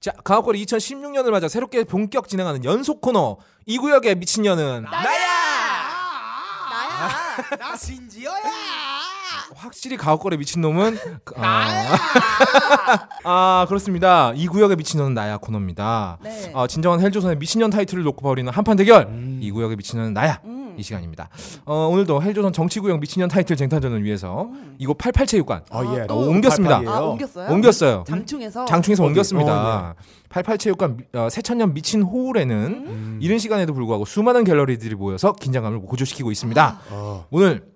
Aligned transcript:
자, 0.00 0.12
가옥거리 0.24 0.64
2016년을 0.64 1.30
맞아 1.30 1.46
새롭게 1.46 1.84
본격 1.84 2.26
진행하는 2.26 2.64
연속 2.64 3.02
코너 3.02 3.36
이 3.66 3.76
구역의 3.76 4.14
미친년은 4.14 4.84
나야. 4.90 5.20
나 7.58 7.76
신지어야. 7.76 8.40
확실히 9.56 9.98
가옥거리 9.98 10.38
미친놈은 10.38 10.98
그- 11.24 11.34
아, 11.36 11.98
아 13.24 13.66
그렇습니다. 13.68 14.32
이 14.34 14.46
구역의 14.46 14.76
미친년은 14.76 15.12
나야 15.12 15.36
코너입니다. 15.36 16.16
네. 16.22 16.50
어, 16.54 16.66
진정한 16.66 17.00
헬조선의 17.00 17.36
미친년 17.36 17.68
타이틀을 17.68 18.02
놓고 18.04 18.22
벌이는 18.22 18.50
한판 18.52 18.76
대결. 18.78 19.02
음. 19.02 19.38
이 19.42 19.50
구역의 19.50 19.76
미친년은 19.76 20.14
나야. 20.14 20.40
음. 20.44 20.59
이 20.80 20.82
시간입니다. 20.82 21.28
어, 21.66 21.88
오늘도 21.92 22.22
헬조선 22.22 22.52
정치구역 22.52 22.98
미친년 23.00 23.28
타이틀 23.28 23.54
쟁탈전을 23.56 24.02
위해서 24.02 24.48
이곳 24.78 24.96
88체육관 24.98 25.62
어 25.70 25.96
예. 25.96 26.06
또 26.06 26.14
어, 26.14 26.26
옮겼습니다. 26.26 26.76
아, 26.86 27.00
옮겼어요? 27.02 27.50
옮겼어요. 27.52 28.04
장충에서 28.08 28.64
장충에서 28.64 29.02
어디? 29.04 29.08
옮겼습니다. 29.10 29.94
88체육관 30.30 30.96
미- 30.96 31.04
어, 31.14 31.28
새천년 31.28 31.74
미친 31.74 32.02
호울에는 32.02 32.56
음. 32.86 33.18
이른 33.20 33.38
시간에도 33.38 33.74
불구하고 33.74 34.04
수많은 34.06 34.44
갤러리들이 34.44 34.94
모여서 34.94 35.32
긴장감을 35.34 35.80
고조시키고 35.82 36.32
있습니다. 36.32 36.80
어. 36.90 37.26
오늘 37.30 37.68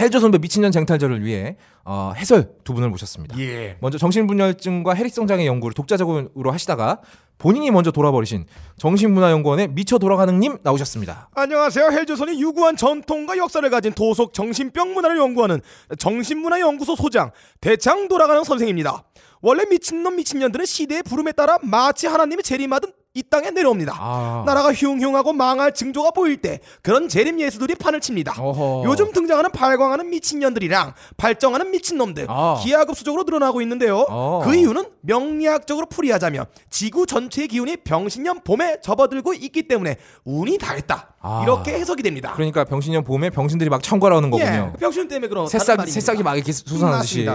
헬조 0.00 0.20
선배 0.20 0.38
미친년 0.38 0.72
쟁탈전을 0.72 1.22
위해 1.22 1.56
어, 1.84 2.12
해설 2.16 2.50
두 2.64 2.72
분을 2.72 2.88
모셨습니다. 2.88 3.38
예. 3.40 3.76
먼저 3.80 3.98
정신분열증과 3.98 4.94
해릭성 4.94 5.26
장애 5.26 5.44
연구를 5.46 5.74
독자적으로 5.74 6.50
하시다가 6.50 7.00
본인이 7.42 7.72
먼저 7.72 7.90
돌아버리신 7.90 8.46
정신문화연구원의 8.78 9.68
미쳐 9.72 9.98
돌아가는 9.98 10.38
님 10.38 10.58
나오셨습니다. 10.62 11.28
안녕하세요. 11.34 11.90
헬조선이 11.90 12.40
유구한 12.40 12.76
전통과 12.76 13.36
역사를 13.36 13.68
가진 13.68 13.92
도속 13.92 14.32
정신병 14.32 14.94
문화를 14.94 15.18
연구하는 15.18 15.60
정신문화연구소 15.98 16.94
소장 16.94 17.32
대창 17.60 18.06
돌아가는 18.06 18.44
선생입니다. 18.44 19.02
원래 19.40 19.64
미친놈 19.64 20.14
미친년들은 20.16 20.64
시대의 20.64 21.02
부름에 21.02 21.32
따라 21.32 21.58
마치 21.62 22.06
하나님의 22.06 22.44
재림하듯 22.44 23.01
이 23.14 23.22
땅에 23.22 23.50
내려옵니다. 23.50 23.94
아. 23.98 24.42
나라가 24.46 24.72
흉흉하고 24.72 25.34
망할 25.34 25.74
징조가 25.74 26.12
보일 26.12 26.38
때 26.38 26.60
그런 26.80 27.08
재림 27.08 27.40
예수들이 27.40 27.74
판을 27.74 28.00
칩니다. 28.00 28.34
어허. 28.38 28.84
요즘 28.86 29.12
등장하는 29.12 29.52
발광하는 29.52 30.08
미친년들이랑 30.08 30.94
발정하는 31.18 31.70
미친놈들 31.70 32.26
아. 32.30 32.58
기하급수적으로 32.62 33.24
늘어나고 33.24 33.60
있는데요. 33.62 34.06
어. 34.08 34.40
그 34.44 34.54
이유는 34.54 34.86
명리학적으로 35.02 35.86
풀이하자면 35.86 36.46
지구 36.70 37.04
전체의 37.04 37.48
기운이 37.48 37.76
병신년 37.78 38.40
봄에 38.44 38.80
접어들고 38.80 39.34
있기 39.34 39.68
때문에 39.68 39.96
운이 40.24 40.56
닿았다. 40.56 41.11
아. 41.22 41.42
이렇게 41.44 41.72
해석이 41.74 42.02
됩니다. 42.02 42.32
그러니까 42.34 42.64
병신년 42.64 43.04
봄에 43.04 43.30
병신들이 43.30 43.70
막 43.70 43.82
청구하는 43.82 44.30
거군요. 44.30 44.72
예, 44.74 44.78
병신 44.78 45.08
때문에 45.08 45.28
그런 45.28 45.46
새싹 45.46 45.88
새싹이 45.88 46.22
막 46.22 46.34
이렇게 46.34 46.52
솟아나듯이. 46.52 47.26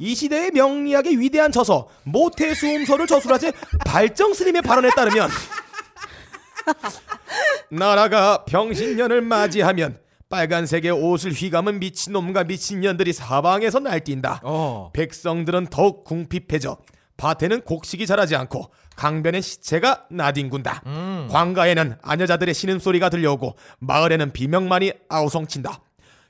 이 0.00 0.14
시대의 0.14 0.50
명리학의 0.50 1.18
위대한 1.18 1.52
저서 1.52 1.88
모태수음서를 2.02 3.06
저술하지 3.06 3.52
발정 3.86 4.34
스님의 4.34 4.62
발언에 4.62 4.90
따르면 4.90 5.30
나라가 7.70 8.44
병신년을 8.44 9.22
맞이하면 9.22 9.98
빨간색의 10.28 10.90
옷을 10.90 11.32
휘감은 11.32 11.78
미친놈과 11.78 12.44
미친년들이 12.44 13.12
사방에서 13.12 13.78
날뛴다. 13.78 14.40
어. 14.42 14.90
백성들은 14.92 15.68
더욱 15.68 16.02
궁핍해져 16.02 16.78
밭에는 17.16 17.62
곡식이 17.62 18.06
자라지 18.06 18.34
않고 18.34 18.68
강변의 18.96 19.42
시체가 19.42 20.06
나뒹군다. 20.10 20.82
음. 20.86 21.28
광가에는 21.30 21.98
아녀자들의 22.02 22.52
신음소리가 22.54 23.10
들려오고 23.10 23.56
마을에는 23.78 24.32
비명만이 24.32 24.92
아우성친다. 25.08 25.80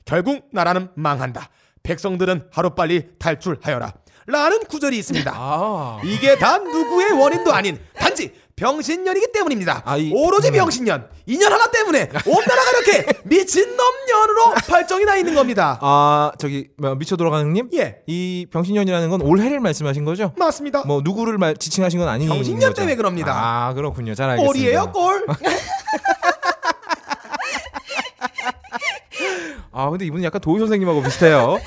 결국 0.05 0.47
나라는 0.51 0.89
망한다. 0.95 1.49
백성들은 1.83 2.49
하루빨리 2.51 3.17
탈출하여라. 3.17 3.93
라는 4.27 4.59
구절이 4.65 4.97
있습니다. 4.97 5.31
아. 5.33 6.01
이게 6.03 6.37
단 6.37 6.63
누구의 6.65 7.11
원인도 7.13 7.53
아닌 7.53 7.79
단지 7.95 8.33
병신년이기 8.57 9.27
때문입니다. 9.33 9.83
아, 9.85 9.97
이- 9.97 10.11
오로지 10.13 10.47
음. 10.49 10.53
병신년. 10.53 11.07
인연 11.27 11.53
하나 11.53 11.69
때문에 11.69 12.09
온 12.25 12.43
나라가 12.47 12.71
이렇게 12.71 13.05
미친놈년으로 13.25 14.55
발정이 14.67 15.05
나 15.05 15.15
있는 15.15 15.35
겁니다. 15.35 15.77
아, 15.81 16.31
저기 16.39 16.69
뭐, 16.77 16.95
미쳐 16.95 17.15
돌아가는 17.17 17.53
님? 17.53 17.69
예. 17.75 17.97
이 18.07 18.47
병신년이라는 18.51 19.09
건 19.11 19.21
올해를 19.21 19.59
말씀하신 19.59 20.05
거죠? 20.05 20.33
맞습니다. 20.37 20.83
뭐 20.85 21.01
누구를 21.03 21.37
말, 21.37 21.55
지칭하신 21.55 21.99
건 21.99 22.09
아닌 22.09 22.27
병신년 22.29 22.69
거죠? 22.71 22.73
때문에 22.73 22.95
그럽니다. 22.95 23.33
아, 23.35 23.73
그렇군요. 23.75 24.15
잘 24.15 24.31
알겠습니다. 24.31 24.51
꼴이에요, 24.53 24.91
꼴. 24.91 25.27
아, 29.71 29.89
근데 29.91 30.05
이분은 30.05 30.23
약간 30.23 30.41
도희 30.41 30.57
선생님하고 30.57 31.03
비슷해요. 31.03 31.59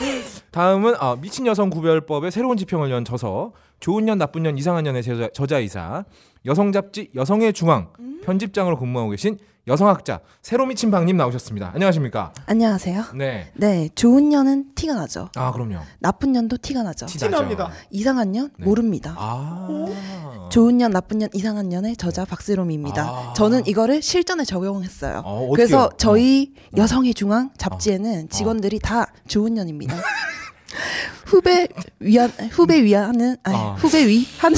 다음은 0.51 0.97
아, 0.99 1.17
미친 1.21 1.47
여성 1.47 1.71
구별법의 1.71 2.33
새로운 2.33 2.57
지평을 2.57 2.91
연 2.91 3.05
저서 3.05 3.53
좋은 3.79 4.05
년 4.05 4.19
나쁜 4.19 4.43
년 4.43 4.59
이상한 4.59 4.83
년의 4.83 5.05
저자, 5.05 5.29
저자이사 5.33 6.05
여성 6.47 6.73
잡지 6.73 7.11
여성의 7.15 7.53
중앙 7.53 7.89
편집장으로 8.25 8.79
근무하고 8.79 9.11
계신 9.11 9.39
여성학자 9.67 10.21
새로 10.43 10.67
미친 10.67 10.91
방님 10.91 11.17
나오셨습니다. 11.17 11.73
안녕하십니까? 11.75 12.33
안녕하세요. 12.47 13.05
네. 13.15 13.53
네, 13.55 13.89
좋은 13.95 14.31
년은 14.31 14.75
티가 14.75 14.95
나죠. 14.95 15.29
아, 15.37 15.53
그럼요. 15.53 15.81
나쁜 15.99 16.33
년도 16.33 16.57
티가 16.57 16.83
나죠. 16.83 17.07
티 17.07 17.19
티납니다. 17.19 17.65
나죠. 17.65 17.77
이상한 17.91 18.33
년 18.33 18.51
네. 18.59 18.65
모릅니다. 18.65 19.15
아. 19.19 20.49
좋은 20.51 20.79
년, 20.79 20.91
나쁜 20.91 21.19
년, 21.19 21.29
이상한 21.35 21.69
년의 21.69 21.97
저자 21.97 22.25
박세롬입니다. 22.25 23.03
아. 23.03 23.33
저는 23.37 23.67
이거를 23.67 24.01
실전에 24.03 24.45
적용했어요. 24.45 25.19
어, 25.25 25.37
어떻게요? 25.37 25.53
그래서 25.55 25.91
저희 25.99 26.53
어. 26.73 26.79
여성의 26.79 27.13
중앙 27.15 27.51
잡지에는 27.59 28.31
직원들이 28.31 28.79
다 28.81 29.13
좋은 29.29 29.55
년입니다. 29.55 29.95
후배 31.27 31.69
위한 32.01 32.31
후배 32.51 32.83
위하는 32.83 33.37
아니, 33.43 33.57
아. 33.57 33.75
후배 33.75 34.07
위 34.07 34.27
하는 34.39 34.57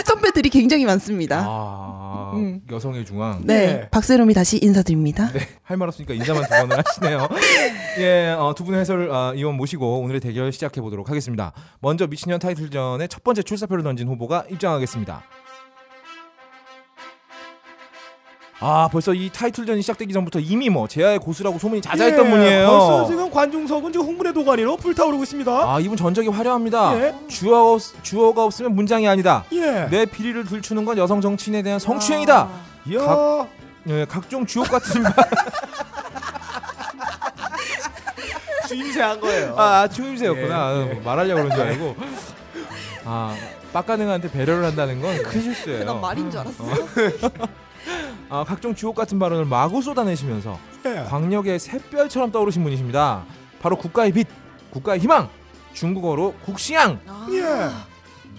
선배들이 0.04 0.48
굉장히 0.50 0.84
많습니다. 0.84 1.44
아, 1.46 2.32
음. 2.34 2.60
여성의 2.70 3.04
중앙. 3.04 3.40
네, 3.44 3.66
네. 3.66 3.88
박세롬이 3.90 4.34
다시 4.34 4.58
인사드립니다. 4.62 5.30
네, 5.32 5.40
할 5.62 5.76
말 5.76 5.88
없으니까 5.88 6.14
인사만 6.14 6.42
두 6.44 6.48
번을 6.50 6.82
하시네요. 6.84 7.28
예, 8.00 8.30
어, 8.38 8.54
두 8.56 8.64
분의 8.64 8.80
해설 8.80 9.10
어, 9.10 9.32
이원 9.34 9.56
모시고 9.56 10.00
오늘의 10.00 10.20
대결 10.20 10.52
시작해 10.52 10.80
보도록 10.80 11.08
하겠습니다. 11.10 11.52
먼저 11.80 12.06
미친년 12.06 12.38
타이틀전의 12.40 13.08
첫 13.08 13.22
번째 13.24 13.42
출사표를 13.42 13.82
던진 13.84 14.08
후보가 14.08 14.44
입장하겠습니다. 14.50 15.22
아, 18.60 18.88
벌써 18.90 19.14
이 19.14 19.30
타이틀전이 19.32 19.82
시작되기 19.82 20.12
전부터 20.12 20.40
이미 20.40 20.68
뭐 20.68 20.88
제야의 20.88 21.20
고수라고 21.20 21.60
소문이 21.60 21.80
자자했던 21.80 22.26
예, 22.26 22.30
분이에요. 22.30 22.66
벌써 22.68 23.06
지금 23.06 23.30
관중석은 23.30 23.92
지금 23.92 24.06
흥분의 24.06 24.34
도가니로 24.34 24.76
불타오르고 24.78 25.22
있습니다. 25.22 25.50
아, 25.52 25.78
이분 25.78 25.96
전적이 25.96 26.28
화려합니다. 26.28 27.00
예. 27.00 27.14
주어가, 27.28 27.74
없, 27.74 27.80
주어가 28.02 28.42
없으면 28.44 28.74
문장이 28.74 29.06
아니다. 29.06 29.44
예. 29.52 29.86
내 29.90 30.06
비리를 30.06 30.44
들추는 30.44 30.84
건 30.84 30.98
여성 30.98 31.20
정치인에 31.20 31.62
대한 31.62 31.78
성추행이다. 31.78 32.48
이야. 32.86 32.98
각- 33.00 33.48
예, 33.90 34.04
각종 34.06 34.44
주옥 34.44 34.68
같은 34.68 35.04
주임새한 38.66 39.20
거예요. 39.20 39.54
아, 39.56 39.86
추임새였구나. 39.88 40.72
예, 40.74 40.90
예. 40.90 40.94
말하려고 41.00 41.42
그런 41.44 41.56
줄 41.56 41.64
알고. 41.66 41.96
아, 43.04 43.34
빡가능한테 43.72 44.30
배려를 44.32 44.64
한다는 44.64 45.00
건 45.00 45.16
큰 45.22 45.42
실수예요. 45.42 45.84
난 45.84 46.00
말인 46.00 46.28
줄 46.30 46.40
알았어. 46.40 46.64
아, 48.30 48.44
각종 48.46 48.74
주옥 48.74 48.94
같은 48.94 49.18
발언을 49.18 49.44
마구 49.44 49.80
쏟아내시면서 49.82 50.58
예. 50.86 51.04
광역의 51.08 51.58
샛별처럼 51.58 52.30
떠오르신 52.32 52.62
분이십니다. 52.62 53.24
바로 53.60 53.76
국가의 53.76 54.12
빛, 54.12 54.26
국가의 54.70 55.00
희망, 55.00 55.28
중국어로 55.72 56.34
국시양 56.44 57.00
예. 57.32 57.68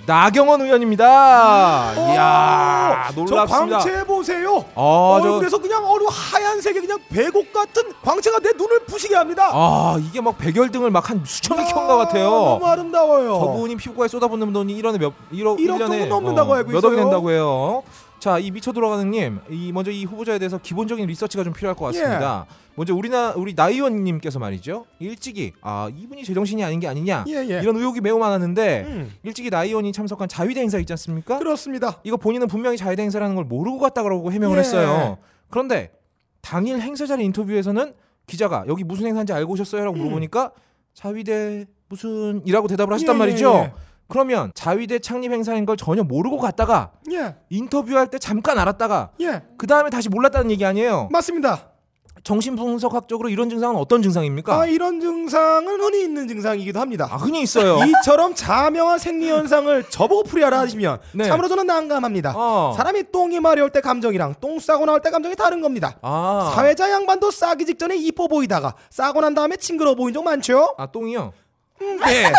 나경원 0.05 0.61
의원입니다. 0.61 1.93
이야, 2.13 3.07
저 3.13 3.21
놀랍습니다. 3.21 3.77
광채 3.77 4.03
보세요. 4.05 4.57
아, 4.73 5.19
저, 5.21 5.29
얼굴에서 5.33 5.59
그냥 5.59 5.85
어느 5.85 6.03
하얀색의 6.09 6.81
그냥 6.81 6.97
배곡 7.09 7.53
같은 7.53 7.83
광채가 8.03 8.39
내 8.39 8.51
눈을 8.53 8.85
부시게 8.85 9.13
합니다. 9.16 9.51
아, 9.53 9.97
이게 10.01 10.19
막 10.19 10.35
백열등을 10.37 10.89
막 10.89 11.09
한 11.09 11.21
수천 11.25 11.57
개켠것 11.57 11.97
같아요. 12.07 12.29
너무 12.29 12.66
아름다워요. 12.66 13.39
저분이 13.39 13.75
피부과에 13.75 14.07
쏟아붓는 14.07 14.51
돈이 14.53 14.81
1년에 14.81 14.99
몇 14.99 15.13
1억 15.31 15.57
1억 15.59 15.59
1년에 15.59 15.79
조금 15.79 16.09
넘는다고 16.09 16.53
알고 16.55 16.71
몇 16.71 16.77
억이 16.83 16.87
있어요. 16.95 17.03
된다고 17.03 17.31
해요. 17.31 17.84
자, 18.19 18.37
이 18.37 18.51
미쳐 18.51 18.73
돌아가는 18.73 19.09
님, 19.09 19.39
이 19.49 19.71
먼저 19.71 19.91
이 19.91 20.03
후보자에 20.03 20.39
대해서 20.39 20.57
기본적인 20.57 21.05
리서치가 21.07 21.43
좀 21.43 21.53
필요할 21.53 21.75
것 21.75 21.85
같습니다. 21.85 22.45
예. 22.47 22.53
먼저 22.75 22.93
우리나 22.93 23.33
우리 23.35 23.53
나의원 23.53 24.03
님께서 24.03 24.39
말이죠. 24.39 24.85
일찍이 24.99 25.53
아, 25.61 25.89
이분이 25.95 26.23
제정신이 26.23 26.63
아닌 26.63 26.79
게 26.79 26.87
아니냐. 26.87 27.25
예, 27.27 27.33
예. 27.49 27.61
이런 27.61 27.75
의혹이 27.77 28.01
매우 28.01 28.19
많았는데 28.19 28.83
음, 28.87 29.13
일찍이 29.23 29.49
나의원이 29.49 29.91
참석한 29.91 30.27
자위대 30.27 30.61
행사 30.61 30.77
있지 30.79 30.93
않습니까? 30.93 31.39
그렇습니다. 31.39 31.99
이거 32.03 32.17
본인은 32.17 32.47
분명히 32.47 32.77
자위대 32.77 33.01
행사라는 33.03 33.35
걸 33.35 33.45
모르고 33.45 33.79
갔다고 33.79 34.31
해명을 34.31 34.57
예. 34.57 34.59
했어요. 34.61 35.17
그런데 35.49 35.91
당일 36.41 36.79
행사 36.79 37.05
자리 37.05 37.25
인터뷰에서는 37.25 37.93
기자가 38.27 38.66
여기 38.67 38.83
무슨 38.83 39.07
행사인지 39.07 39.33
알고 39.33 39.53
오셨어요?라고 39.53 39.95
음. 39.97 39.99
물어보니까 39.99 40.51
자위대 40.93 41.66
무슨 41.87 42.41
이라고 42.45 42.67
대답을 42.67 42.93
하셨단 42.93 43.16
예, 43.16 43.19
말이죠. 43.19 43.73
예, 44.09 44.14
그러면 44.14 44.52
자위대 44.56 45.00
창립 45.00 45.32
행사인 45.32 45.66
걸 45.66 45.78
전혀 45.78 46.03
모르고 46.03 46.38
갔다가 46.38 46.91
예. 47.11 47.35
인터뷰할 47.50 48.08
때 48.08 48.17
잠깐 48.17 48.58
알았다가 48.58 49.11
예. 49.22 49.44
그 49.58 49.67
다음에 49.67 49.90
다시 49.90 50.09
몰랐다는 50.09 50.52
얘기 50.52 50.66
아니에요. 50.66 51.09
맞습니다. 51.11 51.70
정신분석학적으로 52.23 53.29
이런 53.29 53.50
증상은 53.50 53.78
어떤 53.78 54.02
증상입니까? 54.02 54.53
아, 54.61 54.66
이런 54.66 55.00
증상은 55.00 55.79
흔히 55.79 56.02
있는 56.03 56.28
증상이기도 56.28 56.79
합니다. 56.79 57.08
아, 57.09 57.16
흔히 57.16 57.41
있어요. 57.41 57.79
이처럼 58.02 58.35
자명한 58.35 59.00
생리 59.00 59.29
현상을 59.29 59.85
저보고 59.90 60.23
풀이하라 60.23 60.59
하시면 60.59 61.00
네. 61.16 61.26
참으로 61.26 61.47
저는 61.47 61.66
난감합니다. 61.66 62.34
어. 62.35 62.73
사람이 62.76 63.12
똥이 63.12 63.40
마려울 63.40 63.70
때 63.70 63.79
감정이랑 63.79 64.35
똥 64.41 64.59
싸고 64.59 64.85
나올 64.85 65.02
때 65.02 65.12
감정이 65.12 65.35
다른 65.35 65.62
겁니다. 65.62 65.97
아. 66.02 66.52
사회자 66.55 66.91
양반도 66.91 67.32
싸기 67.32 67.66
직전에 67.66 67.96
이뻐 67.96 68.28
보이다가 68.28 68.76
싸고 68.90 69.22
난 69.22 69.34
다음에 69.34 69.55
징그러워 69.55 69.96
보인 69.96 70.14
적 70.14 70.23
많죠? 70.23 70.76
아, 70.78 70.88
똥이요? 70.88 71.32
네. 72.05 72.31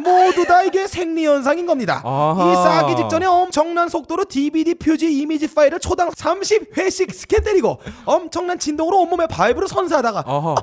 모두 0.00 0.44
다 0.46 0.62
이게 0.62 0.86
생리 0.86 1.26
현상인 1.26 1.66
겁니다. 1.66 2.02
아하. 2.04 2.50
이 2.52 2.54
싸기 2.56 2.96
직전에 2.96 3.26
엄청난 3.26 3.88
속도로 3.88 4.24
DVD 4.24 4.74
표지 4.74 5.12
이미지 5.18 5.52
파일을 5.52 5.78
초당 5.80 6.10
30회씩 6.10 7.12
스캔 7.12 7.42
때리고 7.44 7.80
엄청난 8.04 8.58
진동으로 8.58 9.00
온몸에 9.00 9.26
vibe를 9.26 9.68
선사하다가 9.68 10.24
아하. 10.26 10.54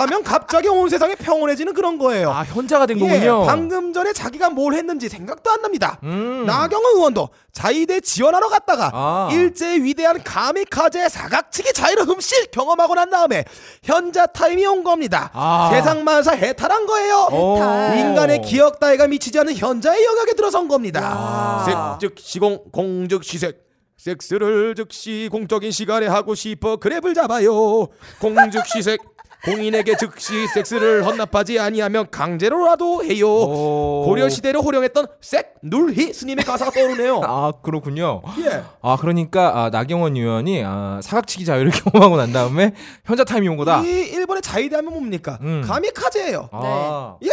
하면 0.00 0.22
갑자기 0.22 0.68
온 0.68 0.88
세상이 0.88 1.14
평온해지는 1.16 1.74
그런 1.74 1.98
거예요. 1.98 2.30
아, 2.30 2.42
현자가 2.44 2.86
된 2.86 2.98
예, 2.98 3.00
거군요. 3.00 3.46
방금 3.46 3.92
전에 3.92 4.12
자기가 4.12 4.50
뭘 4.50 4.74
했는지 4.74 5.08
생각도 5.08 5.50
안 5.50 5.62
납니다. 5.62 5.98
음. 6.02 6.44
나경원 6.46 6.96
의원도 6.96 7.28
자위대 7.52 8.00
지원하러 8.00 8.48
갔다가 8.48 8.90
아. 8.92 9.28
일제 9.32 9.76
위대한 9.76 10.22
가미카제 10.22 11.08
사각치기 11.08 11.72
자위를 11.72 12.04
흠씬 12.06 12.46
경험하고 12.52 12.94
난 12.94 13.10
다음에 13.10 13.44
현자 13.82 14.26
타임이 14.26 14.64
온 14.66 14.84
겁니다. 14.84 15.30
아. 15.32 15.70
세상 15.72 16.04
만사 16.04 16.32
해탈한 16.32 16.86
거예요. 16.86 17.28
오. 17.32 17.56
해탈. 17.56 17.98
인간의 17.98 18.42
기억 18.42 18.80
따위가 18.80 19.06
미치지 19.06 19.38
않는 19.40 19.56
현자의 19.56 20.04
영역에 20.04 20.32
들어선 20.34 20.68
겁니다. 20.68 21.00
야. 21.00 21.98
색 21.98 22.08
즉시공 22.16 22.70
공즉 22.72 23.24
시색 23.24 23.66
섹스를 23.96 24.74
즉시 24.76 25.28
공적인 25.30 25.72
시간에 25.72 26.06
하고 26.06 26.34
싶어 26.34 26.76
grab을 26.76 27.14
잡아요. 27.14 27.88
공즉 28.20 28.64
시색 28.66 29.00
공인에게 29.44 29.96
즉시 29.96 30.46
섹스를 30.48 31.06
헌납하지 31.06 31.58
아니하면 31.60 32.10
강제로라도 32.10 33.04
해요. 33.04 33.28
오. 33.28 34.02
고려 34.04 34.28
시대를 34.28 34.60
호령했던 34.60 35.06
색 35.20 35.54
눌희 35.62 36.12
스님의 36.12 36.44
가사가 36.44 36.70
떠오르네요. 36.72 37.20
아, 37.24 37.52
그렇군요. 37.62 38.22
예. 38.44 38.62
아, 38.82 38.96
그러니까 38.96 39.64
아, 39.64 39.70
나경원 39.70 40.16
의원이 40.16 40.62
아, 40.64 41.00
사각치기 41.02 41.44
자위를 41.44 41.70
경험하고 41.92 42.16
난 42.16 42.32
다음에 42.32 42.72
현자 43.04 43.24
타임이 43.24 43.48
온 43.48 43.56
거다. 43.56 43.82
이 43.82 43.86
일본의 43.88 44.42
자위대 44.42 44.76
하면 44.76 44.92
뭡니까? 44.92 45.38
음. 45.42 45.62
가미카제예요. 45.64 46.48
아. 46.52 47.16
예? 47.24 47.30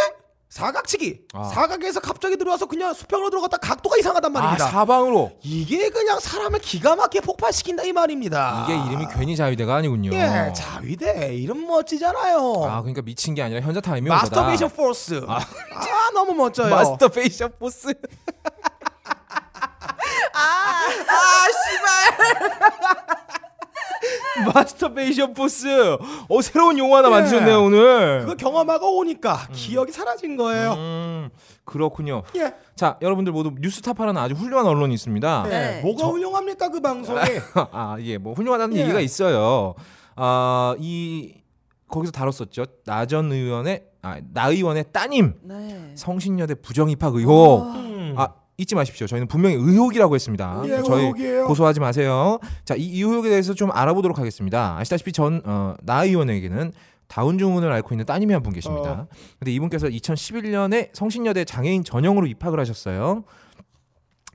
사각치기. 0.56 1.18
아. 1.34 1.44
사각에서 1.44 2.00
갑자기 2.00 2.38
들어와서 2.38 2.64
그냥 2.64 2.94
수평으로 2.94 3.28
들어갔다 3.28 3.58
각도가 3.58 3.98
이상하단 3.98 4.34
아, 4.34 4.40
말입니다. 4.40 4.68
사방으로. 4.68 5.32
이게 5.42 5.90
그냥 5.90 6.18
사람을 6.18 6.60
기가 6.60 6.96
막히게 6.96 7.20
폭발시킨다 7.26 7.82
이 7.82 7.92
말입니다. 7.92 8.64
이게 8.66 8.74
이름이 8.88 9.06
괜히 9.14 9.36
자위대가 9.36 9.74
아니군요. 9.76 10.14
예, 10.14 10.50
자위대 10.54 11.34
이름 11.34 11.66
멋지잖아요. 11.66 12.64
아, 12.64 12.80
그러니까 12.80 13.02
미친 13.02 13.34
게 13.34 13.42
아니라 13.42 13.60
현자 13.60 13.82
타임이. 13.82 14.08
masturbation 14.08 14.70
force. 14.70 15.22
아, 15.28 15.40
너무 16.14 16.32
멋져요. 16.32 16.74
masturbation 16.74 17.52
force. 17.58 17.92
마스터베이션 24.54 25.32
포스. 25.34 25.66
어 26.28 26.42
새로운 26.42 26.78
용어 26.78 26.96
하나 26.96 27.08
예. 27.08 27.10
만드셨네요 27.12 27.62
오늘. 27.64 28.20
그거 28.20 28.34
경험하고 28.34 28.98
오니까 28.98 29.48
기억이 29.52 29.92
사라진 29.92 30.36
거예요. 30.36 30.72
음, 30.74 31.30
그렇군요. 31.64 32.22
예. 32.36 32.54
자 32.74 32.98
여러분들 33.00 33.32
모두 33.32 33.52
뉴스타파라는 33.58 34.20
아주 34.20 34.34
훌륭한 34.34 34.66
언론이 34.66 34.94
있습니다. 34.94 35.44
예. 35.46 35.50
네. 35.50 35.80
뭐가 35.82 36.06
훌륭합니까 36.08 36.68
그 36.68 36.80
방송이? 36.80 37.18
아, 37.72 37.96
예, 38.00 38.18
뭐 38.18 38.34
훌륭하다는 38.34 38.76
예. 38.76 38.82
얘기가 38.82 39.00
있어요. 39.00 39.74
아, 40.16 40.74
이 40.78 41.34
거기서 41.88 42.12
다뤘었죠. 42.12 42.64
나전 42.84 43.32
의원의 43.32 43.84
아, 44.02 44.20
나 44.32 44.48
의원의 44.48 44.86
따님 44.92 45.34
네. 45.42 45.92
성신여대 45.94 46.56
부정 46.56 46.90
입학 46.90 47.14
의혹. 47.14 47.62
음. 47.74 48.14
아, 48.16 48.28
잊지 48.58 48.74
마십시오. 48.74 49.06
저희는 49.06 49.28
분명히 49.28 49.56
의혹이라고 49.56 50.14
했습니다. 50.14 50.62
예, 50.64 50.82
저희 50.82 51.02
의혹이에요. 51.02 51.46
고소하지 51.46 51.80
마세요. 51.80 52.38
자, 52.64 52.74
이, 52.74 52.82
이 52.84 53.02
의혹에 53.02 53.28
대해서 53.28 53.52
좀 53.54 53.70
알아보도록 53.70 54.18
하겠습니다. 54.18 54.76
아시다시피 54.78 55.12
전 55.12 55.42
어, 55.44 55.74
나 55.82 56.04
의원에게는 56.04 56.72
다운 57.08 57.38
증후군을 57.38 57.70
앓고 57.70 57.94
있는 57.94 58.04
따님이 58.06 58.32
한 58.32 58.42
분 58.42 58.52
계십니다. 58.52 58.90
어. 58.92 59.08
근데 59.38 59.52
이분께서 59.52 59.88
2011년에 59.88 60.88
성신여대 60.92 61.44
장애인 61.44 61.84
전형으로 61.84 62.26
입학을 62.26 62.58
하셨어요. 62.58 63.24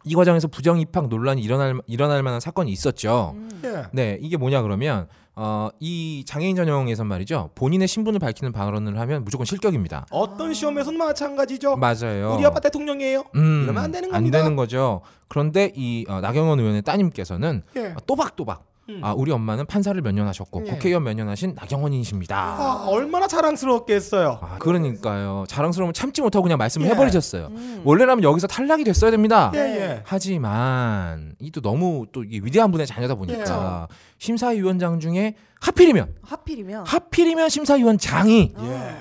이 0.03 0.15
과정에서 0.15 0.47
부정 0.47 0.79
입학 0.79 1.09
논란이 1.09 1.41
일어날 1.41 1.79
일어날 1.85 2.23
만한 2.23 2.39
사건이 2.39 2.71
있었죠. 2.71 3.33
음. 3.35 3.61
예. 3.63 3.83
네, 3.91 4.17
이게 4.21 4.37
뭐냐 4.37 4.61
그러면 4.61 5.07
어, 5.35 5.69
이 5.79 6.23
장애인 6.25 6.55
전형에선 6.55 7.07
말이죠. 7.07 7.51
본인의 7.55 7.87
신분을 7.87 8.19
밝히는 8.19 8.51
발언을 8.51 8.99
하면 8.99 9.23
무조건 9.23 9.45
실격입니다. 9.45 10.05
어떤 10.11 10.53
시험에서는 10.53 10.97
마찬가지죠. 10.99 11.77
맞아요. 11.77 12.35
우리 12.37 12.45
아빠 12.45 12.59
대통령이에요. 12.59 13.25
음, 13.35 13.63
이러면 13.63 13.83
안 13.83 13.91
되는 13.91 14.09
안 14.09 14.19
겁니다. 14.21 14.37
되는 14.39 14.55
거죠. 14.55 15.01
그런데 15.29 15.71
이 15.75 16.05
어, 16.09 16.19
나경원 16.19 16.59
의원의 16.59 16.81
따님께서는 16.81 17.63
예. 17.77 17.95
또박또박 18.05 18.70
음. 18.95 19.01
아, 19.03 19.13
우리 19.13 19.31
엄마는 19.31 19.65
판사를 19.65 19.99
몇 20.01 20.11
년 20.13 20.27
하셨고 20.27 20.63
예. 20.65 20.71
국회의원 20.71 21.03
몇 21.03 21.13
년 21.13 21.29
하신 21.29 21.53
나경원이십니다. 21.55 22.35
아, 22.37 22.85
얼마나 22.87 23.27
자랑스럽겠어요. 23.27 24.39
아, 24.41 24.57
그러니까요. 24.59 25.45
자랑스러우면 25.47 25.93
참지 25.93 26.21
못하고 26.21 26.43
그냥 26.43 26.57
말씀을 26.57 26.87
예. 26.87 26.91
해버리셨어요. 26.91 27.47
음. 27.51 27.81
원래라면 27.83 28.23
여기서 28.23 28.47
탈락이 28.47 28.83
됐어야 28.83 29.11
됩니다. 29.11 29.51
예, 29.55 29.59
예. 29.59 30.01
하지만 30.05 31.35
이 31.39 31.51
또 31.51 31.59
너무 31.61 32.05
또 32.11 32.23
이게 32.23 32.39
위대한 32.43 32.71
분의 32.71 32.87
자녀다 32.87 33.15
보니까 33.15 33.87
예. 33.91 33.95
심사위원장 34.19 34.99
중에 34.99 35.35
하필이면 35.59 36.15
하필이면 36.21 36.85
하필이면 36.85 37.49
심사위원장이 37.49 38.53
예. 38.57 38.91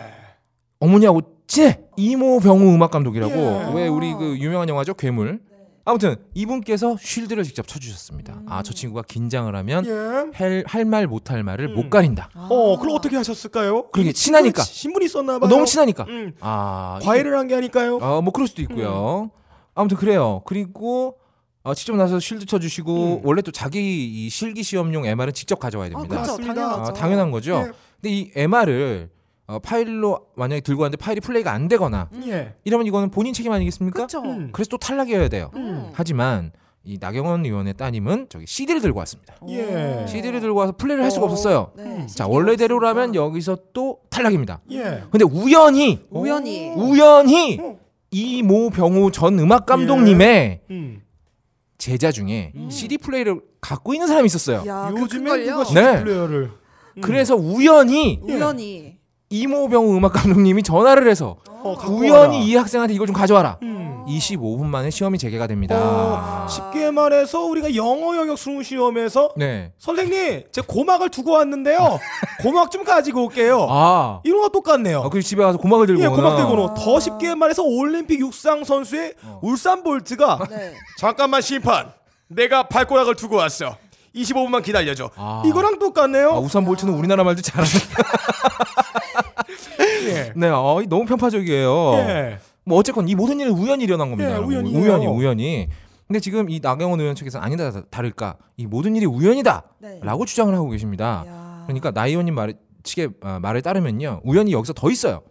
어머니하고 0.81 1.21
찐해 1.47 1.81
이모 1.97 2.39
병우 2.41 2.75
음악 2.75 2.91
감독이라고 2.91 3.33
예. 3.35 3.73
왜 3.75 3.89
우리 3.89 4.13
그 4.15 4.37
유명한 4.39 4.69
영화죠 4.69 4.95
괴물 4.95 5.41
아무튼 5.91 6.17
이분께서 6.35 6.97
쉴드를 7.01 7.45
직접 7.45 7.67
쳐주셨습니다 7.67 8.43
아저 8.47 8.73
친구가 8.73 9.03
긴장을 9.03 9.55
하면 9.55 9.85
예. 9.87 10.63
할말 10.67 11.07
못 11.07 11.31
할 11.31 11.43
말을 11.43 11.67
음. 11.71 11.75
못 11.75 11.91
가린다 11.91 12.31
어, 12.35 12.79
그럼 12.79 12.97
어떻게 12.97 13.17
하셨을까요? 13.17 13.91
그러게, 13.91 14.13
친하니까. 14.13 14.63
신분이 14.63 15.05
있었나 15.05 15.37
어, 15.37 15.39
봐요. 15.41 15.51
너무 15.51 15.67
친하니까 15.67 16.05
음. 16.09 16.33
아 16.41 16.99
과외를 17.03 17.37
한 17.37 17.47
게 17.49 17.55
아닐까요? 17.57 17.97
어뭐 17.97 18.31
그럴 18.33 18.47
수도 18.49 18.63
있고요 18.63 19.31
아무튼 19.75 19.97
그래요 19.97 20.43
그리고 20.47 21.17
어, 21.63 21.75
직접 21.75 21.95
나서 21.97 22.19
쉴드 22.21 22.47
쳐주시고 22.47 23.17
음. 23.17 23.21
원래 23.25 23.43
또 23.43 23.51
자기 23.53 24.07
이 24.27 24.29
실기 24.31 24.63
시험용 24.63 25.05
MR은 25.07 25.33
직접 25.35 25.59
가져와야 25.59 25.89
아, 25.89 25.91
됩니다 25.91 26.09
그렇죠. 26.15 26.33
맞습니다. 26.33 26.55
당연하죠. 26.55 26.91
아, 26.91 26.95
당연한 26.95 27.31
거죠 27.31 27.65
예. 27.67 27.73
근데 28.01 28.11
이 28.17 28.31
MR을 28.35 29.11
어, 29.51 29.59
파일로 29.59 30.27
만약에 30.37 30.61
들고 30.61 30.83
왔는데 30.83 31.03
파일이 31.03 31.21
플레이가 31.21 31.53
안 31.53 31.67
되거나 31.67 32.09
예. 32.29 32.55
이러면 32.65 32.87
이거는 32.87 33.11
본인 33.11 33.35
책임 33.35 33.51
아니겠습니까? 33.51 34.07
음. 34.25 34.51
그래서 34.53 34.69
또 34.69 34.79
탈락이어야 34.79 35.29
돼요. 35.29 35.51
음. 35.57 35.91
하지만 35.93 36.53
이 36.85 36.99
나경원 37.01 37.45
의원의 37.45 37.75
따님은 37.75 38.29
저기 38.29 38.47
CD를 38.47 38.81
들고 38.81 39.01
왔습니다. 39.01 39.35
예. 39.49 40.07
CD를 40.09 40.41
들고 40.41 40.59
와서 40.59 40.73
플레이를 40.77 41.03
할 41.03 41.11
수가 41.11 41.27
어. 41.27 41.29
없었어요. 41.29 41.73
네, 41.77 41.85
자 42.07 42.07
CD가 42.07 42.29
원래대로라면 42.29 43.03
없으니까. 43.09 43.25
여기서 43.25 43.59
또 43.73 43.99
탈락입니다. 44.09 44.61
예. 44.71 45.03
근데 45.11 45.25
우연히 45.25 46.01
우연히 46.11 46.71
우연히 46.77 47.59
어. 47.61 47.79
이모 48.13 48.71
병우 48.71 49.11
전 49.11 49.37
음악 49.41 49.67
감독님의 49.67 50.61
음. 50.71 51.03
제자 51.77 52.13
중에 52.13 52.53
음. 52.55 52.71
CD 52.71 52.99
플레이를 52.99 53.41
갖고 53.61 53.95
있는 53.95 54.07
사람이 54.07 54.27
있었어요. 54.27 54.63
야, 54.69 54.93
요즘에? 54.97 55.45
누가 55.45 55.65
CD 55.65 55.81
네. 55.81 56.01
플레이어를 56.03 56.51
음. 56.97 57.01
그래서 57.01 57.35
우연히 57.35 58.21
예. 58.29 58.33
우연히 58.35 59.00
이모 59.33 59.69
병우 59.69 59.97
음악 59.97 60.13
감독님이 60.13 60.65
전화를 60.65 61.09
해서 61.09 61.37
어, 61.49 61.77
갖고 61.77 61.95
와라. 61.99 62.01
우연히 62.23 62.45
이 62.47 62.57
학생한테 62.57 62.95
이걸 62.95 63.07
좀 63.07 63.15
가져와라. 63.15 63.59
음. 63.63 64.05
25분 64.09 64.65
만에 64.65 64.91
시험이 64.91 65.19
재개가 65.19 65.47
됩니다. 65.47 65.77
어, 65.79 66.49
쉽게 66.49 66.91
말해서 66.91 67.45
우리가 67.45 67.77
영어 67.77 68.17
영역 68.17 68.37
수능 68.37 68.65
시험에서 68.65 69.31
네. 69.37 69.73
선생님 69.79 70.45
제 70.51 70.63
고막을 70.63 71.11
두고 71.11 71.31
왔는데요. 71.33 72.01
고막 72.43 72.73
좀 72.73 72.83
가지고 72.83 73.27
올게요. 73.27 73.69
아, 73.71 74.21
이런 74.25 74.41
거 74.41 74.49
똑같네요. 74.49 75.03
아, 75.03 75.09
그 75.11 75.23
집에 75.23 75.45
가서 75.45 75.59
고막을 75.59 75.87
들고 75.87 76.03
예, 76.03 76.07
오나. 76.07 76.17
고막 76.17 76.37
들고 76.37 76.65
오더 76.65 76.99
쉽게 76.99 77.37
말해서 77.37 77.63
올림픽 77.63 78.19
육상 78.19 78.65
선수의 78.65 79.15
어. 79.23 79.39
울산 79.45 79.85
볼트가 79.85 80.41
네. 80.51 80.75
잠깐만 80.99 81.41
심판, 81.41 81.93
내가 82.27 82.65
발꼬락을 82.65 83.15
두고 83.15 83.37
왔어. 83.37 83.77
25분만 84.15 84.63
기다려줘. 84.63 85.11
아. 85.17 85.43
이거랑 85.47 85.79
똑같네요. 85.79 86.31
아, 86.31 86.39
우산 86.39 86.65
볼트는 86.65 86.95
우리나라 86.95 87.25
말도 87.25 87.43
잘하네. 87.43 87.71
예. 90.09 90.33
네, 90.35 90.49
어, 90.49 90.83
너무 90.89 91.05
편파적이에요. 91.07 91.93
예. 91.95 92.39
뭐 92.65 92.79
어쨌건 92.79 93.09
이 93.09 93.15
모든 93.15 93.41
일은 93.41 93.53
우연히 93.53 93.85
일어난 93.85 94.11
겁니다. 94.11 94.31
예, 94.31 94.35
여러분. 94.35 94.53
우연이에요. 94.55 94.79
우연히 94.79 95.07
우연히. 95.07 95.69
근데 96.07 96.19
지금 96.19 96.51
이 96.51 96.59
나경원 96.61 97.01
의원 97.01 97.15
측에서 97.15 97.39
아니다 97.39 97.71
다를까 97.89 98.37
이 98.57 98.67
모든 98.67 98.97
일이 98.97 99.07
우연이다라고 99.07 99.71
네. 99.81 100.25
주장을 100.27 100.53
하고 100.53 100.71
계십니다. 100.71 101.25
야. 101.27 101.63
그러니까 101.67 101.93
나 101.93 102.07
의원님 102.07 102.35
말 102.35 102.55
측의 102.83 103.11
어, 103.23 103.39
말에 103.41 103.61
따르면요 103.61 104.21
우연히 104.25 104.53
여기서 104.53 104.73
더 104.73 104.91
있어요. 104.91 105.23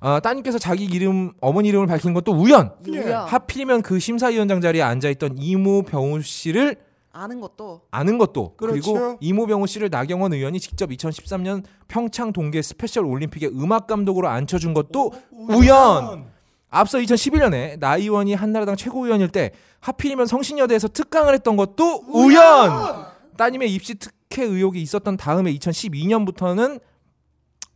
아, 0.00 0.18
따님께서 0.18 0.58
자기 0.58 0.84
이름 0.84 1.32
어머니 1.40 1.68
이름을 1.68 1.86
밝힌 1.86 2.12
것도 2.14 2.32
우연. 2.32 2.72
예. 2.92 2.98
우연. 2.98 3.28
하필이면 3.28 3.82
그 3.82 4.00
심사위원장 4.00 4.60
자리에 4.60 4.82
앉아 4.82 5.10
있던 5.10 5.36
이모 5.38 5.82
병우 5.82 6.22
씨를 6.22 6.76
아는 7.12 7.40
것도 7.40 7.82
아는 7.90 8.18
것도 8.18 8.54
그 8.56 8.66
그렇죠. 8.66 8.94
그리고 8.94 9.18
이모 9.20 9.34
병우 9.34 9.66
씨를 9.66 9.88
나경원 9.90 10.32
의원이 10.32 10.60
직접 10.60 10.90
2013년 10.90 11.64
평창 11.88 12.32
동계 12.32 12.62
스페셜 12.62 13.04
올림픽에 13.04 13.48
음악 13.48 13.86
감독으로 13.86 14.28
앉혀준 14.28 14.74
것도 14.74 15.12
우연. 15.32 16.30
앞서 16.68 16.98
2011년에 16.98 17.80
나 17.80 17.96
의원이 17.96 18.34
한나라당 18.34 18.76
최고위원일 18.76 19.28
때 19.28 19.50
하필이면 19.80 20.26
성신여대에서 20.26 20.88
특강을 20.88 21.34
했던 21.34 21.56
것도 21.56 22.04
우연. 22.08 23.06
따님의 23.36 23.72
입시 23.74 23.94
특혜 23.96 24.44
의혹이 24.44 24.80
있었던 24.82 25.16
다음에 25.16 25.52
2012년부터는 25.54 26.80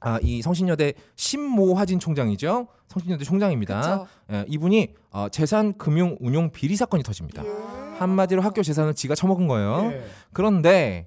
아, 0.00 0.18
이 0.22 0.42
성신여대 0.42 0.92
심모 1.16 1.54
화진 1.54 1.98
총장이죠. 1.98 2.68
성신여대 2.88 3.24
총장입니다. 3.24 4.06
예, 4.30 4.44
이분이 4.48 4.94
어, 5.10 5.28
재산 5.30 5.76
금융 5.78 6.16
운용 6.20 6.50
비리 6.50 6.76
사건이 6.76 7.02
터집니다. 7.02 7.42
한마디로 7.98 8.42
학교 8.42 8.62
재산을 8.62 8.94
지가 8.94 9.14
처먹은 9.14 9.46
거예요. 9.46 9.92
예. 9.92 10.04
그런데 10.32 11.06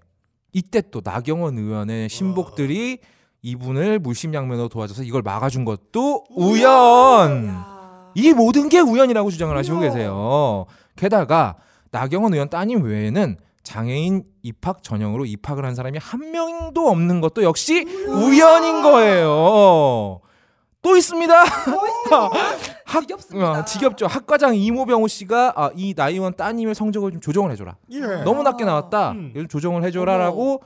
이때 0.53 0.81
또 0.91 1.01
나경원 1.03 1.57
의원의 1.57 2.09
신복들이 2.09 2.99
이분을 3.41 3.99
물심양면으로 3.99 4.69
도와줘서 4.69 5.03
이걸 5.03 5.21
막아준 5.21 5.65
것도 5.65 6.25
우연. 6.35 7.47
야. 7.47 8.11
이 8.15 8.33
모든 8.33 8.67
게 8.69 8.79
우연이라고 8.79 9.29
주장을 9.29 9.55
하시고 9.55 9.79
계세요. 9.79 10.65
게다가 10.95 11.55
나경원 11.91 12.33
의원 12.33 12.49
따님 12.49 12.83
외에는 12.83 13.37
장애인 13.63 14.23
입학 14.43 14.81
전형으로 14.81 15.25
입학을 15.25 15.65
한 15.65 15.75
사람이 15.75 15.99
한 16.01 16.31
명도 16.31 16.89
없는 16.89 17.21
것도 17.21 17.43
역시 17.43 17.85
우연인 18.07 18.81
거예요. 18.81 20.21
또 20.81 20.95
있습니다. 20.95 21.33
학, 22.85 23.01
지겹습니다. 23.01 23.51
어, 23.59 23.65
지겹죠. 23.65 24.07
학과장 24.07 24.55
이모병호 24.55 25.07
씨가 25.07 25.53
아, 25.55 25.69
이 25.75 25.93
나이원 25.95 26.35
따님의 26.35 26.75
성적을 26.75 27.11
좀 27.11 27.21
조정을 27.21 27.51
해줘라. 27.51 27.75
예. 27.91 27.99
너무 28.23 28.43
낮게 28.43 28.63
나왔다. 28.63 29.11
음. 29.11 29.47
조정을 29.49 29.83
해줘라라고 29.83 30.61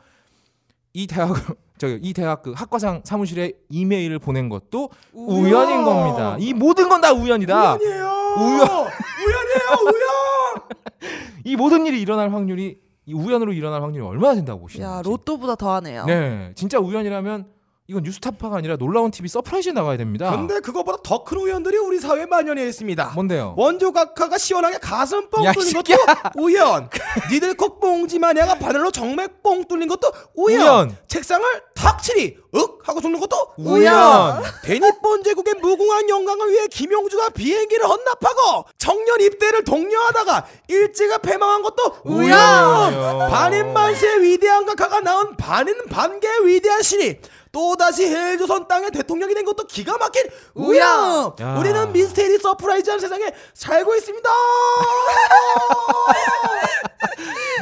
이 0.93 1.07
대학 1.07 1.33
저기 1.79 1.97
이 2.03 2.13
대학 2.13 2.43
그 2.43 2.51
학과장 2.55 3.01
사무실에 3.03 3.53
이메일을 3.69 4.19
보낸 4.19 4.49
것도 4.49 4.89
우연인 5.13 5.83
겁니다. 5.83 6.35
이 6.39 6.53
모든 6.53 6.89
건 6.89 7.01
다 7.01 7.11
우연이다. 7.13 7.77
우연이에요. 7.77 8.05
우연. 8.37 8.59
우연이에요. 8.67 9.81
우연. 9.85 10.61
이 11.43 11.55
모든 11.55 11.87
일이 11.87 11.99
일어날 11.99 12.31
확률이 12.31 12.77
이 13.07 13.13
우연으로 13.15 13.53
일어날 13.53 13.81
확률이 13.81 14.05
얼마나 14.05 14.35
된다고 14.35 14.59
보시는지. 14.61 14.83
야 14.87 15.01
로또보다 15.03 15.55
더하네요. 15.55 16.05
네, 16.05 16.51
진짜 16.53 16.77
우연이라면 16.77 17.47
이건 17.91 18.03
뉴스타파가 18.03 18.55
아니라 18.55 18.77
놀라운 18.77 19.11
TV 19.11 19.27
서프라이즈에 19.27 19.73
나가야 19.73 19.97
됩니다. 19.97 20.31
근데 20.31 20.61
그거보다 20.61 20.99
더 21.03 21.25
큰 21.25 21.37
우연들이 21.39 21.77
우리 21.77 21.99
사회에 21.99 22.25
만연해 22.25 22.65
있습니다. 22.67 23.11
뭔데요? 23.15 23.53
원조 23.57 23.91
각하가 23.91 24.37
시원하게 24.37 24.77
가슴 24.79 25.29
뻥 25.29 25.43
야, 25.45 25.51
이 25.51 25.53
뚫린 25.53 25.73
것도 25.73 25.93
우연. 26.35 26.89
니들 27.31 27.55
콕봉지 27.55 28.17
마냐가 28.17 28.55
바늘로 28.55 28.91
정맥 28.91 29.43
뻥 29.43 29.65
뚫린 29.65 29.89
것도 29.89 30.09
우연. 30.35 30.61
우연. 30.61 30.97
책상을 31.09 31.45
탁 31.75 32.02
치니 32.02 32.37
윽 32.55 32.79
하고 32.87 33.01
죽는 33.01 33.19
것도 33.19 33.35
우연. 33.57 34.41
대일본제국의 34.63 35.55
무궁한 35.61 36.07
영광을 36.09 36.49
위해 36.51 36.67
김용주가 36.67 37.29
비행기를 37.29 37.85
헌납하고 37.87 38.65
청년 38.77 39.19
입대를 39.21 39.63
독려하다가 39.65 40.45
일제가 40.69 41.17
패망한 41.19 41.61
것도 41.61 41.97
우연. 42.05 42.93
우연이에요. 42.93 43.27
반인 43.29 43.73
만세의 43.73 44.21
위대한 44.23 44.65
각하가 44.65 45.01
낳은 45.01 45.35
반인 45.37 45.85
반개의 45.87 46.47
위대한 46.47 46.81
신이 46.81 47.19
또다시 47.51 48.05
헬조선 48.07 48.67
땅의 48.67 48.91
대통령이 48.91 49.33
된 49.33 49.43
것도 49.45 49.65
기가 49.67 49.97
막힌 49.97 50.23
우연. 50.53 51.33
야. 51.41 51.57
우리는 51.59 51.91
미스테리 51.91 52.37
surprise한 52.39 52.99
세상에 52.99 53.25
살고 53.53 53.95
있습니다. 53.95 54.29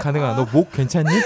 가능아, 0.01 0.35
너 0.35 0.45
목 0.51 0.71
괜찮니? 0.71 1.09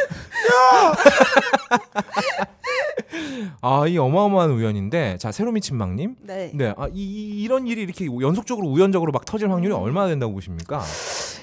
아, 3.61 3.85
이 3.87 3.97
어마어마한 3.97 4.51
우연인데, 4.51 5.17
자 5.19 5.31
새로 5.31 5.51
미친 5.51 5.77
막님, 5.77 6.15
네. 6.21 6.51
네, 6.53 6.73
아, 6.77 6.87
이, 6.91 7.01
이- 7.03 7.43
이런 7.43 7.67
일이 7.67 7.81
이렇게 7.83 8.05
연속적으로 8.05 8.67
우연적으로 8.67 9.11
막 9.11 9.25
터질 9.25 9.51
확률이 9.51 9.73
얼마나 9.73 10.07
된다고 10.07 10.33
보십니까? 10.33 10.81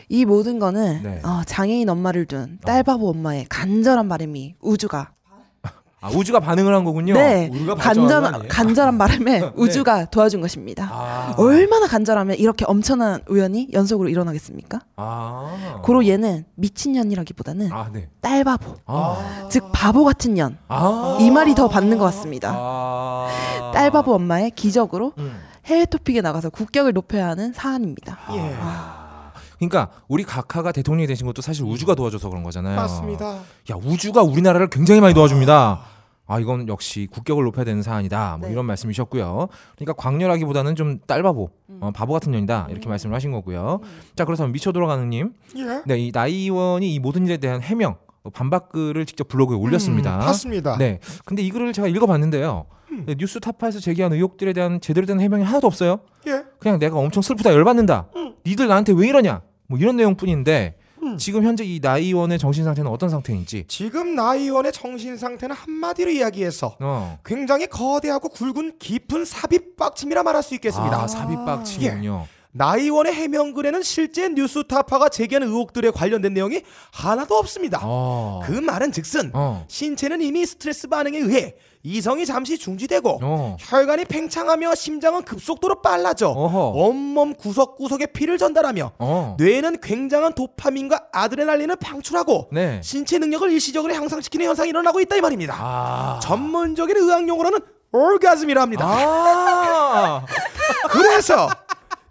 이 0.08 0.24
모든 0.24 0.58
거는 0.58 1.02
네. 1.02 1.20
어, 1.24 1.42
장애인 1.46 1.88
엄마를 1.88 2.26
둔 2.26 2.58
딸바보 2.64 3.08
엄마의 3.10 3.46
간절한 3.48 4.08
바람이 4.08 4.56
우주가 4.60 5.12
아, 6.02 6.08
우주가 6.08 6.40
반응을 6.40 6.74
한 6.74 6.84
거군요. 6.84 7.14
네 7.14 7.50
우리가 7.52 7.74
발전한 7.74 8.08
거 8.08 8.20
간절 8.20 8.34
아니에요? 8.34 8.48
간절한 8.48 8.98
바람에 8.98 9.52
우주가 9.56 10.06
도와준 10.06 10.40
것입니다. 10.40 10.88
아, 10.90 11.34
얼마나 11.36 11.86
간절하면 11.86 12.36
이렇게 12.36 12.64
엄청난 12.66 13.20
우연이 13.28 13.68
연속으로 13.72 14.08
일어나겠습니까? 14.08 14.80
아, 14.96 15.80
고로 15.82 16.06
얘는 16.06 16.44
미친년이라기보다는 16.54 17.70
아, 17.72 17.90
네, 17.92 18.08
딸바보, 18.22 18.76
아, 18.86 19.46
즉 19.50 19.70
바보 19.72 20.04
같은 20.04 20.34
년. 20.34 20.56
아, 20.68 21.18
이 21.20 21.30
말이 21.30 21.54
더 21.54 21.68
받는 21.68 21.98
것 21.98 22.04
같습니다. 22.06 22.54
아, 22.56 23.70
딸바보 23.74 24.14
엄마의 24.14 24.52
기적으로 24.52 25.12
음. 25.18 25.38
해외 25.66 25.84
토픽에 25.84 26.22
나가서 26.22 26.48
국격을 26.50 26.94
높여야 26.94 27.28
하는 27.28 27.52
사안입니다. 27.52 28.18
예. 28.32 28.56
그러니까 29.60 29.90
우리 30.08 30.24
각하가 30.24 30.72
대통령이 30.72 31.06
되신 31.06 31.26
것도 31.26 31.42
사실 31.42 31.64
우주가 31.64 31.94
도와줘서 31.94 32.28
그런 32.30 32.42
거잖아요. 32.42 32.76
맞습니다. 32.76 33.34
야 33.70 33.76
우주가 33.76 34.22
우리나라를 34.22 34.68
굉장히 34.68 35.00
많이 35.00 35.14
도와줍니다. 35.14 35.80
아 36.26 36.38
이건 36.38 36.68
역시 36.68 37.08
국격을 37.10 37.44
높여야 37.44 37.64
되는 37.64 37.82
사안이다. 37.82 38.36
뭐 38.38 38.46
네. 38.48 38.52
이런 38.52 38.64
말씀이셨고요. 38.64 39.48
그러니까 39.76 39.92
광렬하기보다는 39.94 40.76
좀 40.76 41.00
딸바보, 41.06 41.50
어, 41.80 41.90
바보 41.92 42.12
같은 42.12 42.30
년이다 42.32 42.68
이렇게 42.70 42.88
말씀을 42.88 43.14
하신 43.16 43.32
거고요. 43.32 43.80
자 44.16 44.24
그렇다면 44.24 44.52
미쳐 44.52 44.72
돌아가는님, 44.72 45.32
예. 45.56 45.82
네 45.86 45.98
이 45.98 46.10
나이원이 46.14 46.94
이 46.94 46.98
모든 47.00 47.26
일에 47.26 47.36
대한 47.36 47.60
해명 47.60 47.96
어, 48.22 48.30
반박글을 48.30 49.06
직접 49.06 49.28
블로그에 49.28 49.56
올렸습니다. 49.56 50.14
음, 50.14 50.18
맞습니다. 50.20 50.78
네, 50.78 51.00
근데 51.24 51.42
이 51.42 51.50
글을 51.50 51.72
제가 51.72 51.88
읽어봤는데요. 51.88 52.66
네, 53.06 53.14
뉴스 53.16 53.40
타파에서 53.40 53.78
제기한 53.80 54.12
의혹들에 54.12 54.52
대한 54.52 54.80
제대로 54.80 55.06
된 55.06 55.20
해명이 55.20 55.42
하나도 55.44 55.66
없어요. 55.66 56.00
예. 56.28 56.44
그냥 56.58 56.78
내가 56.78 56.96
엄청 56.96 57.22
슬프다 57.22 57.52
열받는다. 57.52 58.08
니들 58.46 58.68
나한테 58.68 58.92
왜 58.92 59.08
이러냐. 59.08 59.42
뭐 59.70 59.78
이런 59.78 59.94
내용뿐인데 59.96 60.74
지금 61.16 61.44
현재 61.44 61.64
이 61.64 61.78
나이원의 61.80 62.40
정신 62.40 62.64
상태는 62.64 62.90
어떤 62.90 63.08
상태인지. 63.08 63.64
지금 63.68 64.16
나이원의 64.16 64.72
정신 64.72 65.16
상태는 65.16 65.54
한마디로 65.54 66.10
이야기해서 66.10 66.76
어. 66.80 67.18
굉장히 67.24 67.68
거대하고 67.68 68.30
굵은 68.30 68.78
깊은 68.80 69.24
삽입박침이라 69.24 70.24
말할 70.24 70.42
수 70.42 70.54
있겠습니다. 70.56 71.00
아, 71.00 71.06
삽입박치군요. 71.06 72.26
나이원의 72.52 73.14
해명글에는 73.14 73.82
실제 73.82 74.28
뉴스타파가 74.28 75.08
제기한 75.08 75.44
의혹들에 75.44 75.90
관련된 75.90 76.34
내용이 76.34 76.62
하나도 76.90 77.36
없습니다. 77.36 77.80
어. 77.84 78.40
그 78.44 78.50
말은 78.50 78.90
즉슨 78.90 79.30
어. 79.32 79.64
신체는 79.68 80.20
이미 80.20 80.44
스트레스 80.44 80.88
반응에 80.88 81.16
의해 81.16 81.54
이성이 81.82 82.26
잠시 82.26 82.58
중지되고 82.58 83.20
어. 83.22 83.56
혈관이 83.58 84.04
팽창하며 84.04 84.74
심장은 84.74 85.22
급속도로 85.22 85.80
빨라져 85.80 86.28
어허. 86.28 86.72
온몸 86.74 87.34
구석구석에 87.34 88.06
피를 88.06 88.36
전달하며 88.36 88.92
어. 88.98 89.36
뇌는 89.38 89.80
굉장한 89.80 90.34
도파민과 90.34 91.06
아드레날린을 91.12 91.76
방출하고 91.76 92.48
네. 92.52 92.80
신체 92.82 93.18
능력을 93.18 93.50
일시적으로 93.50 93.94
향상시키는 93.94 94.46
현상이 94.46 94.68
일어나고 94.68 95.00
있다 95.00 95.16
이 95.16 95.20
말입니다. 95.22 95.56
아. 95.58 96.20
전문적인 96.22 96.96
의학 96.96 97.26
용어로는 97.26 97.58
orgasm이라 97.92 98.60
합니다. 98.60 98.86
아. 98.86 100.24
그래서 100.90 101.48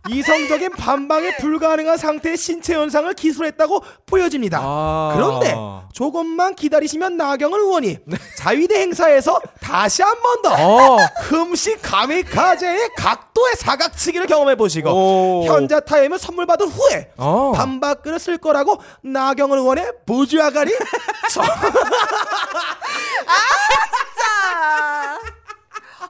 이성적인 0.08 0.72
반방에 0.72 1.36
불가능한 1.38 1.98
상태의 1.98 2.38
신체 2.38 2.74
현상을 2.74 3.14
기술했다고 3.14 3.84
보여집니다. 4.06 4.60
아. 4.62 5.12
그런데 5.14 5.54
조금만 5.94 6.56
기다리시면 6.56 7.18
나경원 7.18 7.60
의원이 7.60 7.98
네. 8.06 8.18
자위대 8.38 8.80
행사에서 8.80 9.40
다시 9.60 10.02
한 10.02 10.16
번더 10.22 10.54
어. 10.54 10.98
흠식 11.24 11.82
가미카제의 11.82 12.92
각도의 12.96 13.56
사각치기를 13.58 14.28
경험해 14.28 14.56
보시고 14.56 14.90
오. 14.90 15.44
현자 15.46 15.82
타임을 15.82 16.18
선물 16.18 16.46
받은 16.46 16.68
후에 16.70 17.12
어. 17.18 17.52
반박글을 17.54 18.20
쓸 18.20 18.38
거라고 18.38 18.82
나경원 19.04 19.60
의원의 19.60 19.92
보좌관이 20.06 20.72
저- 21.32 21.42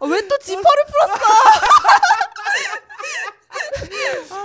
왜또 0.01 0.38
지퍼를 0.38 0.84
풀었어? 0.86 1.19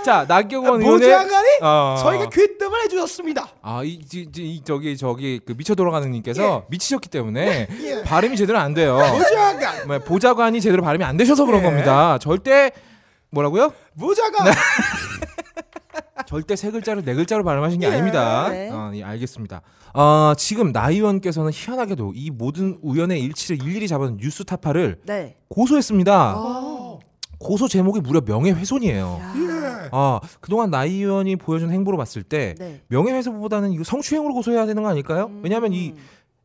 자, 0.03 0.25
나경원 0.27 0.81
의원의 0.81 1.09
보좌관이 1.09 1.47
어. 1.61 1.95
저희가 1.99 2.29
귀뜸을 2.29 2.83
해주셨습니다. 2.83 3.47
아, 3.61 3.83
이, 3.83 3.99
이, 4.13 4.29
이 4.37 4.61
저기 4.63 4.95
저기 4.97 5.39
그 5.45 5.53
미쳐 5.57 5.75
돌아가는 5.75 6.09
님께서 6.09 6.65
미치셨기 6.69 7.09
때문에 7.09 7.67
예. 7.81 8.03
발음이 8.03 8.37
제대로 8.37 8.59
안 8.59 8.73
돼요. 8.73 8.97
보좌관, 8.97 9.87
뭐, 9.87 9.99
보좌관이 9.99 10.61
제대로 10.61 10.83
발음이 10.83 11.03
안 11.03 11.17
되셔서 11.17 11.45
그런 11.45 11.61
예. 11.61 11.65
겁니다. 11.65 12.17
절대 12.19 12.71
뭐라고요? 13.31 13.73
보좌관. 13.99 14.53
절대 16.27 16.55
세 16.55 16.71
글자를 16.71 17.03
네 17.03 17.13
글자로 17.13 17.43
발음하신 17.43 17.79
게 17.79 17.87
예. 17.87 17.91
아닙니다. 17.91 18.49
네. 18.49 18.69
어, 18.71 18.91
예, 18.93 19.03
알겠습니다. 19.03 19.61
어, 19.93 20.33
지금 20.37 20.71
나 20.71 20.89
의원께서는 20.89 21.51
희한하게도 21.53 22.13
이 22.15 22.29
모든 22.29 22.77
우연의 22.81 23.21
일치를 23.21 23.65
일일이 23.65 23.87
잡은 23.87 24.17
뉴스 24.17 24.43
타파를 24.43 24.99
네. 25.05 25.37
고소했습니다. 25.49 26.35
어. 26.37 26.84
고소 27.45 27.67
제목이 27.67 27.99
무려 27.99 28.21
명예훼손이에요. 28.21 29.19
야. 29.21 29.33
예. 29.37 29.89
아 29.91 30.19
그동안 30.41 30.71
나이 30.71 30.95
의원이 30.95 31.35
보여준 31.35 31.69
행보로 31.69 31.95
봤을 31.95 32.23
때 32.23 32.55
네. 32.57 32.81
명예훼손보다는 32.87 33.71
이거 33.71 33.83
성추행으로 33.83 34.33
고소해야 34.33 34.65
되는 34.65 34.81
거 34.81 34.89
아닐까요? 34.89 35.27
음. 35.27 35.41
왜냐하면 35.43 35.71
이 35.73 35.93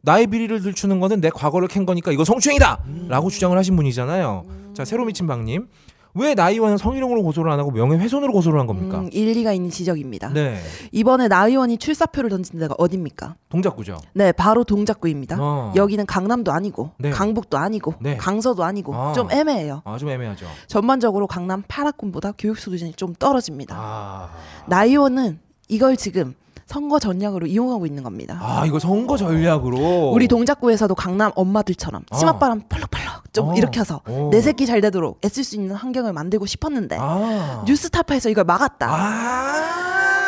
나의 0.02 0.26
비리를 0.26 0.61
들추는 0.61 1.00
거는 1.00 1.23
내 1.23 1.30
과거를 1.30 1.69
캔 1.69 1.87
거니까 1.87 2.12
이거 2.12 2.25
성추행이다라고 2.25 3.30
주장을 3.30 3.57
하신 3.57 3.76
분이잖아요. 3.76 4.45
음. 4.47 4.75
자 4.75 4.85
새로 4.85 5.07
미친 5.07 5.26
방님 5.26 5.69
왜 6.14 6.35
나이 6.35 6.55
의원은 6.55 6.76
성희롱으로 6.76 7.23
고소를 7.23 7.50
안 7.52 7.59
하고 7.61 7.71
명예훼손으로 7.71 8.33
고소를 8.33 8.59
한 8.59 8.67
겁니까? 8.67 8.99
음, 9.00 9.11
일리가 9.12 9.52
있는 9.52 9.71
지적입니다. 9.71 10.31
네 10.33 10.59
이번에 10.93 11.29
나 11.29 11.47
의원이 11.47 11.79
출사표를 11.79 12.31
던진 12.31 12.59
데가 12.59 12.75
어딥니까? 12.79 13.37
동작구죠. 13.49 13.99
네, 14.14 14.33
바로 14.33 14.64
동작구입니다. 14.64 15.37
어. 15.38 15.73
여기는 15.76 16.05
강남도 16.07 16.52
아니고 16.52 16.90
네. 16.99 17.11
강북도 17.11 17.59
아니고 17.59 17.95
네. 18.00 18.17
강서도 18.17 18.64
아니고 18.64 18.95
아. 18.95 19.12
좀 19.12 19.31
애매해요. 19.31 19.83
아 19.85 19.97
좀 19.99 20.09
애매하죠. 20.09 20.47
전반적으로 20.67 21.26
강남 21.26 21.62
8학군보다 21.62 22.35
교육 22.38 22.57
수준이 22.59 22.95
좀 22.95 23.14
떨어집니다. 23.14 23.76
아, 23.79 24.31
나 24.67 24.85
의원은 24.85 25.38
이걸 25.69 25.97
지금 25.97 26.35
선거 26.71 27.00
전략으로 27.00 27.49
이용하고 27.49 27.85
있는 27.85 28.05
겁니다. 28.05 28.39
아 28.41 28.65
이거 28.65 28.79
선거 28.79 29.17
전략으로 29.17 30.12
우리 30.15 30.29
동작구에서도 30.29 30.95
강남 30.95 31.33
엄마들처럼 31.35 32.05
어. 32.12 32.17
치맛바람 32.17 32.62
펄럭펄럭 32.69 33.35
좀 33.35 33.49
어. 33.49 33.55
일으켜서 33.57 34.03
어. 34.07 34.29
내 34.31 34.41
새끼 34.41 34.67
잘 34.67 34.81
되도록 34.81 35.19
애쓸 35.25 35.43
수 35.43 35.57
있는 35.57 35.75
환경을 35.75 36.12
만들고 36.12 36.47
싶었는데 36.47 36.97
아. 37.00 37.65
뉴스타파에서 37.67 38.31
이걸 38.31 38.45
막았다. 38.45 38.87
아. 38.89 40.20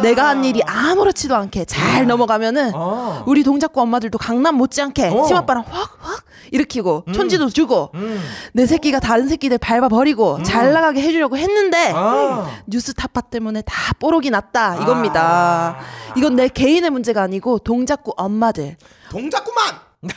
내가 0.00 0.28
한 0.28 0.44
일이 0.44 0.62
아무렇지도 0.64 1.34
않게 1.36 1.64
잘 1.66 2.06
넘어가면은 2.06 2.72
아. 2.74 3.24
우리 3.26 3.42
동작구 3.42 3.80
엄마들도 3.80 4.18
강남 4.18 4.56
못지않게 4.56 5.08
어. 5.08 5.24
치맛바람 5.24 5.64
확확 5.68 6.24
일으키고 6.50 7.04
음. 7.08 7.12
촌지도 7.12 7.50
주고 7.50 7.90
음. 7.94 8.20
내 8.52 8.66
새끼가 8.66 9.00
다른 9.00 9.28
새끼들 9.28 9.58
밟아버리고 9.58 10.42
잘 10.42 10.72
나가게 10.72 11.00
해주려고 11.02 11.36
했는데 11.36 11.92
아. 11.94 12.48
뉴스 12.66 12.94
타파 12.94 13.22
때문에 13.22 13.62
다 13.62 13.92
뽀록이 13.98 14.30
났다 14.30 14.76
이겁니다. 14.82 15.78
이건 16.16 16.36
내 16.36 16.48
개인의 16.48 16.90
문제가 16.90 17.22
아니고 17.22 17.58
동작구 17.58 18.12
엄마들 18.16 18.76
동작구만. 19.10 19.64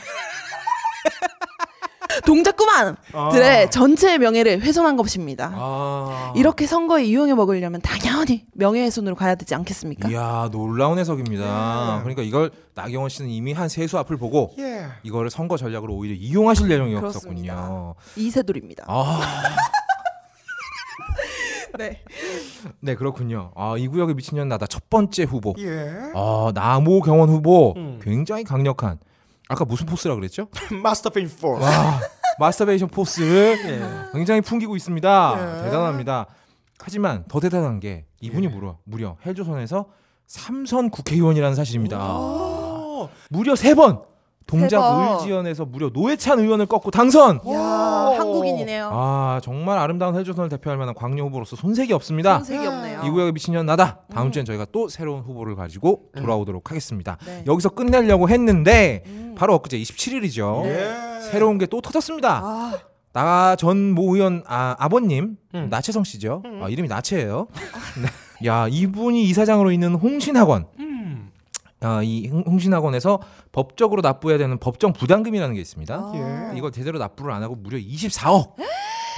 동작구만들의 2.24 3.70
전체의 3.70 4.18
명예를 4.18 4.62
훼손한 4.62 4.96
것입니다. 4.96 5.52
아. 5.54 6.32
이렇게 6.36 6.66
선거에 6.66 7.04
이용해 7.04 7.34
먹으려면 7.34 7.80
당연히 7.80 8.46
명예훼손으로 8.54 9.14
가야 9.14 9.34
되지 9.34 9.54
않겠습니까? 9.54 10.08
이야 10.10 10.48
놀라운 10.50 10.98
해석입니다. 10.98 12.00
그러니까 12.02 12.22
이걸 12.22 12.50
나경원 12.74 13.08
씨는 13.08 13.30
이미 13.30 13.52
한 13.52 13.68
세수 13.68 13.98
앞을 13.98 14.16
보고 14.16 14.54
예. 14.58 14.86
이거를 15.02 15.30
선거 15.30 15.56
전략으로 15.56 15.94
오히려 15.94 16.14
이용하실 16.14 16.70
예정이었었군요. 16.70 17.94
이세돌입니다. 18.16 18.84
아, 18.86 19.20
네. 21.78 22.00
네 22.80 22.94
그렇군요. 22.94 23.52
아, 23.54 23.76
이 23.78 23.88
구역의 23.88 24.14
미친년 24.14 24.48
나다 24.48 24.66
첫 24.66 24.88
번째 24.88 25.24
후보. 25.24 25.54
예. 25.58 25.90
아, 26.14 26.50
나모 26.54 27.00
경원 27.00 27.28
후보 27.28 27.74
음. 27.76 28.00
굉장히 28.02 28.44
강력한. 28.44 28.98
아까 29.48 29.64
무슨 29.64 29.86
포스라 29.86 30.14
그랬죠? 30.14 30.48
마스터페인 30.82 31.28
포스. 31.28 31.62
와, 31.62 32.00
마스터베이션 32.38 32.88
포스를 32.88 33.58
예. 33.64 34.10
굉장히 34.12 34.40
풍기고 34.40 34.76
있습니다. 34.76 35.34
예. 35.38 35.62
대단합니다. 35.64 36.26
하지만 36.78 37.24
더 37.28 37.40
대단한 37.40 37.80
게 37.80 38.04
이분이 38.20 38.48
무려 38.48 38.78
무려 38.84 39.16
헬조선에서 39.24 39.86
삼선 40.26 40.90
국회의원이라는 40.90 41.54
사실입니다. 41.54 41.98
오. 42.18 43.08
무려 43.30 43.54
세 43.56 43.74
번 43.74 44.02
동작 44.46 44.78
번. 44.80 45.14
을지연에서 45.20 45.64
무려 45.64 45.90
노회찬 45.92 46.38
의원을 46.38 46.66
꺾고 46.66 46.90
당선. 46.92 47.36
야 47.36 47.40
오. 47.44 48.14
한국인이네요. 48.16 48.90
아 48.92 49.40
정말 49.42 49.78
아름다운 49.78 50.14
헬조선을 50.14 50.48
대표할 50.50 50.78
만한 50.78 50.94
광녀 50.94 51.24
후보로서 51.24 51.56
손색이 51.56 51.92
없습니다. 51.92 52.42
색이 52.44 52.64
없네요. 52.66 53.02
이 53.04 53.10
구역의 53.10 53.32
미친년 53.32 53.66
나다. 53.66 54.00
다음 54.14 54.30
주엔 54.30 54.44
저희가 54.44 54.66
또 54.70 54.88
새로운 54.88 55.22
후보를 55.22 55.56
가지고 55.56 56.02
돌아오도록 56.16 56.70
하겠습니다. 56.70 57.18
네. 57.26 57.42
여기서 57.46 57.70
끝내려고 57.70 58.28
했는데 58.28 59.02
음. 59.06 59.34
바로 59.36 59.54
엊그제 59.56 59.78
27일이죠. 59.78 60.64
예. 60.66 61.20
새로운 61.30 61.58
게 61.58 61.66
또 61.66 61.80
터졌습니다. 61.80 62.40
아, 62.44 62.78
나전모 63.12 64.14
의원 64.14 64.44
아, 64.46 64.76
아버님 64.78 65.36
음. 65.54 65.66
나채성 65.70 66.04
씨죠. 66.04 66.42
아, 66.62 66.68
이름이 66.68 66.86
나채예요. 66.88 67.48
네. 68.00 68.46
야 68.46 68.68
이분이 68.70 69.24
이사장으로 69.24 69.72
있는 69.72 69.94
홍신학원. 69.94 70.66
음. 71.82 71.86
아, 71.86 72.02
이 72.02 72.28
홍- 72.28 72.44
홍신학원에서 72.46 73.20
법적으로 73.52 74.02
납부해야 74.02 74.38
되는 74.38 74.58
법정 74.58 74.92
부담금이라는 74.92 75.54
게 75.54 75.60
있습니다. 75.60 75.94
아. 75.94 76.12
예. 76.52 76.56
이걸 76.58 76.72
제대로 76.72 76.98
납부를 76.98 77.32
안 77.32 77.42
하고 77.42 77.54
무려 77.54 77.78
24억. 77.78 78.54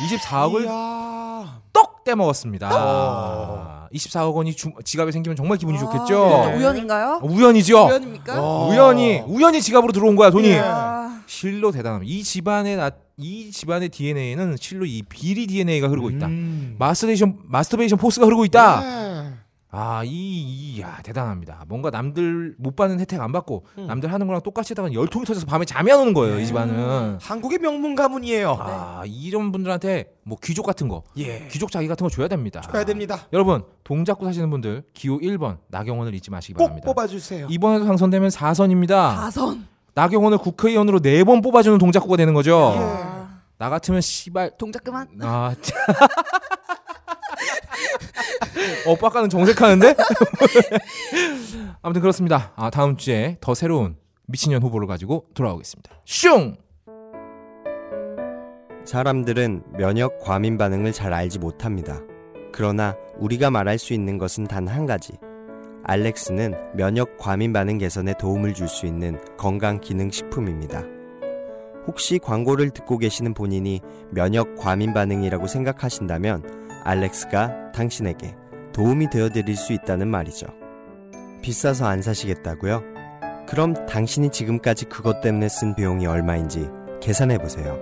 24억을 0.09 0.65
이야. 0.65 1.61
떡 1.73 2.05
떼먹었습니다. 2.05 3.89
24억 3.95 4.35
원이 4.35 4.55
주- 4.55 4.73
지갑에 4.85 5.11
생기면 5.13 5.37
정말 5.37 5.57
기분이 5.59 5.77
아, 5.79 5.81
좋겠죠. 5.81 6.29
네. 6.51 6.57
우연인가요? 6.57 7.21
어, 7.23 7.27
우연이죠. 7.27 7.87
우연입니까? 7.87 8.35
어. 8.43 8.69
우연히 8.71 9.21
우연히 9.27 9.61
지갑으로 9.63 9.93
들어온 9.93 10.15
거야 10.17 10.31
돈이. 10.31 10.49
예. 10.49 10.59
아, 10.63 11.21
실로 11.27 11.71
대단합니다. 11.73 12.11
이 12.13 12.23
집안의 12.23 12.77
나, 12.77 12.91
이 13.17 13.51
집안의 13.51 13.89
DNA는 13.91 14.57
실로 14.61 14.85
이 14.85 15.03
비리 15.03 15.47
DNA가 15.47 15.89
흐르고 15.89 16.11
있다. 16.11 16.27
음. 16.27 16.77
마스터베이션 16.79 17.39
마스터베이션 17.45 17.99
포스가 17.99 18.27
흐르고 18.27 18.45
있다. 18.47 18.83
예. 18.85 19.33
아, 19.71 20.03
이, 20.03 20.09
이, 20.11 20.81
야, 20.81 20.99
대단합니다. 21.03 21.65
뭔가 21.69 21.91
남들 21.91 22.55
못 22.59 22.75
받는 22.75 23.01
혜택 23.01 23.21
안 23.21 23.33
받고, 23.33 23.67
남들 23.77 24.11
하는 24.11 24.27
거랑 24.27 24.41
똑같이 24.43 24.73
하다가 24.73 24.95
열통이 24.95 25.27
터져서 25.27 25.45
밤에 25.45 25.67
잠이 25.67 25.93
안 25.93 26.01
오는 26.01 26.15
거예요, 26.15 26.41
이 26.41 26.47
집안은. 26.47 27.19
한국의 27.21 27.59
명문 27.59 27.95
가문이에요. 27.95 28.57
아, 28.59 29.03
이런 29.05 29.53
분들한테 29.53 30.15
뭐 30.25 30.39
귀족 30.43 30.65
같은 30.65 30.89
거, 30.89 31.03
예. 31.19 31.47
귀족 31.49 31.71
자기 31.71 31.87
같은 31.87 32.05
거 32.05 32.09
줘야 32.11 32.29
됩니다. 32.29 32.63
줘야 32.63 32.85
됩니다. 32.85 33.27
여러분, 33.35 33.63
동작구 33.85 34.25
사시는 34.25 34.49
분들, 34.51 34.85
기호 34.95 35.19
1번, 35.19 35.59
나경원을 35.69 36.15
잊지 36.15 36.31
마시기 36.31 36.55
꼭 36.55 36.65
바랍니다. 36.65 36.87
뽑아주세요. 36.87 37.49
이번에도 37.51 37.85
당선되면 37.85 38.31
4선입니다. 38.31 39.17
가선. 39.17 39.67
나경원을 39.93 40.39
국회의원으로 40.39 41.01
4번 41.01 41.43
뽑아주는 41.43 41.77
동작구가 41.79 42.17
되는 42.17 42.33
거죠. 42.33 42.73
예. 42.75 42.79
아, 42.81 43.41
나 43.59 43.69
같으면 43.69 44.01
씨발 44.01 44.53
동작 44.57 44.83
그만. 44.85 45.09
아, 45.21 45.55
참. 45.61 45.77
어, 48.87 48.95
빡가는 48.97 49.29
정색하는데? 49.29 49.95
아무튼 51.83 52.01
그렇습니다. 52.03 52.53
아, 52.57 52.71
다음 52.71 52.97
주에 52.97 53.37
더 53.41 53.55
새로운 53.55 53.97
미친년 54.27 54.63
후보를 54.63 54.87
가지고 54.87 55.27
돌아오겠습니다. 55.35 55.91
슝! 56.05 56.57
사람들은 58.85 59.65
면역 59.77 60.19
과민 60.19 60.57
반응을 60.57 60.93
잘 60.93 61.13
알지 61.13 61.39
못합니다. 61.39 62.01
그러나 62.53 62.97
우리가 63.19 63.51
말할 63.51 63.79
수 63.79 63.93
있는 63.93 64.17
것은 64.19 64.47
단 64.47 64.67
한 64.69 64.87
가지. 64.87 65.13
알렉스는 65.85 66.55
면역 66.75 67.17
과민 67.19 67.53
반응 67.53 67.79
개선에 67.79 68.15
도움을 68.19 68.55
줄 68.55 68.69
수 68.69 68.87
있는 68.87 69.19
건강 69.37 69.81
기능 69.81 70.11
식품입니다. 70.11 70.83
혹시 71.87 72.19
광고를 72.19 72.71
듣고 72.71 72.99
계시는 72.99 73.33
본인이 73.35 73.81
면역 74.11 74.57
과민 74.57 74.93
반응이라고 74.93 75.47
생각하신다면 75.47 76.68
알렉스가 76.89 77.73
당신에게 77.73 78.35
도움이 78.73 79.11
되어 79.11 79.29
드릴 79.29 79.57
수 79.57 79.75
있다는 79.75 80.09
말이죠. 80.09 80.47
비싸서 81.43 81.87
안 81.87 82.01
사시겠다고요? 82.01 82.83
그럼 83.47 83.75
당신이 83.87 84.31
지금까지 84.31 84.87
그것 84.87 85.21
때문에 85.21 85.49
쓴 85.49 85.75
비용이 85.75 86.07
얼마인지 86.07 86.69
계산해 87.03 87.39
보세요. 87.39 87.79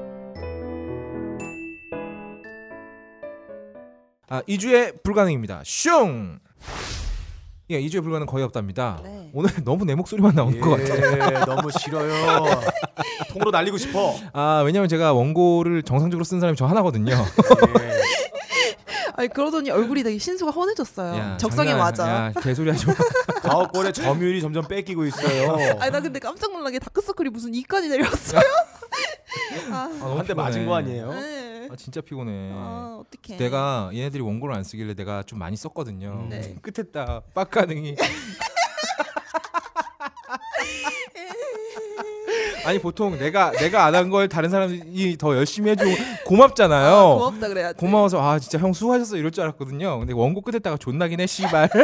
아, 4.28 4.42
2주에 4.42 5.02
불가능입니다. 5.04 5.62
슝! 5.64 6.40
예, 7.70 7.80
2주에 7.80 8.02
불가능 8.02 8.26
거의 8.26 8.44
없답니다. 8.44 9.00
네. 9.02 9.28
오늘 9.32 9.50
너무 9.64 9.84
내 9.84 9.94
목소리만 9.94 10.34
나오는 10.34 10.60
것 10.60 10.70
같아요. 10.70 11.12
예, 11.12 11.44
너무 11.44 11.70
싫어요. 11.72 12.12
통으로 13.30 13.50
날리고 13.50 13.76
싶어. 13.76 14.14
아, 14.32 14.62
왜냐면 14.64 14.88
제가 14.88 15.12
원고를 15.12 15.82
정상적으로 15.82 16.24
쓴 16.24 16.38
사람이 16.38 16.56
저 16.56 16.66
하나거든요. 16.66 17.12
예. 17.12 17.96
아니 19.18 19.28
그러더니 19.28 19.70
얼굴이 19.70 20.02
되게 20.02 20.18
신수가 20.18 20.50
헌해졌어요. 20.50 21.16
야, 21.16 21.36
적성에 21.38 21.70
장난 21.70 21.86
맞아. 21.86 22.06
야, 22.08 22.32
개소리 22.40 22.70
하지 22.70 22.86
마. 22.86 22.94
가옥골의 23.42 23.94
점유율이 23.94 24.42
점점 24.42 24.68
뺏기고 24.68 25.06
있어요. 25.06 25.56
아니 25.80 25.90
나 25.90 26.00
근데 26.00 26.18
깜짝 26.20 26.52
놀란 26.52 26.70
게 26.70 26.78
다크서클이 26.78 27.30
무슨 27.30 27.54
이까지 27.54 27.88
내려왔어요. 27.88 28.40
아, 29.70 29.74
아, 29.74 29.98
너무 29.98 30.18
한대 30.18 30.34
맞은. 30.34 30.66
거 30.66 30.74
아니에요? 30.76 31.12
네. 31.14 31.35
아, 31.70 31.76
진짜 31.76 32.00
피곤해. 32.00 32.50
아 32.52 33.00
어떡해. 33.00 33.38
내가 33.38 33.90
얘네들이 33.92 34.22
원고를 34.22 34.54
안 34.54 34.64
쓰길래 34.64 34.94
내가 34.94 35.22
좀 35.22 35.38
많이 35.38 35.56
썼거든요. 35.56 36.26
네. 36.30 36.54
끝에 36.62 36.84
딱 36.92 37.22
빡가능이. 37.34 37.96
아니 42.64 42.78
보통 42.80 43.16
내가 43.18 43.52
내가 43.52 43.84
안 43.84 43.94
한 43.94 44.10
걸 44.10 44.28
다른 44.28 44.50
사람이 44.50 45.16
더 45.18 45.36
열심히 45.36 45.70
해주고 45.70 45.90
고맙잖아요. 46.26 46.94
아, 46.94 47.14
고맙다 47.14 47.48
그래야지. 47.48 47.78
고마워서 47.78 48.20
아 48.20 48.38
진짜 48.40 48.58
형 48.58 48.72
수고하셨어 48.72 49.16
이럴 49.16 49.30
줄 49.30 49.44
알았거든요. 49.44 49.98
근데 50.00 50.12
원고 50.12 50.40
끝에다가 50.40 50.76
존나긴 50.76 51.20
해 51.20 51.26
씨발. 51.26 51.68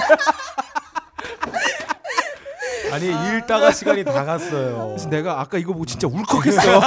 아니 2.93 3.07
읽다가 3.39 3.71
시간이 3.73 4.05
다 4.05 4.25
갔어요. 4.25 4.89
그래서 4.89 5.09
내가 5.09 5.41
아까 5.41 5.57
이거 5.57 5.73
보고 5.73 5.87
진짜 5.87 6.07
울컥했어요. 6.09 6.81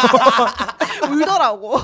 울더라고. 1.12 1.80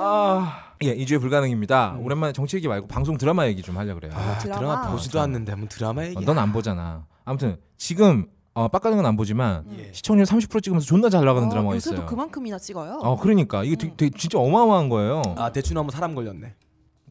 아 0.00 0.74
예, 0.82 0.94
2주에 0.96 1.20
불가능입니다. 1.20 1.94
음. 1.98 2.04
오랜만에 2.04 2.32
정치 2.32 2.56
얘기 2.56 2.68
말고 2.68 2.86
방송 2.86 3.16
드라마 3.18 3.46
얘기 3.46 3.62
좀 3.62 3.76
하려 3.76 3.94
그래요. 3.94 4.12
아, 4.14 4.38
드라마. 4.38 4.58
드라마, 4.60 4.90
보지도 4.92 5.20
않는데 5.20 5.50
한번 5.52 5.68
드라마 5.68 6.04
얘기. 6.04 6.16
어, 6.16 6.20
넌안 6.20 6.52
보잖아. 6.52 7.04
아무튼 7.24 7.56
지금 7.76 8.26
어, 8.54 8.68
빡가는 8.68 8.96
건 8.96 9.04
안 9.06 9.16
보지만 9.16 9.64
예. 9.76 9.90
시청률 9.92 10.24
30% 10.24 10.62
찍으면서 10.62 10.86
존나 10.86 11.08
잘 11.10 11.24
나가는 11.24 11.46
어, 11.48 11.50
드라마가 11.50 11.74
요새도 11.76 11.94
있어요. 11.96 12.06
그만큼이나 12.06 12.58
찍어요. 12.58 13.00
어, 13.02 13.16
그러니까 13.18 13.64
이게 13.64 13.74
되게, 13.76 13.94
되게 13.96 14.16
진짜 14.16 14.38
어마어마한 14.38 14.88
거예요. 14.88 15.22
아 15.36 15.50
대추나무 15.50 15.90
사람 15.90 16.14
걸렸네. 16.14 16.54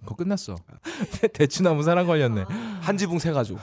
그거 0.02 0.16
끝났어. 0.16 0.56
대추나무 1.34 1.84
사랑 1.84 2.08
걸렸네. 2.08 2.46
한지붕 2.82 3.20
세 3.20 3.32
가지고 3.34 3.60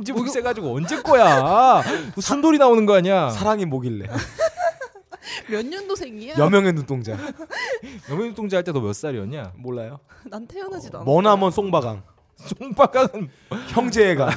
이제 0.00 0.14
뭐 0.14 0.26
세가지고 0.26 0.74
언제 0.74 1.02
거야? 1.02 1.82
뭐 1.82 1.82
순돌이 2.22 2.56
나오는 2.56 2.86
거 2.86 2.94
아니야? 2.94 3.28
사랑이 3.28 3.66
뭐길래 3.66 4.08
몇 5.50 5.64
년도생이야? 5.66 6.34
여명의 6.38 6.72
눈동자 6.72 7.16
여명동자 8.10 8.56
할 8.58 8.64
때 8.64 8.72
너 8.72 8.80
몇 8.80 8.92
살이었냐? 8.94 9.52
몰라요? 9.56 9.98
난 10.28 10.46
태어나지도 10.46 10.98
않았어. 10.98 11.10
머나먼 11.10 11.50
송바강 11.50 12.02
송박가는 12.36 13.28
형제애가 13.68 14.30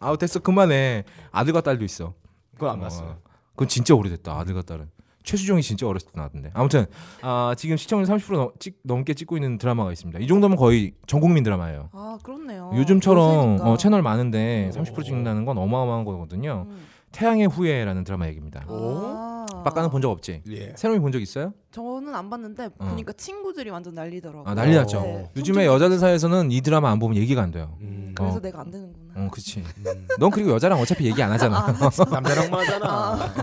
아우 0.00 0.16
됐어 0.18 0.40
그만해. 0.40 1.04
아들과 1.30 1.60
딸도 1.60 1.84
있어. 1.84 2.14
그건 2.54 2.70
안 2.70 2.78
어, 2.78 2.82
봤어요. 2.82 3.18
그건 3.50 3.68
진짜 3.68 3.94
오래됐다. 3.94 4.32
아들과 4.38 4.62
딸은. 4.62 4.90
최수종이 5.24 5.62
진짜 5.62 5.86
어렸을 5.86 6.08
때 6.08 6.12
나왔던데. 6.16 6.50
아무튼 6.52 6.86
아, 7.20 7.54
지금 7.56 7.76
시청률 7.76 8.08
30% 8.08 8.32
넘, 8.34 8.50
찍, 8.58 8.80
넘게 8.82 9.14
찍고 9.14 9.36
있는 9.36 9.56
드라마가 9.58 9.92
있습니다. 9.92 10.18
이 10.18 10.26
정도면 10.26 10.56
거의 10.56 10.94
전 11.06 11.20
국민 11.20 11.44
드라마예요. 11.44 11.90
아 11.92 12.18
그렇네요. 12.24 12.72
요즘처럼. 12.74 13.60
어, 13.60 13.76
채널 13.76 14.02
많은데 14.02 14.70
30% 14.74 15.04
찍는다는 15.04 15.44
건 15.44 15.58
어마어마한 15.58 16.04
거거든요. 16.04 16.66
음. 16.68 16.86
태양의 17.12 17.46
후예라는 17.48 18.04
드라마 18.04 18.26
얘기입니다. 18.28 18.64
아. 18.66 19.46
빡가는 19.64 19.90
본 19.90 20.00
적 20.02 20.10
없지? 20.10 20.42
예. 20.48 20.72
새롬이 20.76 20.98
본 21.00 21.12
적 21.12 21.20
있어요? 21.20 21.52
저는 21.70 22.14
안 22.14 22.28
봤는데 22.30 22.70
보니까 22.70 23.12
친구들이 23.12 23.70
완전 23.70 23.94
난리더라고. 23.94 24.48
아, 24.48 24.54
난리 24.54 24.74
났죠. 24.74 25.00
네. 25.02 25.30
요즘에 25.36 25.66
여자들 25.66 25.98
사이에서는 25.98 26.50
이 26.50 26.60
드라마 26.62 26.90
안 26.90 26.98
보면 26.98 27.16
얘기가 27.18 27.42
안 27.42 27.50
돼요. 27.52 27.76
음. 27.80 28.12
그래서 28.16 28.36
어. 28.36 28.40
내가 28.40 28.60
안 28.60 28.70
되는구나. 28.70 29.12
어, 29.14 29.28
그치. 29.30 29.60
음. 29.60 30.06
넌 30.18 30.30
그리고 30.30 30.50
여자랑 30.50 30.80
어차피 30.80 31.04
얘기 31.06 31.22
안 31.22 31.30
하잖아. 31.32 31.58
아, 31.66 31.72
마. 31.72 31.90
남자랑만 32.10 32.60
하잖아. 32.60 33.34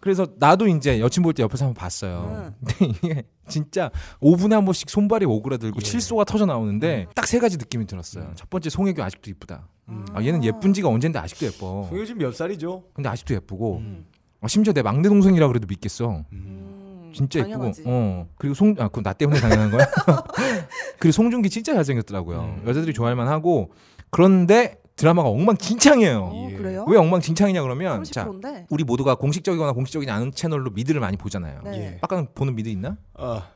그래서 0.00 0.26
나도 0.38 0.66
이제 0.68 1.00
여친 1.00 1.22
볼 1.22 1.32
때 1.34 1.42
옆에서 1.42 1.66
한번 1.66 1.80
봤어요. 1.80 2.52
음. 2.60 2.66
근데 2.78 2.86
이게 2.86 3.22
진짜 3.48 3.90
5분에 4.20 4.52
한 4.52 4.64
번씩 4.64 4.88
손발이 4.90 5.24
오그라들고 5.26 5.78
예. 5.80 5.84
칠소가 5.84 6.24
터져 6.24 6.46
나오는데 6.46 7.06
딱 7.14 7.26
세 7.26 7.38
가지 7.38 7.56
느낌이 7.56 7.86
들었어요. 7.86 8.24
음. 8.24 8.32
첫 8.34 8.48
번째 8.50 8.68
송혜교 8.70 9.02
아직도 9.02 9.30
이쁘다. 9.30 9.66
음. 9.88 10.04
아, 10.12 10.22
얘는 10.22 10.44
예쁜 10.44 10.72
지가 10.72 10.88
언젠데 10.88 11.18
아직도 11.18 11.46
예뻐. 11.46 11.86
송혜 11.88 12.04
지금 12.04 12.20
몇 12.20 12.34
살이죠? 12.34 12.84
근데 12.94 13.08
아직도 13.08 13.34
예쁘고 13.34 13.78
음. 13.78 14.06
아, 14.40 14.48
심지어 14.48 14.72
내 14.72 14.82
막내 14.82 15.08
동생이라 15.08 15.48
그래도 15.48 15.66
믿겠어. 15.68 16.10
음. 16.10 16.24
음, 16.32 17.12
진짜 17.14 17.40
당연하지. 17.42 17.80
예쁘고. 17.82 17.90
어. 17.94 18.26
그리고 18.36 18.54
송 18.54 18.74
아, 18.78 18.88
그건 18.88 19.02
나 19.04 19.12
때문에 19.12 19.40
당연한 19.40 19.70
거야. 19.70 19.86
그리고 20.98 21.12
송중기 21.12 21.48
진짜 21.50 21.74
잘생겼더라고요. 21.74 22.40
음. 22.40 22.68
여자들이 22.68 22.92
좋아할 22.92 23.16
만하고 23.16 23.70
그런데 24.10 24.76
드라마가 24.96 25.28
엉망진창이에요. 25.30 26.18
어, 26.22 26.48
예. 26.50 26.56
그래요? 26.56 26.84
왜 26.88 26.98
엉망진창이냐 26.98 27.62
그러면 27.62 28.04
자 28.04 28.26
30%인데. 28.26 28.66
우리 28.70 28.84
모두가 28.84 29.14
공식적이거나 29.14 29.72
공식적이지 29.72 30.10
않은 30.10 30.32
채널로 30.32 30.70
미드를 30.70 31.00
많이 31.00 31.16
보잖아요. 31.16 31.60
네. 31.64 31.94
예. 31.94 31.98
빡가는 32.00 32.28
보는 32.34 32.54
미드 32.54 32.68
있나? 32.68 32.96
아 33.14 33.48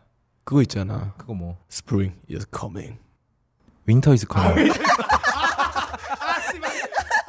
그거 0.45 0.63
있잖아. 0.63 1.15
그거 1.19 1.35
뭐 1.35 1.59
Spring 1.71 2.15
is 2.31 2.47
coming. 2.57 2.99
Winter 3.87 4.15
is 4.15 4.27
coming. 4.27 4.71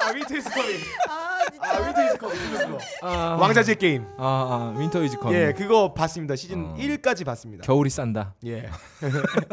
아 0.00 0.10
Winter 0.12 0.36
is 0.38 0.48
coming. 0.48 0.76
아 1.08 1.38
진짜. 1.50 1.74
아 1.74 1.86
Winter 1.86 2.04
is 2.06 2.18
coming. 2.18 2.78
아, 3.02 3.36
왕좌의 3.40 3.74
게임. 3.76 4.04
아, 4.18 4.74
아 4.74 4.78
Winter 4.78 5.02
is 5.04 5.18
coming. 5.18 5.36
예, 5.38 5.52
그거 5.56 5.92
봤습니다. 5.94 6.34
시즌 6.34 6.64
어. 6.64 6.74
1까지 6.76 7.24
봤습니다. 7.24 7.62
겨울이 7.64 7.90
싼다. 7.90 8.34
예. 8.46 8.68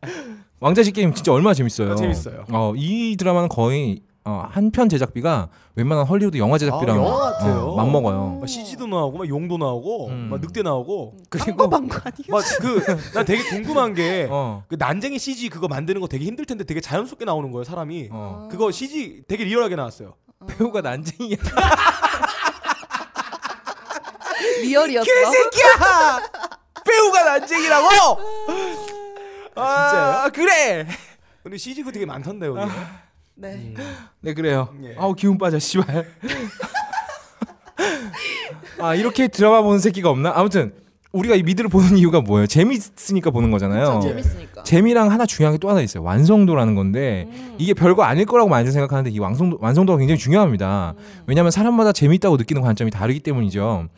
왕자식 0.60 0.94
게임 0.94 1.14
진짜 1.14 1.32
얼마나 1.32 1.54
재밌어요. 1.54 1.92
아, 1.92 1.96
재밌어요. 1.96 2.44
어, 2.52 2.72
이 2.76 3.16
드라마는 3.18 3.48
거의 3.48 4.02
어, 4.24 4.46
한 4.50 4.70
편 4.70 4.88
제작비가 4.90 5.48
웬만한 5.76 6.04
헐리우드 6.06 6.36
영화 6.36 6.58
제작비랑 6.58 6.96
아, 6.96 6.98
영화 7.02 7.18
같아요. 7.32 7.60
어, 7.70 7.76
맞먹어요. 7.76 8.38
막 8.40 8.46
CG도 8.46 8.86
나오고 8.86 9.16
막 9.18 9.28
용도 9.28 9.56
나오고 9.56 10.08
음. 10.08 10.28
막 10.30 10.40
늑대 10.40 10.60
나오고 10.62 11.16
그리고 11.30 11.70
방구 11.70 11.96
아니야? 12.04 12.26
막그난 12.28 13.24
되게 13.24 13.42
궁금한 13.44 13.94
게 13.94 14.28
어. 14.30 14.62
그 14.68 14.76
난쟁이 14.78 15.18
CG 15.18 15.48
그거 15.48 15.66
만드는 15.68 16.02
거 16.02 16.06
되게 16.06 16.26
힘들 16.26 16.44
텐데 16.44 16.64
되게 16.64 16.80
자연스럽게 16.82 17.24
나오는 17.24 17.50
거예요 17.50 17.64
사람이 17.64 18.08
어. 18.12 18.48
그거 18.50 18.70
CG 18.70 19.22
되게 19.26 19.44
리얼하게 19.44 19.76
나왔어요 19.76 20.14
배우가 20.46 20.82
난쟁이야. 20.82 21.36
리얼이었어. 24.62 25.04
새끼야! 25.30 26.20
배우가 26.84 27.24
난쟁이라고! 27.24 27.88
아, 29.62 30.30
그래. 30.30 30.86
근데 31.42 31.56
CG 31.56 31.82
그 31.82 31.92
되게 31.92 32.06
많던데 32.06 32.46
여기 32.46 32.60
네. 33.34 33.74
네 34.20 34.34
그래요. 34.34 34.68
예. 34.84 34.94
아우 34.98 35.14
기운 35.14 35.38
빠져 35.38 35.58
씨발. 35.58 36.06
아 38.80 38.94
이렇게 38.94 39.28
드라마 39.28 39.62
보는 39.62 39.78
새끼가 39.78 40.10
없나? 40.10 40.32
아무튼 40.34 40.72
우리가 41.12 41.34
이 41.34 41.42
미드를 41.42 41.68
보는 41.68 41.96
이유가 41.96 42.20
뭐예요? 42.20 42.46
재밌으니까 42.46 43.30
보는 43.30 43.50
거잖아요. 43.50 44.00
재밌으니까. 44.00 44.62
재미랑 44.62 45.10
하나 45.10 45.26
중요한 45.26 45.54
게 45.54 45.58
또 45.58 45.68
하나 45.68 45.80
있어요. 45.80 46.02
완성도라는 46.04 46.74
건데 46.74 47.26
음. 47.28 47.56
이게 47.58 47.74
별거 47.74 48.04
아닐 48.04 48.24
거라고 48.26 48.48
많이 48.48 48.70
생각하는데 48.70 49.10
이 49.10 49.18
완성도 49.18 49.58
완성도가 49.60 49.98
굉장히 49.98 50.18
중요합니다. 50.18 50.94
음. 50.96 51.04
왜냐하면 51.26 51.50
사람마다 51.50 51.92
재밌다고 51.92 52.36
느끼는 52.36 52.62
관점이 52.62 52.90
다르기 52.90 53.20
때문이죠. 53.20 53.88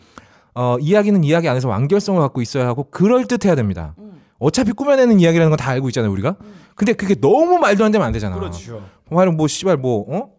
어, 0.55 0.77
이야기는 0.81 1.23
이야기 1.25 1.49
안에서 1.49 1.69
완결성을 1.69 2.21
갖고 2.21 2.41
있어야 2.43 2.67
하고 2.67 2.85
그럴 2.91 3.27
듯해야 3.27 3.55
됩니다. 3.55 3.95
음. 3.99 4.12
어차피 4.43 4.73
꾸며내는 4.73 5.21
이야기라는 5.21 5.51
건 5.51 5.57
다 5.57 5.71
알고 5.71 5.89
있잖아요, 5.91 6.11
우리가. 6.13 6.37
음. 6.41 6.55
근데 6.75 6.93
그게 6.95 7.15
너무 7.15 7.59
말도 7.59 7.85
안 7.85 7.93
되면 7.93 8.07
안 8.07 8.13
되잖아. 8.13 8.35
그렇죠 8.37 8.83
하여튼 9.11 9.37
뭐 9.37 9.47
씨발 9.47 9.77
뭐 9.77 10.05
어? 10.17 10.31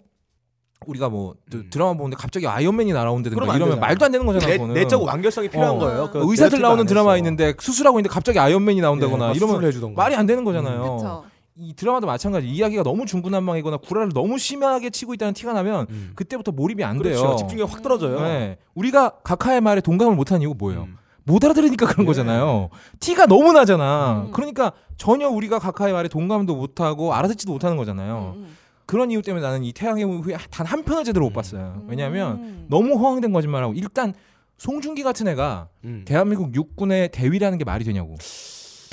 우리가 0.86 1.08
뭐 1.08 1.36
드- 1.50 1.58
음. 1.58 1.70
드라마 1.72 1.94
보는데 1.94 2.18
갑자기 2.20 2.46
아이언맨이 2.48 2.92
날아온다든가 2.92 3.44
이러면 3.56 3.60
되잖아. 3.76 3.80
말도 3.80 4.06
안 4.06 4.12
되는 4.12 4.26
거잖아. 4.26 4.46
내, 4.46 4.54
그거는. 4.58 4.74
내적 4.74 5.02
완결성이 5.04 5.48
필요한 5.48 5.76
어. 5.76 5.80
거예요 5.80 6.10
그 6.12 6.20
의사들 6.30 6.60
나오는. 6.60 6.86
드라마 6.86 7.16
있는데 7.18 7.54
수술하고 7.58 8.00
있는데 8.00 8.12
갑자기 8.14 8.40
아이언맨이 8.40 8.82
나온다거나 8.82 9.24
예, 9.26 9.28
막 9.30 9.36
이러면. 9.38 9.94
말이 9.96 10.16
안 10.16 10.26
되는 10.26 10.44
거잖아요. 10.44 10.98
그쵸. 10.98 11.24
이 11.56 11.74
드라마도 11.76 12.08
마찬가지. 12.08 12.48
이야기가 12.48 12.82
너무 12.84 13.06
중구난방이거나 13.06 13.78
구라를 13.78 14.10
너무 14.14 14.38
심하게 14.40 14.90
치고 14.90 15.14
있다는 15.14 15.34
티가 15.36 15.54
나면 15.54 15.86
음. 15.92 16.12
그때부터 16.16 16.52
몰입이 16.52 16.84
안 16.84 16.98
그렇죠 16.98 17.22
돼요. 17.22 17.36
집중력이 17.38 17.72
확 17.72 17.82
떨어져요 17.84 18.20
네. 18.22 18.58
우리가 18.74 19.20
각하의 19.24 19.62
말에 19.62 19.80
동감을 19.80 20.16
못하는 20.16 20.42
이유가 20.42 20.56
뭐예요? 20.58 20.82
음. 20.90 20.98
못 21.26 21.44
알아들으니까 21.44 21.86
그런 21.88 22.04
예. 22.04 22.08
거잖아요. 22.08 22.70
티가 23.00 23.28
너무 23.28 23.54
나잖아. 23.54 24.26
음. 24.28 24.32
그러니까 24.32 24.74
전혀 24.98 25.30
우리가 25.30 25.60
각하의 25.60 25.94
말에 25.94 26.08
동감도 26.10 26.56
못하고 26.56 27.14
알아듣지도 27.14 27.52
못하는 27.54 27.78
거잖아요. 27.78 28.34
음, 28.36 28.58
그런 28.86 29.10
이유 29.12 29.22
때문에 29.22 29.46
나는 29.46 29.64
이 29.64 29.72
태양의 29.74 30.04
후예 30.04 30.38
단한 30.50 30.84
편을 30.84 31.04
제대로 31.04 31.26
못 31.26 31.32
음. 31.32 31.34
봤어요. 31.34 31.82
음. 31.82 31.88
왜냐하면 31.88 32.38
음. 32.38 32.66
너무 32.70 32.96
허황된 32.96 33.32
거짓말하고 33.32 33.74
일단 33.74 34.14
송중기 34.58 35.04
같은 35.04 35.28
애가 35.28 35.70
음. 35.86 36.04
대한민국 36.06 36.54
육군의 36.54 37.10
대위라는 37.12 37.58
게 37.58 37.64
말이 37.64 37.84
되냐고. 37.86 38.16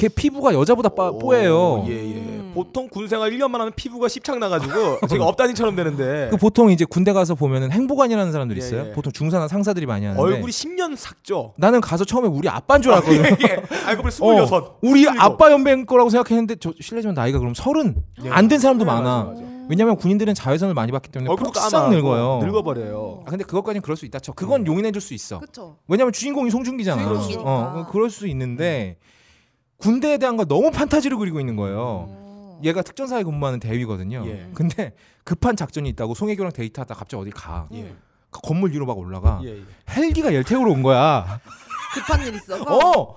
걔 0.01 0.09
피부가 0.09 0.55
여자보다 0.55 0.89
빠, 0.89 1.11
뽀예요. 1.11 1.85
예, 1.87 1.93
예. 1.93 2.15
음. 2.15 2.53
보통 2.55 2.89
군 2.89 3.07
생활 3.07 3.31
1년만 3.33 3.59
하면 3.59 3.73
피부가 3.77 4.09
십창 4.09 4.41
나가지고 4.41 5.01
제가 5.07 5.27
업다니처럼 5.27 5.77
되는데 5.77 6.29
그 6.31 6.39
보통 6.39 6.71
이제 6.71 6.87
군대 6.87 7.13
가서 7.13 7.35
보면은 7.35 7.71
행보관이라는 7.71 8.33
사람들 8.33 8.57
예, 8.57 8.59
있어요. 8.59 8.87
예. 8.89 8.93
보통 8.93 9.13
중사나 9.13 9.47
상사들이 9.47 9.85
많이 9.85 10.07
하는데 10.07 10.21
얼굴이 10.23 10.51
10년 10.51 10.97
삭죠 10.97 11.53
나는 11.59 11.83
가서 11.83 12.07
처음에 12.07 12.29
우리 12.29 12.49
아빠인 12.49 12.81
줄 12.81 12.93
알았거든. 12.93 13.25
예. 13.47 13.63
알고 13.85 14.03
보니 14.03 14.15
26 14.15 14.25
어, 14.25 14.79
우리 14.81 15.03
스물일곱. 15.03 15.21
아빠 15.21 15.53
연배인 15.53 15.85
거라고 15.85 16.09
생각했는데 16.09 16.57
저 16.61 16.73
실례지만 16.81 17.15
나이가 17.15 17.39
그럼 17.39 17.53
서른 17.53 17.97
예. 18.25 18.31
안된 18.31 18.59
사람도 18.59 18.87
네, 18.87 18.91
많아. 18.91 19.25
맞아, 19.25 19.41
맞아. 19.43 19.43
왜냐면 19.69 19.97
군인들은 19.97 20.33
자외선을 20.35 20.73
많이 20.73 20.91
받기 20.93 21.11
때문에 21.11 21.31
얼굴 21.31 21.53
푹싹 21.53 21.71
까마고 21.71 21.95
늙어요. 21.95 22.41
늙어버려요 22.43 23.25
아, 23.27 23.31
근데 23.31 23.45
그것까지는 23.45 23.83
그럴 23.83 23.99
수 23.99 24.07
있다 24.07 24.19
쳐. 24.19 24.33
그건 24.33 24.63
음. 24.63 24.67
용인해 24.67 24.93
줄 24.93 25.03
수 25.03 25.13
있어. 25.13 25.39
그쵸. 25.41 25.77
왜냐면 25.89 26.13
주인공이 26.15 26.51
송중기잖아. 26.51 27.03
주인공이니까. 27.03 27.43
어, 27.45 27.87
그럴 27.93 28.09
수 28.09 28.27
있는데 28.29 28.97
군대에 29.81 30.19
대한 30.19 30.37
걸 30.37 30.47
너무 30.47 30.71
판타지를 30.71 31.17
그리고 31.17 31.41
있는 31.41 31.57
거예요. 31.57 32.07
어. 32.09 32.61
얘가 32.63 32.83
특전사에 32.83 33.23
근무하는 33.23 33.59
대위거든요. 33.59 34.23
예. 34.27 34.51
근데 34.55 34.93
급한 35.25 35.57
작전이 35.57 35.89
있다고 35.91 36.15
송혜교랑 36.15 36.53
데이트하다 36.53 36.95
갑자기 36.95 37.23
어디 37.23 37.31
가. 37.31 37.67
예. 37.73 37.95
그 38.31 38.41
건물 38.43 38.73
위로 38.73 38.87
막 38.87 38.97
올라가. 38.99 39.41
예, 39.45 39.59
예. 39.59 39.63
헬기가 39.91 40.29
얘를 40.29 40.45
태우러 40.45 40.71
온 40.73 40.83
거야. 40.83 41.41
급한 41.95 42.25
일 42.27 42.35
있어서. 42.35 42.63
어, 42.65 43.17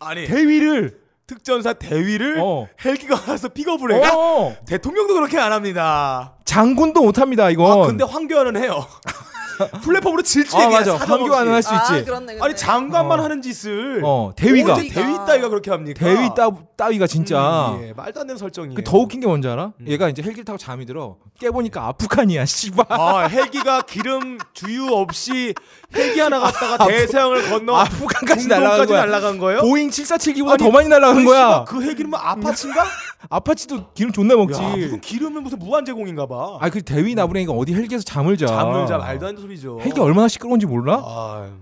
아니 0.00 0.26
대위를. 0.26 1.06
특전사 1.26 1.72
대위를 1.72 2.38
어. 2.40 2.68
헬기가 2.84 3.20
와서 3.28 3.48
픽업을 3.48 3.92
해가 3.94 4.16
어. 4.16 4.54
대통령도 4.64 5.14
그렇게 5.14 5.38
안 5.38 5.52
합니다. 5.52 6.36
장군도 6.44 7.02
못 7.02 7.18
합니다 7.18 7.50
이건. 7.50 7.82
아 7.82 7.86
근데 7.86 8.04
황교안은 8.04 8.62
해요. 8.62 8.86
플랫폼으로 9.82 10.22
질주해 10.22 10.64
아 10.64 10.68
맞아. 10.70 10.96
황교안은 10.96 11.52
할수 11.52 11.70
아, 11.74 11.76
있지. 11.76 12.04
그렇네, 12.04 12.34
그렇네. 12.34 12.38
아니 12.40 12.56
장관만 12.56 13.20
어. 13.20 13.22
하는 13.22 13.42
짓을 13.42 14.02
어 14.04 14.32
대위가 14.36 14.74
대위 14.76 14.92
따위가 14.92 15.48
그렇게 15.48 15.70
합니까? 15.70 15.98
대위 16.04 16.28
따 16.36 16.50
따위가 16.76 17.06
진짜. 17.06 17.70
음, 17.70 17.82
예, 17.88 17.92
말도 17.92 18.20
안 18.20 18.26
되는 18.26 18.38
설정이에요. 18.38 18.74
그더 18.74 18.98
웃긴 18.98 19.20
게 19.20 19.26
뭔지 19.26 19.48
알아? 19.48 19.72
음. 19.80 19.86
얘가 19.88 20.08
이제 20.08 20.22
헬기를 20.22 20.44
타고 20.44 20.58
잠이 20.58 20.84
들어. 20.86 21.16
깨보니까 21.40 21.86
아프간이야, 21.88 22.44
씨발. 22.44 22.86
아 22.88 23.20
헬기가 23.26 23.82
기름 23.82 24.38
주유 24.52 24.86
없이 24.92 25.54
헬기 25.94 26.20
하나 26.20 26.40
갖다가 26.40 26.86
대서양을 26.86 27.48
건너 27.50 27.76
아프간까지 27.76 28.48
날아간 28.48 28.86
거야. 28.86 29.00
날아간 29.06 29.38
거예요? 29.38 29.60
보잉 29.62 29.88
747기보다 29.90 30.50
아니, 30.50 30.58
더 30.58 30.70
많이 30.70 30.88
날아간 30.88 31.16
아니, 31.18 31.24
거야. 31.24 31.64
그 31.66 31.82
헬기는 31.82 32.10
뭐 32.10 32.18
아파치인가? 32.18 32.84
아파치도 33.28 33.92
기름 33.94 34.12
존나 34.12 34.36
먹지. 34.36 34.62
야, 34.62 34.68
무슨 34.68 35.00
기름은 35.00 35.42
무슨 35.42 35.58
무한 35.58 35.84
제공인가 35.84 36.26
봐. 36.26 36.58
아, 36.60 36.68
그 36.70 36.82
대위 36.82 37.14
나부랭이가 37.14 37.52
어디 37.52 37.74
헬기에서 37.74 38.04
잠을 38.04 38.36
자. 38.36 38.46
잠을 38.46 38.86
자 38.86 38.98
말도 38.98 39.26
안 39.26 39.34
되는 39.34 39.45
소리죠. 39.46 39.80
헬기 39.80 40.00
얼마나 40.00 40.28
시끄러운지 40.28 40.66
몰라? 40.66 41.00
아, 41.04 41.56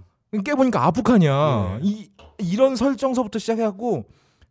깨보니까 0.44 0.84
아프간이야. 0.86 1.78
네. 1.80 1.80
이 1.82 2.10
이런 2.38 2.74
설정서부터 2.76 3.38
시작해갖고 3.38 4.04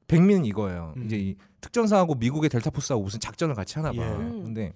백미는 0.08 0.46
이거예요. 0.46 0.94
음. 0.98 1.06
이제 1.06 1.18
이 1.18 1.36
특전사하고 1.62 2.16
미국의 2.16 2.50
델타포스하고 2.50 3.04
무슨 3.04 3.20
작전을 3.20 3.56
같이 3.56 3.76
하나 3.76 3.92
봐. 3.92 3.98
예. 3.98 4.02
음. 4.08 4.44
근데 4.44 4.74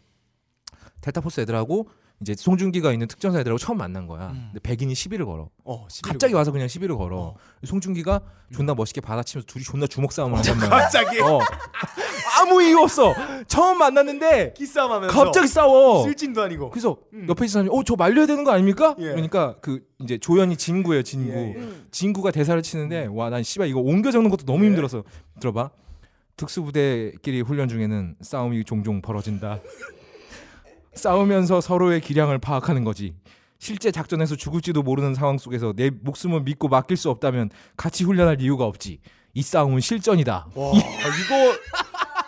델타포스 1.01 1.41
애들하고 1.41 1.87
이제 2.19 2.33
송중기가 2.35 2.91
있는 2.93 3.07
특전사 3.07 3.39
애들하고 3.39 3.59
처음 3.59 3.77
만난 3.77 4.07
거야. 4.07 4.29
음. 4.31 4.49
근데 4.51 4.59
백인이 4.61 4.93
시비를 4.95 5.25
걸어. 5.25 5.49
어, 5.63 5.85
시비를 5.89 6.13
갑자기 6.13 6.33
와서 6.33 6.51
그냥 6.51 6.67
시비를 6.67 6.97
걸어. 6.97 7.17
어. 7.19 7.35
송중기가 7.63 8.21
존나 8.53 8.73
멋있게 8.73 9.01
받아치면서 9.01 9.45
둘이 9.45 9.63
존나 9.63 9.85
주먹 9.85 10.11
싸움을 10.11 10.37
한단 10.37 10.57
말이야. 10.57 10.69
갑자기 10.69 11.19
어. 11.21 11.39
아무 12.39 12.61
이유 12.63 12.79
없어. 12.79 13.13
처음 13.47 13.77
만났는데 13.79 14.53
기싸움하면서 14.55 15.13
갑자기 15.23 15.47
싸워. 15.47 16.03
쓸진도 16.03 16.41
아니고. 16.43 16.69
그래서 16.69 16.97
음. 17.13 17.25
옆에 17.29 17.45
있는 17.45 17.47
사람이 17.49 17.69
어 17.71 17.83
저 17.83 17.95
말려야 17.95 18.25
되는 18.25 18.43
거 18.43 18.51
아닙니까? 18.51 18.95
예. 18.99 19.09
그러니까 19.11 19.55
그 19.61 19.81
이제 19.99 20.17
조연이 20.17 20.55
진구예요 20.57 21.03
진구. 21.03 21.31
예, 21.31 21.35
예. 21.35 21.53
음. 21.59 21.85
진구가 21.91 22.31
대사를 22.31 22.61
치는데 22.61 23.07
와 23.11 23.29
난 23.29 23.43
씨발 23.43 23.67
이거 23.67 23.79
옮겨 23.79 24.11
적는 24.11 24.29
것도 24.29 24.45
너무 24.45 24.63
예. 24.65 24.67
힘들어서 24.69 25.03
들어봐. 25.39 25.69
특수부대끼리 26.37 27.41
훈련 27.41 27.67
중에는 27.67 28.15
싸움이 28.21 28.63
종종 28.63 29.01
벌어진다. 29.01 29.59
싸우면서 30.93 31.61
서로의 31.61 32.01
기량을 32.01 32.39
파악하는 32.39 32.83
거지. 32.83 33.13
실제 33.59 33.89
작전에서 33.91 34.35
죽을지도 34.35 34.83
모르는 34.83 35.15
상황 35.15 35.37
속에서 35.37 35.73
내 35.75 35.89
목숨을 35.89 36.41
믿고 36.41 36.67
맡길 36.67 36.95
수 36.95 37.09
없다면 37.09 37.49
같이 37.75 38.03
훈련할 38.03 38.39
이유가 38.41 38.65
없지. 38.65 38.99
이 39.33 39.41
싸움은 39.41 39.79
실전이다. 39.79 40.47
와, 40.53 40.71
이거 40.73 41.57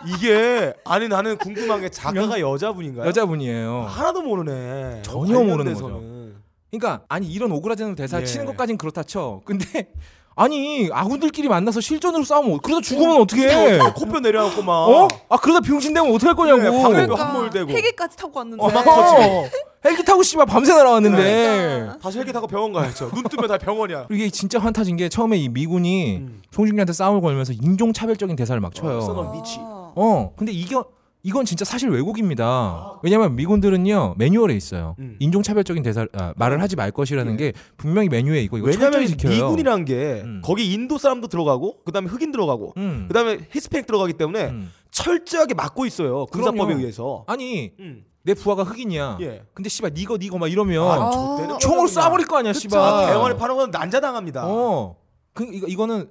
이게 0.06 0.72
아니 0.84 1.08
나는 1.08 1.36
궁금한 1.36 1.80
게 1.80 1.88
작가가 1.88 2.40
여자분인가요? 2.40 3.06
여자분이에요. 3.08 3.86
하나도 3.88 4.22
모르네. 4.22 5.02
전혀 5.02 5.34
모르는 5.34 5.56
관련돼서는. 5.58 6.34
그러니까 6.70 7.02
아니 7.08 7.26
이런 7.26 7.50
오그라드는 7.52 7.94
대사 7.96 8.20
예. 8.20 8.24
치는 8.24 8.46
것까진 8.46 8.78
그렇다 8.78 9.02
쳐. 9.02 9.40
근데 9.44 9.90
아니 10.36 10.88
아군들끼리 10.92 11.48
만나서 11.48 11.80
실전으로 11.80 12.24
싸우면 12.24 12.52
어- 12.54 12.58
그러다 12.62 12.80
죽으면 12.80 13.20
어떡해? 13.20 13.46
어떻게 13.76 13.78
코뼈 14.06 14.20
내려앉고 14.20 14.62
막. 14.62 14.72
어? 14.88 15.08
아 15.28 15.36
그러다 15.36 15.60
병신 15.60 15.92
되면 15.92 16.14
어떡할 16.14 16.34
거냐고. 16.36 16.62
네, 16.62 16.70
방금 16.70 17.50
그러니까. 17.50 17.72
헬기까지 17.74 18.16
타고 18.16 18.38
왔는데. 18.38 18.62
어, 18.64 18.70
막 18.70 18.86
어. 18.86 19.44
헬기 19.84 20.04
타고 20.04 20.22
씨발 20.22 20.46
밤새 20.46 20.72
날아왔는데. 20.74 21.16
그러니까. 21.78 21.98
다시 21.98 22.18
헬기 22.18 22.32
타고 22.32 22.46
병원 22.46 22.72
가야죠. 22.72 23.10
눈 23.10 23.24
뜨면 23.24 23.48
다 23.48 23.58
병원이야. 23.58 24.06
이게 24.10 24.30
진짜 24.30 24.58
환타진 24.60 24.96
게 24.96 25.08
처음에 25.08 25.36
이 25.36 25.48
미군이 25.48 26.16
음. 26.18 26.42
송중기한테 26.52 26.92
싸움을 26.92 27.20
걸면서 27.20 27.52
인종 27.52 27.92
차별적인 27.92 28.36
대사를 28.36 28.58
막 28.60 28.74
쳐요. 28.74 28.98
어. 28.98 29.32
미치. 29.34 29.58
어, 29.94 30.32
근데 30.36 30.52
이게 30.52 30.76
이건 31.22 31.44
진짜 31.44 31.64
사실 31.66 31.90
왜곡입니다. 31.90 32.98
왜냐면 33.02 33.36
미군들은요 33.36 34.14
매뉴얼에 34.16 34.54
있어요. 34.54 34.96
음. 34.98 35.16
인종 35.18 35.42
차별적인 35.42 35.82
대사 35.82 36.06
아, 36.14 36.32
말을 36.36 36.62
하지 36.62 36.76
말 36.76 36.90
것이라는 36.90 37.36
게 37.36 37.52
분명히 37.76 38.08
메뉴에 38.08 38.40
있고 38.44 38.56
이거 38.56 38.68
왜냐면 38.68 39.06
지켜요. 39.06 39.32
미군이란 39.34 39.84
게 39.84 40.22
음. 40.24 40.40
거기 40.42 40.72
인도 40.72 40.96
사람도 40.96 41.28
들어가고 41.28 41.82
그다음에 41.84 42.08
흑인 42.08 42.32
들어가고 42.32 42.72
음. 42.78 43.04
그다음에 43.08 43.38
히스패닉 43.52 43.86
들어가기 43.86 44.14
때문에 44.14 44.46
음. 44.46 44.72
철저하게 44.90 45.54
막고 45.54 45.84
있어요. 45.84 46.24
군사법에 46.26 46.58
그럼요. 46.64 46.78
의해서. 46.80 47.24
아니 47.26 47.72
음. 47.80 48.04
내 48.22 48.32
부하가 48.34 48.62
흑인이야. 48.62 49.18
예. 49.20 49.42
근데 49.54 49.68
씨발 49.68 49.92
니거 49.94 50.16
니거 50.18 50.38
막 50.38 50.50
이러면 50.50 50.82
아, 50.88 51.36
그냥. 51.38 51.58
쏴버릴 51.58 52.28
거 52.28 52.38
아니야. 52.38 52.52
씨발. 52.52 52.78
아, 52.80 53.06
대원에 53.06 53.36
파는 53.36 53.56
건 53.56 53.70
난자당합니다. 53.70 54.46
어. 54.46 54.96
그 55.32 55.44
이거 55.52 55.66
이거는 55.66 56.08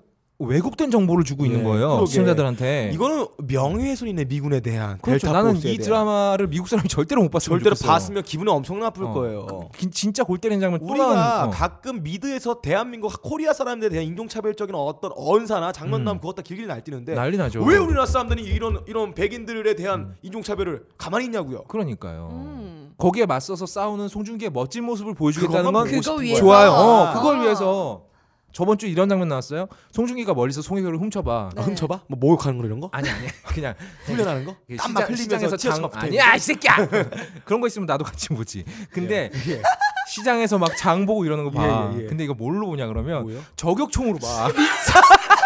왜곡된 0.49 0.89
정보를 0.89 1.25
주고 1.25 1.45
있는 1.45 1.60
예, 1.60 1.63
거예요. 1.63 2.06
시청자들한테. 2.06 2.91
이거는 2.93 3.28
명예훼손이네 3.45 4.23
미군에 4.25 4.62
대한. 4.62 4.97
그렇죠. 5.02 5.28
델타 5.28 5.34
나는 5.38 5.54
포스에 5.56 5.71
이 5.73 5.78
대한. 5.78 5.86
드라마를 5.86 6.47
미국 6.47 6.69
사람이 6.69 6.88
절대로 6.88 7.21
못 7.21 7.30
봤으면 7.30 7.60
절대로 7.60 7.75
좋겠어요. 7.75 7.91
봤으면 7.93 8.23
기분이 8.23 8.49
엄청 8.49 8.80
나쁠 8.80 9.04
어. 9.04 9.13
거예요. 9.13 9.69
기- 9.78 9.91
진짜 9.91 10.23
골 10.23 10.38
때리는 10.38 10.62
장면 10.62 10.80
또 10.80 10.86
우리가 10.86 11.47
어. 11.47 11.49
가끔 11.49 12.04
미드에서 12.04 12.62
대한민국 12.62 13.21
코리아 13.21 13.52
사람들에 13.52 13.89
대한 13.89 14.06
인종차별적인 14.06 14.73
어떤 14.75 15.12
언사나 15.13 15.73
장면 15.73 16.08
음. 16.08 16.19
그것 16.21 16.36
다 16.36 16.41
길길 16.41 16.67
날뛰는데 16.67 17.15
난리 17.15 17.36
나죠. 17.36 17.62
왜 17.63 17.75
우리나라 17.78 18.06
사람들이 18.06 18.41
이런 18.43 18.80
이런 18.88 19.13
백인들에 19.13 19.75
대한 19.75 20.15
인종차별을 20.21 20.84
가만히 20.97 21.25
있냐고요. 21.25 21.63
그러니까요. 21.67 22.30
음. 22.32 22.93
거기에 22.97 23.25
맞서서 23.25 23.65
싸우는 23.65 24.08
송중기의 24.08 24.52
멋진 24.52 24.86
모습을 24.86 25.15
보여주겠다는 25.15 25.73
건 25.73 25.86
그거. 25.86 26.36
좋아요. 26.36 26.71
어, 26.71 27.06
아. 27.08 27.13
그걸 27.13 27.41
위해서 27.41 28.04
저번 28.52 28.78
주 28.78 28.88
이런 28.88 29.08
장면 29.10 29.28
나왔어요. 29.28 29.68
송중기가 29.92 30.34
멀리서 30.34 30.62
송혜교를 30.62 31.00
훔쳐봐. 31.00 31.50
네. 31.56 31.62
아, 31.62 31.66
훔쳐봐? 31.66 32.02
뭐 32.08 32.20
목욕하는 32.20 32.60
거 32.60 32.66
이런 32.66 32.80
거? 32.80 32.90
아니 32.92 33.10
아니 33.10 33.28
그냥 33.48 33.74
훈련하는 34.06 34.46
거? 34.46 34.56
땀 34.78 34.96
막 34.96 35.10
흘리면서 35.10 35.56
장 35.58 35.90
아니야 35.94 36.36
이 36.36 36.40
새끼야 36.40 36.76
그런 37.46 37.62
거 37.62 37.68
있으면 37.68 37.86
나도 37.86 38.04
같이 38.04 38.30
보지. 38.30 38.66
근데 38.92 39.30
예. 39.48 39.62
시장에서 40.10 40.58
막 40.58 40.76
장 40.78 41.06
보고 41.06 41.26
이러는 41.26 41.44
거 41.44 41.52
봐. 41.52 41.92
예, 41.94 41.98
예, 42.00 42.04
예. 42.04 42.08
근데 42.08 42.24
이거 42.24 42.34
뭘로 42.34 42.68
보냐 42.68 42.88
그러면 42.88 43.24
뭐예요? 43.24 43.42
저격총으로 43.56 44.18
봐. 44.20 44.50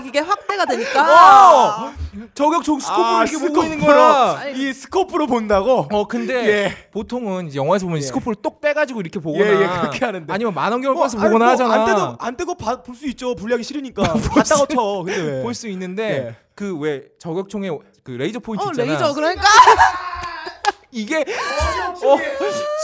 아, 0.00 0.02
아, 0.02 0.06
이게 0.06 0.18
확대가 0.18 0.64
되니까. 0.64 1.84
어! 1.86 1.92
저격총 2.34 2.80
스코프를 2.80 3.04
아, 3.06 3.22
이렇게 3.24 3.46
보고 3.46 3.62
있는 3.62 3.78
스코프로. 3.80 3.96
거야. 3.98 4.48
이 4.48 4.72
스코프로 4.72 5.26
본다고? 5.26 5.86
어 5.92 6.06
근데 6.08 6.34
예. 6.64 6.76
보통은 6.90 7.48
이제 7.48 7.58
영화에서 7.58 7.86
보면 7.86 7.98
예. 7.98 8.02
스코프를 8.06 8.36
똑 8.42 8.60
빼가지고 8.60 9.00
이렇게 9.00 9.20
보거나 9.20 9.44
예, 9.46 9.52
예, 9.62 9.66
그렇게 9.80 10.04
하는데. 10.04 10.32
아니면 10.32 10.54
만원경을 10.54 10.94
뭐, 10.94 11.02
꺼서 11.04 11.18
아니, 11.18 11.26
보거나 11.28 11.44
뭐 11.44 11.52
하잖아. 11.52 11.74
안 11.74 11.84
떼도 11.86 12.16
안 12.18 12.36
떼고 12.36 12.54
볼 12.56 12.94
수 12.94 13.06
있죠. 13.08 13.34
분량이 13.34 13.62
싫으니까. 13.62 14.02
봤다고 14.34 14.66
쳐. 14.66 15.02
근데 15.04 15.20
왜? 15.22 15.42
볼수 15.42 15.68
있는데 15.68 16.26
예. 16.28 16.36
그왜 16.54 17.04
저격총에 17.18 17.70
그 18.02 18.10
레이저 18.12 18.38
포인트 18.40 18.64
어, 18.64 18.70
있잖아. 18.70 18.88
레이저 18.90 19.14
그러니까 19.14 19.42
이게 20.92 21.24
어, 22.02 22.16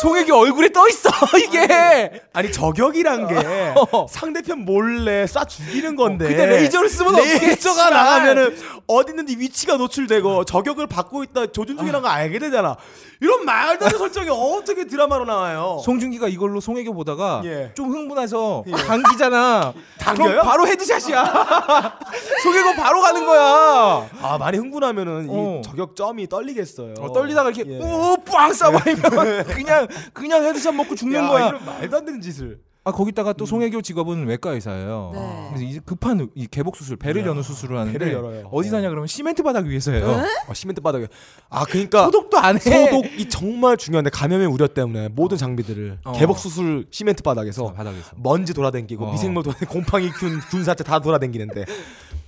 송혜교 0.02 0.34
얼굴에 0.36 0.68
떠 0.70 0.86
있어 0.88 1.08
이게. 1.42 2.10
아니 2.32 2.52
저격이란 2.52 3.26
게 3.28 3.34
어. 3.92 4.06
상대편 4.08 4.64
몰래 4.64 5.24
쏴 5.24 5.48
죽이는 5.48 5.96
건데. 5.96 6.26
근데 6.28 6.46
레이저를 6.46 6.88
쓰면 6.88 7.14
레이저가. 7.16 7.90
나가면은 7.90 8.56
어디 8.86 9.12
있는지 9.12 9.36
위치가 9.38 9.76
노출되고 9.76 10.44
저격을 10.44 10.86
받고 10.86 11.24
있다 11.24 11.46
조준 11.46 11.76
중이라는 11.78 12.02
거 12.02 12.08
알게 12.08 12.38
되잖아. 12.38 12.76
이런 13.20 13.46
말도 13.46 13.86
안 13.86 13.90
되는 13.92 13.98
설정이 13.98 14.28
어떻게 14.30 14.84
드라마로 14.86 15.24
나와요? 15.24 15.80
송중기가 15.84 16.28
이걸로 16.28 16.60
송혜교 16.60 16.92
보다가 16.92 17.40
예. 17.46 17.72
좀 17.74 17.88
흥분해서 17.90 18.64
당기잖아. 18.86 19.72
당겨요? 19.98 20.28
그럼 20.32 20.44
바로 20.46 20.66
headshot이야. 20.66 21.98
송혜교 22.42 22.74
바로 22.74 23.00
가는 23.00 23.24
거야. 23.24 24.08
아 24.20 24.36
많이 24.38 24.58
흥분하면은 24.58 25.26
어. 25.30 25.60
이 25.60 25.62
저격점이 25.66 26.28
떨리겠어요. 26.28 26.94
어, 27.00 27.12
떨리다가 27.12 27.50
이렇게 27.50 27.70
예. 27.72 27.78
우빵 27.78 28.50
쏴버리면 28.50 29.05
그냥 29.54 29.88
그냥 30.12 30.44
headshot 30.44 30.74
먹고 30.74 30.94
죽는 30.94 31.18
야, 31.22 31.28
거야. 31.28 31.48
이런 31.48 31.64
말도 31.64 31.96
안 31.96 32.04
되는 32.04 32.20
짓을. 32.20 32.60
아 32.86 32.92
거기다가 32.92 33.32
또 33.32 33.46
송혜교 33.46 33.82
직업은 33.82 34.28
외과 34.28 34.52
의사예요. 34.52 35.10
네. 35.12 35.46
그래서 35.48 35.64
이제 35.64 35.80
급한 35.84 36.30
이 36.36 36.46
개복 36.46 36.76
수술, 36.76 36.96
배를 36.96 37.22
야, 37.22 37.26
여는 37.26 37.42
수술을 37.42 37.76
하는데 37.76 37.98
배를 37.98 38.12
열어요. 38.12 38.48
어디서 38.52 38.76
하냐 38.76 38.90
그러면 38.90 39.08
시멘트 39.08 39.42
바닥 39.42 39.66
위에서 39.66 39.90
해요. 39.90 40.06
네? 40.22 40.28
아, 40.48 40.54
시멘트 40.54 40.80
바닥에. 40.80 41.08
아 41.50 41.64
그러니까 41.64 42.04
소독도 42.04 42.38
안 42.38 42.54
해. 42.54 42.60
소독이 42.60 43.28
정말 43.28 43.76
중요한데 43.76 44.10
감염의 44.10 44.46
우려 44.46 44.68
때문에 44.68 45.08
모든 45.08 45.36
장비들을 45.36 45.98
어. 46.04 46.12
개복 46.12 46.38
수술 46.38 46.86
시멘트 46.92 47.24
바닥에서 47.24 47.64
어, 47.64 47.72
바닥에서. 47.72 48.12
먼지 48.18 48.54
돌아다니고 48.54 49.04
어. 49.06 49.10
미생물 49.10 49.42
돌아다니고 49.42 49.72
곰팡이 49.72 50.08
균 50.10 50.38
군사체 50.48 50.84
다 50.84 51.00
돌아다니는데 51.00 51.64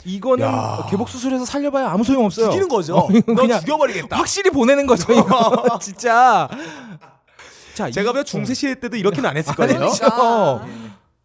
이거는 0.05 0.45
야. 0.45 0.89
개복 0.91 1.09
수술해서 1.09 1.45
살려봐야 1.45 1.89
아무 1.89 2.03
소용 2.03 2.25
없어요. 2.25 2.47
죽이는 2.47 2.67
거죠. 2.67 2.97
어, 2.97 3.09
너 3.29 3.35
그냥 3.43 3.61
죽여버리겠다. 3.61 4.17
확실히 4.17 4.51
보내는 4.51 4.89
거죠. 4.89 5.13
이거 5.13 5.79
진짜. 5.81 6.49
자, 7.79 7.91
제가 7.91 8.05
이- 8.05 8.13
보기엔 8.13 8.25
중세 8.25 8.55
시대 8.55 8.75
때도 8.81 8.97
이렇게는 8.97 9.31
안 9.31 9.37
했을 9.37 9.51
안 9.51 9.57
거예요. 9.57 9.79
그러니까. 9.91 10.67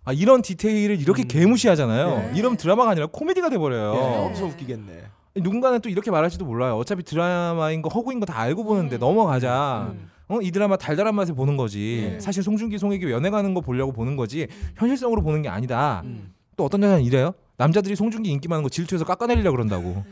아 0.06 0.13
이런 0.13 0.42
디테일을 0.42 1.00
이렇게 1.00 1.24
개무시하잖아요. 1.24 2.08
네. 2.10 2.32
이런 2.36 2.58
드라마가 2.58 2.92
아니라 2.92 3.08
코미디가 3.08 3.50
돼버려요. 3.50 3.94
예, 3.96 4.00
네. 4.00 4.18
엄청 4.18 4.50
웃기겠네. 4.50 5.02
누군가는 5.38 5.80
또 5.82 5.89
이렇게 5.89 6.12
말할지도 6.12 6.46
몰라요. 6.46 6.78
어차피 6.78 7.02
드라마인 7.04 7.82
거 7.82 7.89
허구인 7.89 8.20
거 8.20 8.26
다 8.28 8.38
알고 8.39 8.63
보는데 8.66 8.98
음. 8.98 9.00
넘어가자. 9.00 9.88
음. 9.94 10.10
어, 10.28 10.39
이 10.42 10.52
드라마 10.52 10.78
달달한 10.78 11.16
맛에 11.16 11.34
보는 11.34 11.58
거지. 11.58 12.10
네. 12.13 12.20
사실 12.20 12.44
송중기, 12.44 12.78
송혜교 12.78 13.10
연애 13.12 13.30
가는 13.30 13.54
거 13.54 13.62
보려고 13.62 13.92
보는 13.94 14.16
거지. 14.16 14.48
현실성으로 14.78 15.22
보는 15.24 15.42
게 15.42 15.50
아니다. 15.50 16.02
음. 16.06 16.34
또 16.56 16.66
어떤 16.66 16.84
여자는 16.84 17.04
이래요. 17.04 17.34
남자들이 17.58 17.96
송중기 17.96 18.30
인기 18.30 18.48
많은 18.48 18.62
거 18.63 18.70
질투해서 18.70 19.06
깎아내리려 19.06 19.52
그런다고. 19.52 20.04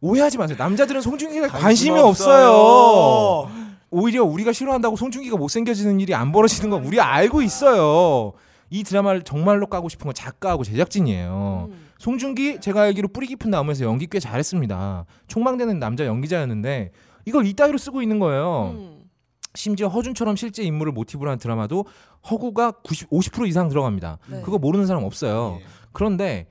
오해하지 0.00 0.38
마세요. 0.38 0.56
남자들은 0.58 1.00
송중기에 1.00 1.48
관심이 1.48 1.98
없어요. 1.98 3.48
오히려 3.94 4.24
우리가 4.24 4.52
싫어한다고 4.52 4.96
송중기가 4.96 5.36
못생겨지는 5.36 6.00
일이 6.00 6.14
안 6.14 6.32
벌어지는 6.32 6.68
건 6.68 6.84
우리 6.84 7.00
알고 7.00 7.42
있어요. 7.42 8.32
이 8.68 8.82
드라마를 8.82 9.22
정말로 9.22 9.68
까고 9.68 9.88
싶은 9.88 10.06
건 10.06 10.14
작가하고 10.14 10.64
제작진이에요. 10.64 11.68
음. 11.70 11.86
송중기 11.98 12.60
제가 12.60 12.82
알기로 12.82 13.08
뿌리 13.08 13.28
깊은 13.28 13.50
나무에서 13.50 13.84
연기 13.84 14.08
꽤 14.10 14.18
잘했습니다. 14.18 15.04
촉망되는 15.28 15.78
남자 15.78 16.06
연기자였는데 16.06 16.90
이걸 17.24 17.46
이따위로 17.46 17.78
쓰고 17.78 18.02
있는 18.02 18.18
거예요. 18.18 18.74
음. 18.76 19.04
심지어 19.54 19.86
허준처럼 19.86 20.34
실제 20.34 20.64
인물을 20.64 20.90
모티브로 20.92 21.30
한 21.30 21.38
드라마도 21.38 21.84
허구가 22.28 22.72
90, 22.72 23.10
50% 23.10 23.46
이상 23.46 23.68
들어갑니다. 23.68 24.18
네. 24.26 24.42
그거 24.42 24.58
모르는 24.58 24.86
사람 24.86 25.04
없어요. 25.04 25.58
예. 25.60 25.64
그런데 25.92 26.48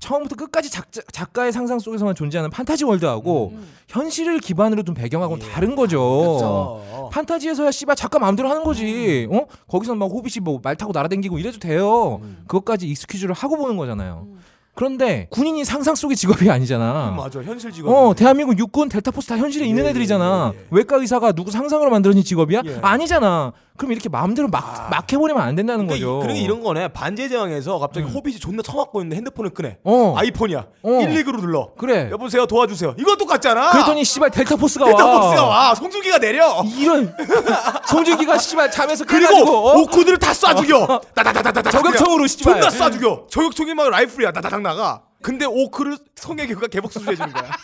처음부터 0.00 0.36
끝까지 0.36 0.70
작자, 0.70 1.00
작가 1.10 1.46
의 1.46 1.52
상상 1.52 1.78
속에서만 1.78 2.14
존재하는 2.14 2.50
판타지 2.50 2.84
world하고 2.84 3.52
음. 3.54 3.66
현실을 3.88 4.40
기반으로 4.40 4.82
둔 4.82 4.94
배경하고는 4.94 5.46
예. 5.46 5.50
다른 5.50 5.74
거죠. 5.74 5.98
그렇죠. 6.00 7.08
판타지에서야 7.12 7.70
씨발 7.70 7.96
작가 7.96 8.18
마음대로 8.18 8.48
하는 8.50 8.62
거지. 8.62 9.26
어? 9.30 9.46
거기서 9.68 9.94
막 9.94 10.06
호빗이 10.06 10.42
뭐 10.42 10.60
말 10.62 10.76
타고 10.76 10.92
날아다니고 10.92 11.38
이래도 11.38 11.58
돼요. 11.58 12.16
음. 12.22 12.44
그것까지 12.46 12.86
excuse를 12.88 13.34
하고 13.34 13.56
보는 13.56 13.76
거잖아요. 13.76 14.26
음. 14.28 14.40
그런데 14.74 15.26
군인이 15.30 15.64
상상 15.64 15.94
속의 15.94 16.16
직업이 16.16 16.50
아니잖아. 16.50 17.14
맞아 17.16 17.42
현실 17.42 17.72
직업. 17.72 17.90
어, 17.90 18.14
대한민국 18.14 18.58
육군 18.58 18.90
델타포스 18.90 19.28
다 19.28 19.38
현실에 19.38 19.64
있는 19.66 19.84
예, 19.86 19.88
애들이잖아. 19.90 20.52
예, 20.54 20.58
예, 20.58 20.62
예. 20.62 20.66
외과 20.70 20.96
의사가 20.96 21.32
누구 21.32 21.50
상상으로 21.50 21.90
만들어진 21.90 22.22
직업이야? 22.22 22.60
예. 22.66 22.78
아니잖아. 22.82 23.52
그럼 23.76 23.92
이렇게 23.92 24.08
마음대로 24.08 24.48
막, 24.48 24.88
막 24.90 25.12
해버리면 25.12 25.42
안 25.42 25.54
된다는 25.54 25.86
그러니까, 25.86 26.06
거죠. 26.06 26.18
이- 26.18 26.22
그러니까 26.22 26.44
이런 26.44 26.62
거네. 26.62 26.88
반지의 26.88 27.28
제왕에서 27.28 27.78
갑자기 27.78 28.06
음. 28.06 28.12
호빗이 28.12 28.38
존나 28.38 28.62
처맞고 28.62 29.00
있는데 29.00 29.16
핸드폰을 29.16 29.50
끄네. 29.50 29.78
어, 29.84 30.14
아이폰이야. 30.16 30.58
어. 30.82 30.88
119로 30.88 31.40
눌러. 31.40 31.70
그래. 31.76 32.08
여보세요 32.10 32.46
도와주세요. 32.46 32.94
이거 32.98 33.16
똑같잖아. 33.16 33.70
그랬더니 33.72 34.04
씨발 34.04 34.30
델타포스가 34.30 34.84
와. 34.86 34.90
델타포스가 34.90 35.46
와. 35.46 35.74
송중기가 35.74 36.18
내려. 36.18 36.62
이런 36.78 37.14
송중기가 37.86 38.38
씨발 38.38 38.70
잠에서 38.70 39.04
그리고 39.04 39.34
어? 39.68 39.78
오코드를 39.80 40.18
다 40.18 40.32
쏴 40.32 40.56
죽여. 40.56 41.00
따다다다다다. 41.14 41.70
저격총으로 41.70 42.26
씨발. 42.26 42.60
존나 42.60 42.68
쏴 42.68 42.92
죽여. 42.92 43.26
저격총이 43.30 43.74
막 43.74 43.88
라이플이야. 43.90 44.32
다다닥 44.32 44.60
나가. 44.60 45.02
근데 45.22 45.44
오크를 45.46 45.96
성애교가 46.14 46.66
개복수술 46.68 47.12
해주는 47.12 47.32
거야. 47.32 47.50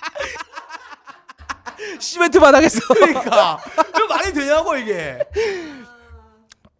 시멘트 1.99 2.39
바닥에서 2.41 2.81
그러니까 2.95 3.59
좀 3.97 4.09
말이 4.09 4.33
되냐고 4.33 4.77
이게. 4.77 5.19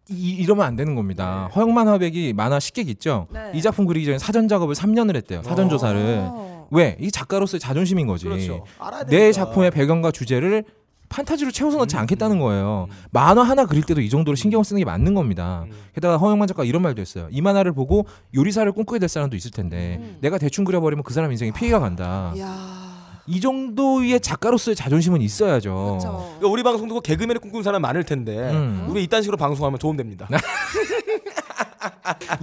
이, 0.09 0.31
이러면 0.31 0.65
안 0.65 0.75
되는 0.75 0.95
겁니다. 0.95 1.49
허영만 1.55 1.87
화백이 1.87 2.33
만화 2.33 2.57
10개 2.57 2.87
있죠. 2.89 3.27
네. 3.31 3.51
이 3.53 3.61
작품 3.61 3.85
그리기 3.85 4.05
전에 4.05 4.17
사전 4.17 4.47
작업을 4.47 4.75
3년을 4.75 5.15
했대요. 5.15 5.41
사전 5.43 5.69
조사를. 5.69 6.19
어. 6.21 6.67
왜? 6.71 6.97
이 6.99 7.11
작가로서의 7.11 7.59
자존심인 7.59 8.07
거지. 8.07 8.25
그렇죠. 8.25 8.65
내. 9.07 9.31
작품의 9.31 9.71
배경과 9.71 10.11
주제를 10.11 10.65
판타지로 11.09 11.51
채워서 11.51 11.77
넣지 11.77 11.95
음, 11.95 11.99
않겠다는 12.01 12.39
거예요. 12.39 12.87
음. 12.89 12.95
만화 13.11 13.43
하나 13.43 13.65
그릴 13.65 13.83
때도 13.83 14.01
이 14.01 14.09
정도로 14.09 14.35
신경 14.35 14.63
쓰는 14.63 14.79
게 14.79 14.85
맞는 14.85 15.13
겁니다. 15.13 15.65
음. 15.67 15.71
게다가 15.93 16.17
허영만 16.17 16.47
작가 16.47 16.63
이런 16.63 16.81
말도 16.81 17.01
했어요. 17.01 17.27
이 17.29 17.39
만화를 17.41 17.71
보고 17.73 18.07
요리사를 18.35 18.69
꿈꾸게 18.71 18.97
될 18.99 19.07
사람도 19.07 19.35
있을 19.35 19.51
텐데 19.51 19.97
음. 19.99 20.17
내가 20.21 20.39
대충 20.39 20.63
그려버리면 20.65 21.03
그 21.03 21.13
사람 21.13 21.31
인생에 21.31 21.51
피해가 21.51 21.79
간다. 21.79 22.33
야. 22.39 22.82
이 23.27 23.39
정도의 23.39 24.19
작가로서의 24.19 24.75
자존심은 24.75 25.21
있어야죠. 25.21 25.73
그렇죠. 25.99 26.35
그러니까 26.39 26.47
우리 26.49 26.63
방송도 26.63 26.99
개그맨을 27.01 27.39
꿈꾸는 27.39 27.63
사람 27.63 27.81
많을 27.81 28.03
텐데 28.03 28.37
음. 28.51 28.87
우리 28.89 29.03
이딴 29.03 29.21
식으로 29.21 29.37
방송하면 29.37 29.79
도움됩니다. 29.79 30.27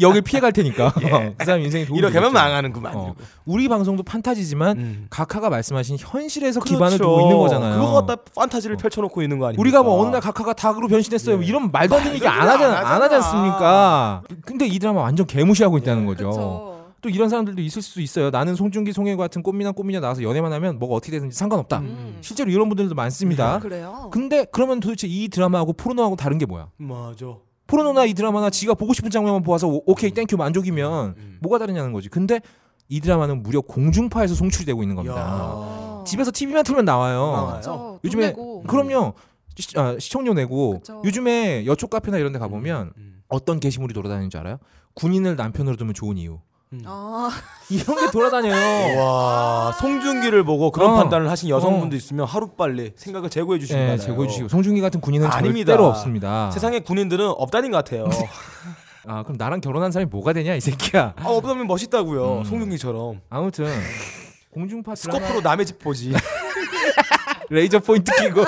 여길 0.01 0.23
피해갈 0.23 0.53
테니까 0.53 0.93
그 1.39 1.45
사람 1.45 1.61
인생에 1.61 1.85
도움이 1.85 1.99
예. 1.99 2.01
이렇게 2.01 2.15
하면 2.19 2.31
되겠죠. 2.33 2.43
망하는구만. 2.45 2.93
어. 2.95 3.15
우리 3.45 3.69
방송도 3.69 4.03
판타지지만 4.03 4.79
음. 4.79 5.07
각하가 5.11 5.51
말씀하신 5.51 5.97
현실에서 5.99 6.61
그렇죠. 6.61 6.77
기반을 6.77 6.99
두고 6.99 7.21
있는 7.21 7.39
거잖아요. 7.39 7.81
그거 7.81 7.93
갖다 8.05 8.17
판타지를 8.35 8.77
펼쳐놓고 8.77 9.23
있는 9.23 9.39
거 9.39 9.47
아닙니까? 9.47 9.61
우리가 9.61 9.83
뭐 9.83 10.01
어느 10.01 10.11
날 10.11 10.21
각하가 10.21 10.53
닭으로 10.55 10.89
변신했어요. 10.89 11.43
예. 11.43 11.47
이런 11.47 11.71
말도 11.71 11.95
안 11.97 12.03
되는 12.03 12.17
얘기 12.17 12.27
안 12.27 12.49
하잖아, 12.49 12.79
안 12.81 12.87
안 12.87 13.03
하지. 13.03 13.15
않습니까? 13.17 14.23
근데 14.45 14.67
이 14.67 14.79
드라마 14.79 15.03
완전 15.03 15.27
개무시하고 15.27 15.79
있다는 15.79 16.07
거죠. 16.07 16.25
그렇죠. 16.31 16.70
또 17.01 17.09
이런 17.09 17.29
사람들도 17.29 17.61
있을 17.63 17.83
수 17.83 18.01
있어요. 18.01 18.31
나는 18.31 18.55
송중기, 18.55 18.93
송혜교 18.93 19.17
같은 19.17 19.43
꽃미남, 19.43 19.75
꽃미녀 19.75 20.01
나와서 20.01 20.23
연애만 20.23 20.53
하면 20.53 20.79
뭐가 20.79 20.95
어떻게 20.95 21.13
되든지 21.13 21.37
상관없다. 21.37 21.79
음. 21.81 22.19
실제로 22.21 22.51
이런 22.51 22.69
분들도 22.69 22.95
많습니다. 22.95 23.59
그래요. 23.59 24.09
근데 24.13 24.45
그러면 24.53 24.81
도대체 24.81 25.07
이 25.09 25.29
드라마하고 25.29 25.73
포르노하고 25.73 26.17
다른 26.17 26.39
게 26.39 26.47
뭐야? 26.47 26.69
맞아. 26.77 27.37
포르노나 27.67 28.05
이 28.05 28.15
드라마나 28.15 28.51
지가 28.51 28.75
보고 28.75 28.93
싶은 28.93 29.11
장면만 29.11 29.43
보아서 29.43 29.69
오- 29.69 29.83
오케이 29.87 30.11
thank 30.11 30.27
you 30.27 30.37
만족이면 30.37 31.15
음. 31.17 31.39
뭐가 31.41 31.59
다르냐는 31.59 31.93
거지. 31.93 32.09
근데 32.09 32.41
이 32.89 33.01
드라마는 33.01 33.43
무려 33.43 33.61
공중파에서 33.61 34.35
송출이 34.35 34.67
되고 34.67 34.83
있는 34.83 34.97
겁니다. 34.97 35.17
아. 35.19 36.05
집에서 36.07 36.31
TV만 36.33 36.65
틀면 36.65 36.85
나와요. 36.85 37.61
돈 37.63 37.99
요즘에. 38.05 38.35
그럼요. 38.67 39.15
시, 39.57 39.79
아, 39.79 39.97
시청료 39.99 40.33
내고 40.35 40.79
그쵸. 40.79 41.03
요즘에 41.05 41.67
여초 41.67 41.87
카페나 41.87 42.19
이런 42.19 42.33
데 42.33 42.39
가보면 42.39 42.93
음. 42.97 43.23
어떤 43.29 43.61
게시물이 43.61 43.95
돌아다니는 43.95 44.31
줄 44.31 44.41
알아요? 44.41 44.59
군인을 44.95 45.37
남편으로 45.37 45.77
두면 45.77 45.95
좋은 45.95 46.17
이유. 46.19 46.39
아. 46.85 47.31
이런 47.69 47.97
게 47.97 48.11
돌아다녀요. 48.13 48.99
와 48.99 49.73
송중기를 49.81 50.45
보고 50.45 50.71
그런 50.71 50.91
어. 50.91 50.97
판단을 50.97 51.29
하신 51.31 51.49
여성분도 51.49 51.95
어. 51.95 51.97
있으면 51.97 52.27
하루 52.27 52.49
빨리 52.49 52.93
생각을 52.97 53.29
제고해 53.29 53.59
주시기 53.59 53.79
네. 53.79 53.97
제고해 53.97 54.29
주시고 54.29 54.49
송중기 54.49 54.81
같은 54.81 55.01
군인은 55.01 55.27
아닙니다. 55.27 55.73
절대로 55.73 55.89
없습니다. 55.89 56.51
세상에 56.53 56.81
군인들은 56.81 57.27
없다닌 57.29 57.73
것 57.73 57.79
같아요. 57.79 58.09
아 59.07 59.23
그럼 59.23 59.37
나랑 59.39 59.61
결혼한 59.61 59.91
사람이 59.91 60.11
뭐가 60.11 60.33
되냐 60.33 60.55
이 60.55 60.61
새끼야. 60.61 61.15
아, 61.17 61.25
없다면 61.29 61.67
멋있다고요. 61.67 62.39
음. 62.39 62.45
송중기처럼 62.45 63.21
아무튼 63.31 63.67
공중파 64.53 64.95
스코프로 64.95 65.41
남의 65.41 65.67
집 65.67 65.79
보지. 65.79 66.13
레이저 67.51 67.81
포인트 67.81 68.13
끼고. 68.17 68.45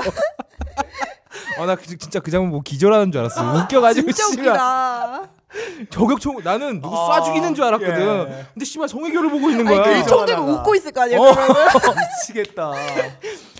아나 1.59 1.75
그, 1.77 1.87
진짜 1.99 2.19
그 2.19 2.31
장면 2.31 2.51
보고 2.51 2.63
기절하는 2.63 3.13
줄 3.13 3.21
알았어. 3.21 3.65
웃겨가지고 3.65 4.13
진짜 4.13 4.29
웃기다. 4.29 5.42
저격총 5.91 6.41
나는 6.45 6.81
누구 6.81 6.97
아, 6.97 7.21
쏴 7.21 7.25
죽이는 7.27 7.55
줄 7.55 7.65
알았거든. 7.65 8.01
예. 8.31 8.47
근데 8.55 8.65
씨발 8.65 8.89
송혜교를 8.89 9.31
보고 9.31 9.51
있는 9.51 9.67
아니 9.67 9.77
거야. 9.77 10.03
그총 10.03 10.25
들고. 10.27 10.43
웃고 10.43 10.75
있을 10.77 10.93
거 10.93 11.03
아니에요. 11.03 11.21
어. 11.21 11.33
미치겠다. 12.27 12.73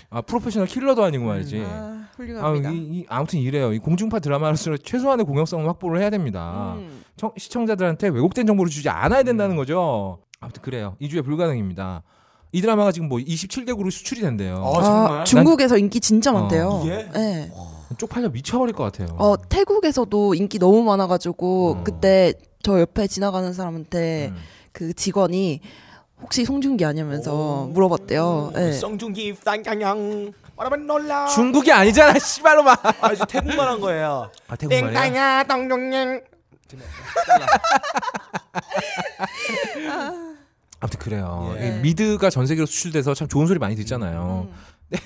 아 0.09 0.21
프로페셔널 0.21 0.67
킬러도 0.67 1.03
아니고 1.03 1.25
말이지. 1.25 1.63
아, 1.65 1.69
아, 1.69 2.07
훌륭합니다. 2.17 2.69
이, 2.69 2.75
이, 2.75 3.05
아무튼 3.09 3.39
이래요. 3.39 3.73
이 3.73 3.79
공중파 3.79 4.19
드라마로서 4.19 4.77
최소한의 4.77 5.25
공영성을 5.25 5.67
확보를 5.67 6.01
해야 6.01 6.09
됩니다. 6.09 6.73
음. 6.77 7.03
청- 7.17 7.31
시청자들한테 7.37 8.09
왜곡된 8.09 8.45
정보를 8.45 8.69
주지 8.71 8.89
않아야 8.89 9.23
된다는 9.23 9.55
거죠. 9.55 10.19
아무튼 10.39 10.61
그래요. 10.61 10.95
이주에 10.99 11.21
불가능입니다. 11.21 12.03
이 12.51 12.61
드라마가 12.61 12.91
지금 12.91 13.09
뭐 13.09 13.17
27개국으로 13.17 13.89
수출이 13.89 14.21
된대요. 14.21 14.57
어, 14.57 14.83
정말? 14.83 15.21
아, 15.21 15.23
중국에서 15.23 15.77
인기 15.77 15.99
진짜 15.99 16.31
많대요. 16.31 16.67
어, 16.69 16.83
이게? 16.85 17.09
네. 17.13 17.51
쪽팔려 17.97 18.29
미쳐버릴 18.29 18.73
것 18.73 18.83
같아요. 18.83 19.15
어 19.19 19.35
태국에서도 19.37 20.35
인기 20.35 20.59
너무 20.59 20.83
많아가지고 20.83 21.77
어. 21.79 21.83
그때 21.83 22.33
저 22.61 22.79
옆에 22.79 23.07
지나가는 23.07 23.51
사람한테 23.53 24.29
음. 24.29 24.37
그 24.71 24.93
직원이 24.93 25.61
혹시 26.21 26.45
송중기 26.45 26.85
아니면서 26.85 27.33
오. 27.33 27.67
물어봤대요. 27.67 28.51
네. 28.55 28.71
쌍냥냥 28.73 30.33
바라만 30.55 30.85
놀라. 30.85 31.27
중국이 31.27 31.71
아니잖아, 31.71 32.17
씨발로마. 32.19 32.77
아 33.01 33.11
이제 33.11 33.23
태국말 33.27 33.67
한 33.67 33.79
거예요. 33.79 34.29
아, 34.47 34.55
태국 34.55 34.73
말이야? 34.73 35.01
땡땅야 35.01 35.43
똥종냥. 35.45 36.21
아무튼 40.79 40.99
그래요. 40.99 41.55
예. 41.59 41.67
이 41.67 41.71
미드가 41.81 42.29
전 42.29 42.45
세계로 42.45 42.65
수출돼서 42.65 43.13
참 43.13 43.27
좋은 43.27 43.47
소리 43.47 43.59
많이 43.59 43.75
듣잖아요. 43.75 44.47
음. 44.49 44.99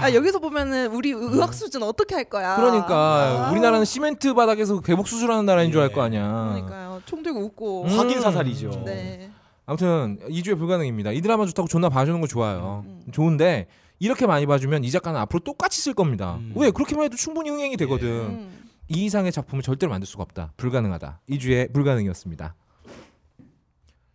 아 0.00 0.12
여기서 0.12 0.38
보면은 0.38 0.88
우리 0.92 1.10
의학 1.10 1.54
수준 1.54 1.82
어떻게 1.82 2.14
할 2.14 2.24
거야? 2.24 2.56
그러니까 2.56 3.46
아. 3.48 3.50
우리나라는 3.50 3.84
시멘트 3.84 4.34
바닥에서 4.34 4.80
개복 4.80 5.08
수술하는 5.08 5.46
나라인 5.46 5.72
줄 5.72 5.80
알 5.80 5.92
거 5.92 6.02
아니야. 6.02 6.50
그러니까요. 6.52 7.00
총 7.06 7.22
들고 7.22 7.40
웃고. 7.40 7.84
음. 7.84 7.98
확인 7.98 8.20
사살이죠. 8.20 8.82
네. 8.84 9.30
아무튼 9.64 10.18
2주에 10.28 10.56
불가능입니다. 10.58 11.12
이 11.12 11.20
드라마 11.20 11.44
좋다고 11.46 11.68
존나 11.68 11.88
봐주는 11.88 12.20
거 12.20 12.26
좋아요. 12.26 12.84
음. 12.86 13.02
좋은데 13.12 13.66
이렇게 13.98 14.26
많이 14.26 14.46
봐주면 14.46 14.84
이 14.84 14.90
작가는 14.90 15.18
앞으로 15.20 15.40
똑같이 15.40 15.80
쓸 15.80 15.94
겁니다. 15.94 16.36
음. 16.38 16.52
왜 16.54 16.70
그렇게만 16.70 17.06
해도 17.06 17.16
충분히 17.16 17.50
흥행이 17.50 17.76
되거든. 17.78 18.06
음. 18.08 18.68
이 18.88 19.06
이상의 19.06 19.32
작품을 19.32 19.62
절대로 19.62 19.90
만들 19.90 20.06
수가 20.06 20.22
없다. 20.22 20.52
불가능하다. 20.56 21.20
2주에 21.30 21.72
불가능이었습니다. 21.72 22.54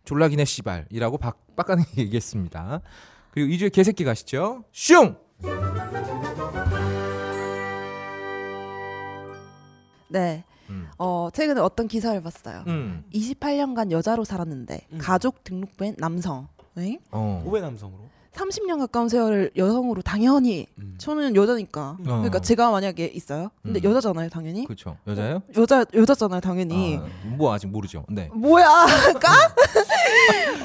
졸라기네 0.04 0.44
씨발이라고 0.44 1.18
박, 1.18 1.38
빡가는 1.56 1.84
얘기했습니다. 1.98 2.80
그리고 3.32 3.50
2주에 3.50 3.72
개새끼 3.72 4.04
가시죠. 4.04 4.62
슝! 4.72 5.16
네. 10.08 10.44
음. 10.68 10.88
어 10.98 11.30
최근에 11.32 11.60
어떤 11.60 11.88
기사를 11.88 12.20
봤어요. 12.22 12.64
음. 12.66 13.04
28년간 13.12 13.90
여자로 13.90 14.24
살았는데 14.24 14.86
음. 14.92 14.98
가족 14.98 15.42
등록부엔 15.44 15.96
남성. 15.98 16.48
네? 16.74 16.98
어. 17.10 17.42
오해 17.46 17.62
남성으로. 17.62 18.02
30년 18.32 18.78
가까운 18.78 19.08
세월을 19.08 19.50
여성으로 19.56 20.02
당연히 20.02 20.66
음. 20.78 20.94
저는 20.98 21.36
여자니까 21.36 21.96
어. 22.00 22.04
그러니까 22.04 22.38
제가 22.40 22.70
만약에 22.70 23.06
있어요 23.06 23.50
근데 23.62 23.80
음. 23.80 23.84
여자잖아요 23.90 24.30
당연히 24.30 24.64
그렇죠. 24.64 24.96
여자요? 25.06 25.42
여자 25.56 25.84
여자잖아요 25.94 26.40
당연히 26.40 26.96
아, 26.96 27.06
뭐 27.36 27.52
아직 27.52 27.66
모르죠. 27.66 28.04
네. 28.08 28.30
뭐야 28.32 28.66
까? 29.20 29.54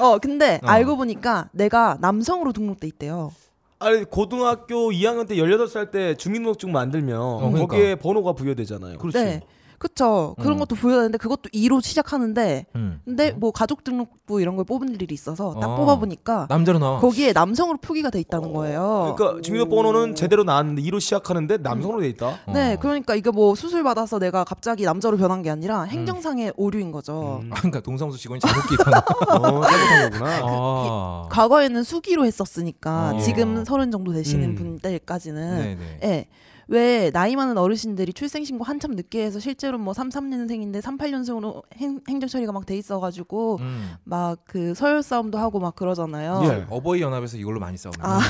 어 0.00 0.18
근데 0.18 0.60
어. 0.62 0.66
알고 0.66 0.96
보니까 0.96 1.50
내가 1.52 1.98
남성으로 2.00 2.52
등록돼 2.52 2.86
있대요 2.88 3.32
아니 3.80 4.04
고등학교 4.04 4.90
2학년 4.90 5.28
때 5.28 5.36
18살 5.36 5.90
때 5.90 6.14
주민등록증 6.16 6.72
만들면 6.72 7.36
그러니까. 7.38 7.66
거기에 7.66 7.94
번호가 7.94 8.32
부여되잖아요. 8.32 8.98
그렇지. 8.98 9.18
네 9.18 9.40
그쵸. 9.78 10.34
그런 10.40 10.54
음. 10.54 10.58
것도 10.58 10.74
보여야 10.74 10.96
되는데 10.98 11.18
그것도 11.18 11.50
2로 11.54 11.80
시작하는데 11.82 12.66
음. 12.74 13.00
근데 13.04 13.30
뭐 13.30 13.52
가족 13.52 13.84
등록부 13.84 14.40
이런 14.40 14.56
걸 14.56 14.64
뽑은 14.64 14.92
일이 14.94 15.14
있어서 15.14 15.54
딱 15.60 15.70
어. 15.70 15.76
뽑아보니까 15.76 16.46
남자로 16.48 16.78
나와. 16.78 16.98
거기에 17.00 17.32
남성으로 17.32 17.78
표기가 17.78 18.10
돼 18.10 18.18
있다는 18.20 18.52
거예요. 18.52 19.14
그러니까 19.16 19.40
주민등록번호는 19.40 20.14
제대로 20.14 20.44
나왔는데 20.44 20.82
2로 20.82 21.00
시작하는데 21.00 21.58
남성으로 21.58 22.00
돼 22.00 22.08
있다. 22.08 22.26
어. 22.46 22.52
네, 22.52 22.76
그러니까 22.80 23.14
이게 23.14 23.30
뭐 23.30 23.54
수술 23.54 23.82
받아서 23.84 24.18
내가 24.18 24.44
갑자기 24.44 24.84
남자로 24.84 25.16
변한 25.16 25.42
게 25.42 25.50
아니라 25.50 25.84
행정상의 25.84 26.52
오류인 26.56 26.90
거죠. 26.92 27.40
음. 27.42 27.50
아, 27.52 27.56
그러니까 27.56 27.80
동사무소 27.80 28.18
직원이 28.18 28.40
잘못 28.40 28.66
기입한. 28.68 28.94
어, 29.28 29.62
잘못한 29.62 30.10
거구나. 30.10 30.40
아. 30.42 31.28
과거에는 31.30 31.82
수기로 31.84 32.24
했었으니까 32.24 33.14
어. 33.14 33.20
지금 33.20 33.64
서른 33.64 33.90
정도 33.90 34.12
되시는 34.12 34.50
음. 34.50 34.54
분들까지는 34.56 35.78
네네. 36.00 36.28
예. 36.70 36.76
왜 36.76 37.10
나이 37.10 37.34
많은 37.34 37.56
어르신들이 37.56 38.12
출생신고 38.12 38.64
한참 38.64 38.92
늦게 38.92 39.24
해서 39.24 39.40
실제로 39.40 39.78
뭐 39.78 39.94
33년생인데 39.94 40.82
38년생으로 40.82 41.62
행, 41.76 42.00
정 42.20 42.28
처리가 42.28 42.52
막 42.52 42.66
돼 42.68 42.76
있어가지고 42.76 43.56
음. 43.60 43.92
막그 44.04 44.74
서열 44.74 45.02
싸움도 45.02 45.38
하고 45.38 45.58
막 45.58 45.74
그러잖아요. 45.74 46.42
예. 46.44 46.66
어버이 46.68 47.00
연합에서 47.00 47.38
이걸로 47.38 47.58
많이 47.60 47.78
싸웁니다. 47.78 48.06
아. 48.06 48.20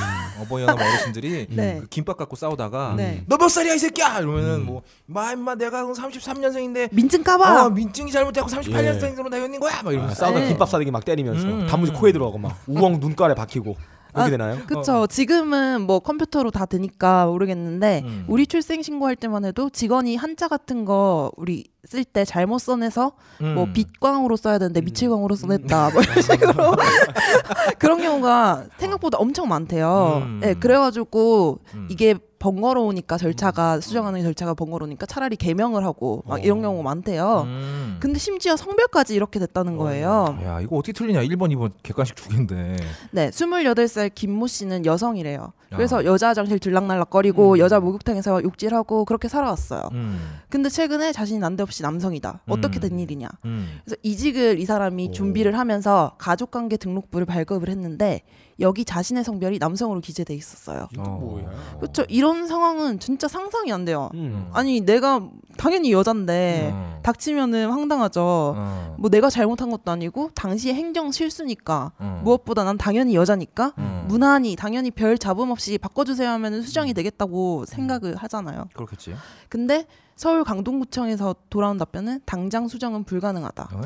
어버이 0.42 0.62
연합 0.62 0.78
어르신들이 0.80 1.48
네. 1.50 1.78
그 1.80 1.88
김밥 1.88 2.16
갖고 2.16 2.36
싸우다가 2.36 2.94
네. 2.96 3.24
너몇 3.26 3.50
살이야 3.50 3.74
이 3.74 3.78
새끼야 3.78 4.20
이러면은 4.20 4.64
뭐마 4.64 5.32
임마 5.32 5.56
내가 5.56 5.82
33년생인데 5.84 6.94
민증 6.94 7.24
까봐. 7.24 7.66
어, 7.66 7.70
민증이 7.70 8.12
잘못되고 8.12 8.46
38년생으로 8.46 9.28
내었는 9.28 9.58
거야 9.58 9.82
막 9.82 9.88
아, 9.88 9.92
이러면서 9.92 10.14
싸우다 10.14 10.40
네. 10.40 10.48
김밥 10.48 10.68
싸대기 10.68 10.90
막 10.92 11.04
때리면서 11.04 11.46
음, 11.46 11.66
단무지 11.66 11.90
음. 11.92 11.96
코에 11.96 12.12
들어가고 12.12 12.38
막 12.38 12.56
우엉 12.68 13.00
눈가에 13.00 13.34
박히고 13.34 13.74
그렇게 14.18 14.34
아, 14.34 14.38
되나요? 14.38 14.66
그쵸. 14.66 15.06
지금은 15.06 15.82
뭐 15.82 16.00
컴퓨터로 16.00 16.50
다 16.50 16.66
되니까 16.66 17.26
모르겠는데 17.26 18.02
음. 18.04 18.24
우리 18.28 18.46
출생 18.46 18.82
신고할 18.82 19.16
때만 19.16 19.44
해도 19.44 19.70
직원이 19.70 20.16
한자 20.16 20.48
같은 20.48 20.84
거 20.84 21.30
우리 21.36 21.64
쓸 21.84 22.04
때 22.04 22.24
잘못 22.24 22.58
써내서 22.58 23.12
음. 23.40 23.54
뭐 23.54 23.66
빛광으로 23.72 24.36
써야 24.36 24.58
되는데 24.58 24.80
미칠광으로 24.82 25.34
써냈다 25.36 25.90
뭐 25.90 26.02
이런 26.02 26.14
식으로 26.22 26.74
그런 27.78 28.02
경우가 28.02 28.64
생각보다 28.76 29.18
엄청 29.18 29.48
많대요. 29.48 30.22
음. 30.24 30.40
네, 30.42 30.54
그래가지고 30.54 31.58
음. 31.74 31.88
이게 31.90 32.14
번거로우니까 32.38 33.18
절차가 33.18 33.80
수정하는 33.80 34.22
절차가 34.22 34.54
번거로우니까 34.54 35.06
차라리 35.06 35.36
개명을 35.36 35.84
하고 35.84 36.22
막 36.26 36.44
이런 36.44 36.62
경우가 36.62 36.82
많대요. 36.82 37.42
음. 37.46 37.96
근데 38.00 38.18
심지어 38.18 38.56
성별까지 38.56 39.14
이렇게 39.14 39.38
됐다는 39.38 39.76
거예요. 39.76 40.38
야 40.44 40.60
이거 40.60 40.76
어떻게 40.76 40.92
틀리냐 40.92 41.22
1번 41.22 41.52
2번 41.54 41.72
객관식 41.82 42.16
두 42.16 42.28
개인데 42.28 42.76
네, 43.10 43.30
28살 43.30 44.14
김모 44.14 44.46
씨는 44.46 44.86
여성이래요. 44.86 45.52
그래서 45.70 46.00
아. 46.00 46.04
여자 46.04 46.28
화장실 46.28 46.58
들락날락거리고 46.58 47.52
음. 47.52 47.58
여자 47.58 47.80
목욕탕에서 47.80 48.42
욕질하고 48.42 49.04
그렇게 49.04 49.28
살아왔어요. 49.28 49.88
음. 49.92 50.18
근데 50.48 50.68
최근에 50.68 51.12
자신이 51.12 51.38
난데없이 51.40 51.82
남성이다. 51.82 52.42
어떻게 52.48 52.78
음. 52.78 52.80
된 52.80 52.98
일이냐. 52.98 53.28
음. 53.44 53.80
그래서 53.84 53.96
이직을 54.02 54.58
이 54.60 54.64
사람이 54.64 55.08
오. 55.08 55.12
준비를 55.12 55.58
하면서 55.58 56.12
가족관계 56.18 56.78
등록부를 56.78 57.26
발급을 57.26 57.68
했는데 57.68 58.22
여기 58.60 58.84
자신의 58.84 59.22
성별이 59.22 59.58
남성으로 59.58 60.00
기재돼 60.00 60.34
있었어요. 60.34 60.88
어. 60.98 61.76
그렇죠. 61.78 62.04
이런 62.08 62.48
상황은 62.48 62.98
진짜 62.98 63.28
상상이 63.28 63.72
안 63.72 63.84
돼요. 63.84 64.10
음. 64.14 64.48
아니 64.52 64.80
내가 64.80 65.28
당연히 65.56 65.92
여잔데 65.92 66.70
어. 66.72 67.00
닥치면은 67.04 67.70
황당하죠. 67.70 68.54
어. 68.56 68.96
뭐 68.98 69.10
내가 69.10 69.30
잘못한 69.30 69.70
것도 69.70 69.92
아니고 69.92 70.30
당시의 70.34 70.74
행정 70.74 71.12
실수니까 71.12 71.92
어. 71.98 72.20
무엇보다 72.24 72.64
난 72.64 72.76
당연히 72.76 73.14
여자니까 73.14 73.74
어. 73.76 74.04
무난히 74.08 74.56
당연히 74.56 74.90
별 74.90 75.16
잡음 75.18 75.50
없이 75.52 75.78
바꿔주세요 75.78 76.28
하면 76.30 76.62
수정이 76.62 76.94
되겠다고 76.94 77.64
생각을 77.66 78.16
하잖아요. 78.16 78.64
그렇겠지 78.74 79.14
근데 79.48 79.86
서울 80.16 80.42
강동구청에서 80.42 81.36
돌아온 81.48 81.78
답변은 81.78 82.22
당장 82.26 82.66
수정은 82.66 83.04
불가능하다. 83.04 83.68
어? 83.72 83.80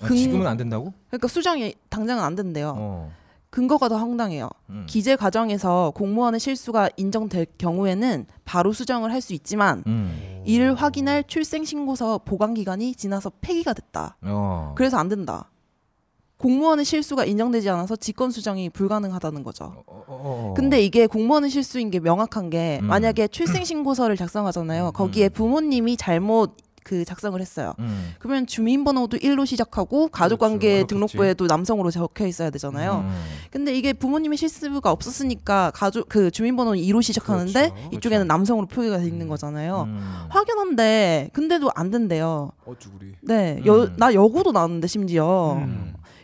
아, 0.00 0.06
근- 0.06 0.16
지금은 0.16 0.46
안 0.46 0.56
된다고? 0.56 0.94
그러니까 1.08 1.28
수정이 1.28 1.74
당장은 1.90 2.22
안 2.24 2.34
된대요. 2.34 2.72
어. 2.74 3.12
근거가 3.52 3.90
더 3.90 3.96
황당해요. 3.98 4.48
음. 4.70 4.86
기재 4.88 5.14
과정에서 5.14 5.92
공무원의 5.94 6.40
실수가 6.40 6.88
인정될 6.96 7.46
경우에는 7.58 8.24
바로 8.46 8.72
수정을 8.72 9.12
할 9.12 9.20
수 9.20 9.34
있지만 9.34 9.84
음. 9.86 10.42
이를 10.46 10.74
확인할 10.74 11.22
출생신고서 11.24 12.22
보관 12.24 12.54
기간이 12.54 12.94
지나서 12.94 13.30
폐기가 13.42 13.74
됐다. 13.74 14.16
어. 14.22 14.72
그래서 14.74 14.96
안 14.96 15.08
된다. 15.08 15.50
공무원의 16.38 16.84
실수가 16.86 17.26
인정되지 17.26 17.68
않아서 17.68 17.94
직권 17.94 18.30
수정이 18.32 18.70
불가능하다는 18.70 19.44
거죠. 19.44 19.64
어, 19.66 19.82
어, 19.86 20.04
어. 20.08 20.54
근데 20.56 20.80
이게 20.82 21.06
공무원의 21.06 21.50
실수인 21.50 21.90
게 21.90 22.00
명확한 22.00 22.48
게 22.50 22.80
음. 22.82 22.86
만약에 22.88 23.28
출생신고서를 23.28 24.16
작성하잖아요. 24.16 24.92
거기에 24.92 25.28
부모님이 25.28 25.98
잘못 25.98 26.56
그 26.84 27.04
작성을 27.04 27.40
했어요. 27.40 27.74
음. 27.78 28.12
그러면 28.18 28.46
주민번호도 28.46 29.18
1로 29.18 29.46
시작하고 29.46 30.08
가족관계 30.08 30.68
그렇겠지. 30.68 30.86
등록부에도 30.88 31.46
남성으로 31.46 31.90
적혀 31.90 32.26
있어야 32.26 32.50
되잖아요. 32.50 33.04
음. 33.06 33.24
근데 33.50 33.74
이게 33.74 33.92
부모님의 33.92 34.36
실수가 34.38 34.90
없었으니까 34.90 35.70
가족 35.74 36.08
그 36.08 36.30
주민번호는 36.30 36.78
2로 36.80 37.02
시작하는데 37.02 37.70
그렇죠. 37.70 37.88
이쪽에는 37.92 38.26
남성으로 38.26 38.66
표기가 38.66 38.98
돼 38.98 39.06
있는 39.06 39.28
거잖아요. 39.28 39.82
음. 39.88 40.26
확연한데 40.30 41.30
근데도 41.32 41.70
안 41.74 41.90
된대요. 41.90 42.50
어쭈구리. 42.64 43.14
네, 43.22 43.60
여, 43.66 43.84
음. 43.84 43.94
나 43.96 44.12
여고도 44.14 44.52
나왔는데 44.52 44.86
심지어. 44.88 45.62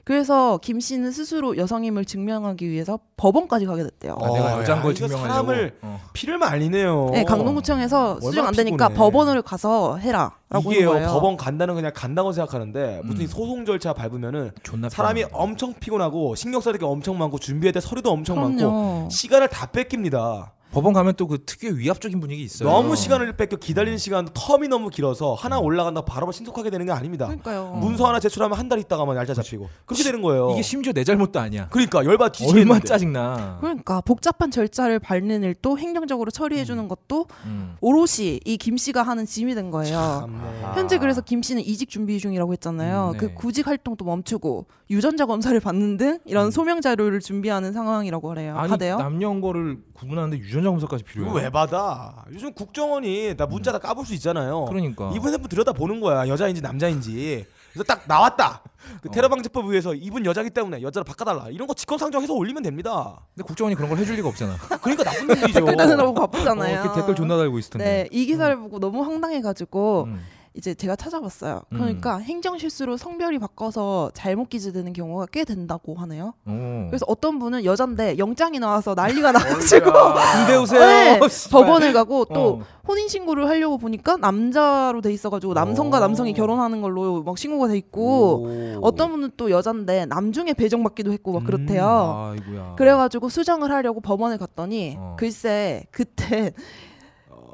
음. 0.08 0.18
그래서 0.18 0.58
김 0.62 0.80
씨는 0.80 1.12
스스로 1.12 1.56
여성임을 1.58 2.06
증명하기 2.06 2.68
위해서 2.68 2.98
법원까지 3.18 3.66
가게 3.66 3.82
됐대요. 3.82 4.16
아, 4.20 4.32
내가 4.32 4.56
어, 4.56 4.60
여자인 4.60 4.78
야, 4.78 4.82
걸 4.82 4.92
이거 4.92 5.06
증명하려고. 5.06 5.28
사람을 5.46 5.78
어. 5.82 6.00
피를 6.14 6.38
말리네요. 6.38 7.10
네, 7.12 7.24
강동구청에서 7.24 8.20
수정 8.20 8.46
안 8.46 8.54
되니까. 8.54 8.88
법원을 8.88 9.42
가서 9.42 9.98
해라라고 9.98 10.72
이게요. 10.72 10.88
하는 10.90 11.00
거예요. 11.02 11.08
법원 11.12 11.36
간다는 11.36 11.74
그냥 11.74 11.92
간다고 11.94 12.32
생각하는데 12.32 13.02
무슨 13.04 13.20
음. 13.20 13.24
이 13.24 13.26
소송 13.26 13.64
절차 13.66 13.92
밟으면은 13.92 14.52
존나 14.62 14.88
사람이 14.88 15.20
편하네. 15.22 15.34
엄청 15.44 15.74
피곤하고 15.74 16.34
신경 16.34 16.60
써야 16.60 16.72
될 16.72 16.78
게 16.78 16.86
엄청 16.86 17.18
많고 17.18 17.38
준비해야 17.38 17.72
될 17.72 17.82
서류도 17.82 18.10
엄청 18.10 18.36
많고 18.40 18.56
그럼요. 18.56 19.08
시간을 19.10 19.48
다 19.48 19.66
뺏깁니다. 19.66 20.52
법원 20.72 20.92
가면 20.92 21.14
또 21.14 21.28
그 21.28 21.44
특유의 21.44 21.78
위압적인 21.78 22.20
분위기 22.20 22.42
있어요. 22.42 22.68
너무 22.70 22.96
시간을 22.96 23.36
뺏겨 23.36 23.56
기다리는 23.56 23.98
시간 23.98 24.26
텀이 24.28 24.68
너무 24.68 24.88
길어서 24.90 25.34
하나 25.34 25.58
올라간다 25.58 26.02
바로 26.02 26.32
신속하게 26.32 26.70
되는 26.70 26.86
게 26.86 26.92
아닙니다. 26.92 27.26
그러니까요. 27.26 27.74
문서 27.80 28.06
하나 28.06 28.18
제출하면 28.20 28.56
한 28.58 28.68
달 28.68 28.78
있다가만 28.78 29.14
날짜 29.16 29.32
잡히고 29.34 29.68
그렇게 29.86 30.04
되는 30.04 30.20
거예요. 30.20 30.50
이게 30.52 30.60
심지어 30.62 30.92
내 30.92 31.04
잘못도 31.04 31.40
아니야. 31.40 31.68
그러니까 31.70 32.04
열받 32.04 32.32
뒤지겠는데. 32.32 32.70
얼마 32.70 32.80
짜증나. 32.84 33.58
그러니까 33.60 34.00
복잡한 34.02 34.50
절차를 34.50 34.98
밟는 34.98 35.42
일도 35.42 35.78
행정적으로 35.78 36.30
처리해 36.30 36.64
주는 36.66 36.86
것도 36.86 37.26
음. 37.46 37.76
오롯이 37.80 38.40
이 38.44 38.58
김 38.58 38.76
씨가 38.76 39.02
하는 39.02 39.24
짐이 39.24 39.54
된 39.54 39.70
거예요. 39.70 39.96
참네. 40.28 40.62
현재 40.74 40.98
그래서 40.98 41.20
김 41.22 41.40
씨는 41.42 41.62
이직 41.62 41.88
준비 41.88 42.18
중이라고 42.20 42.52
했잖아요. 42.52 43.08
음, 43.08 43.12
네. 43.12 43.18
그 43.18 43.32
구직 43.34 43.66
활동도 43.66 44.04
멈추고 44.04 44.66
유전자 44.90 45.24
검사를 45.26 45.58
받는 45.60 45.96
등 45.96 46.18
이런 46.26 46.46
음. 46.46 46.50
소명 46.50 46.80
자료를 46.82 47.20
준비하는 47.20 47.72
상황이라고 47.72 48.28
그래요. 48.28 48.56
아니 48.58 48.70
하대요. 48.70 48.98
남녀 48.98 49.28
거를 49.40 49.78
구분하는데 49.98 50.38
유전자 50.38 50.70
검사까지 50.70 51.02
필요해. 51.04 51.28
이거 51.28 51.38
왜 51.38 51.50
받아? 51.50 52.24
요즘 52.32 52.52
국정원이 52.52 53.36
나 53.36 53.46
문자 53.46 53.72
다 53.72 53.78
까볼 53.78 54.06
수 54.06 54.14
있잖아요. 54.14 54.64
그러니까. 54.66 55.10
이분 55.14 55.32
핸폰 55.32 55.48
들여다 55.48 55.72
보는 55.72 56.00
거야. 56.00 56.28
여자인지 56.28 56.62
남자인지. 56.62 57.46
그래서 57.72 57.84
딱 57.84 58.04
나왔다. 58.06 58.62
그 59.02 59.08
어. 59.08 59.12
테러 59.12 59.28
방지법 59.28 59.66
위해서 59.70 59.94
이분 59.94 60.24
여자기 60.24 60.50
때문에 60.50 60.82
여자를 60.82 61.04
바꿔달라. 61.04 61.48
이런 61.50 61.66
거 61.66 61.74
직권 61.74 61.98
상정해서 61.98 62.32
올리면 62.32 62.62
됩니다. 62.62 63.20
근데 63.34 63.46
국정원이 63.46 63.74
그런 63.74 63.90
걸 63.90 63.98
해줄 63.98 64.16
리가 64.16 64.28
없잖아. 64.28 64.56
그러니까 64.80 65.04
나쁜 65.04 65.36
일이죠. 65.36 65.60
댓글 65.60 65.76
다느라고 65.76 66.10
어, 66.10 66.14
바쁘잖아요. 66.14 66.80
이렇게 66.80 67.00
댓글 67.00 67.14
존나 67.14 67.36
달고 67.36 67.58
있을 67.58 67.70
텐데. 67.72 67.84
네, 67.84 68.08
이 68.10 68.26
기사를 68.26 68.56
보고 68.56 68.78
너무 68.78 69.02
황당해가지고 69.04 70.04
음. 70.04 70.20
이제 70.58 70.74
제가 70.74 70.96
찾아봤어요. 70.96 71.62
음. 71.70 71.78
그러니까 71.78 72.18
행정 72.18 72.58
실수로 72.58 72.96
성별이 72.96 73.38
바꿔서 73.38 74.10
잘못 74.12 74.48
기재되는 74.48 74.92
경우가 74.92 75.26
꽤 75.30 75.44
된다고 75.44 75.94
하네요. 75.94 76.34
오. 76.48 76.50
그래서 76.88 77.04
어떤 77.06 77.38
분은 77.38 77.64
여잔데 77.64 78.18
영장이 78.18 78.58
나와서 78.58 78.94
난리가 78.94 79.30
나가지고 79.32 79.92
군대 79.92 80.56
오세요. 80.56 80.80
네. 80.80 81.20
법원을 81.52 81.92
가고 81.92 82.24
또 82.24 82.40
어. 82.40 82.62
혼인 82.88 83.06
신고를 83.06 83.48
하려고 83.48 83.78
보니까 83.78 84.16
남자로 84.16 85.00
돼 85.00 85.12
있어가지고 85.12 85.54
남성과 85.54 85.98
어. 85.98 86.00
남성이 86.00 86.32
결혼하는 86.32 86.82
걸로 86.82 87.22
막 87.22 87.38
신고가 87.38 87.68
돼 87.68 87.76
있고 87.76 88.42
오. 88.42 88.80
어떤 88.82 89.12
분은 89.12 89.30
또 89.36 89.52
여잔데 89.52 90.06
남중에 90.06 90.54
배정받기도 90.54 91.12
했고 91.12 91.34
막 91.34 91.44
그렇대요. 91.44 92.32
아이고야. 92.36 92.74
그래가지고 92.76 93.28
수정을 93.28 93.70
하려고 93.70 94.00
법원에 94.00 94.36
갔더니 94.36 94.96
어. 94.98 95.14
글쎄 95.16 95.84
그때 95.92 96.52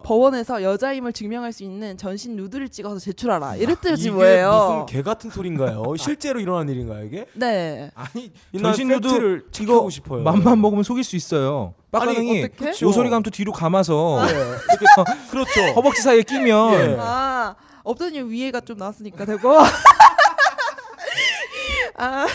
법원에서 0.05 0.63
여자임을 0.63 1.13
증명할 1.15 1.53
수 1.53 1.65
있는 1.65 1.97
전신 1.97 2.37
누드를 2.37 2.69
찍어서 2.69 2.99
제출하라 2.99 3.57
이랬더니 3.57 3.99
이게 3.99 4.11
뭐예요? 4.11 4.51
무슨 4.51 4.87
개 4.87 5.03
같은 5.03 5.31
소린가요? 5.31 5.83
실제로 5.99 6.39
일어난 6.39 6.69
일인가요 6.69 7.05
이게? 7.05 7.27
네. 7.33 7.91
아니 7.95 8.31
전신 8.61 8.89
팩트를 8.89 9.47
체크하고 9.51 9.89
싶어요. 9.91 10.23
맘만 10.23 10.61
먹으면 10.61 10.85
속일 10.85 11.03
수 11.03 11.17
있어요. 11.17 11.75
빡가능이 11.91 12.45
어떡해? 12.45 12.73
요소리 12.83 13.09
감투 13.09 13.31
뒤로 13.31 13.53
감아서 13.53 14.25
네, 14.27 14.33
이렇게 14.37 14.87
그렇죠. 15.31 15.61
허벅지 15.75 16.03
사이에 16.03 16.23
끼면 16.23 16.75
예. 16.75 16.97
아 17.01 17.55
없더니 17.83 18.21
위에가 18.23 18.61
좀 18.61 18.77
나왔으니까 18.77 19.25
되고. 19.25 19.59
아. 21.97 22.27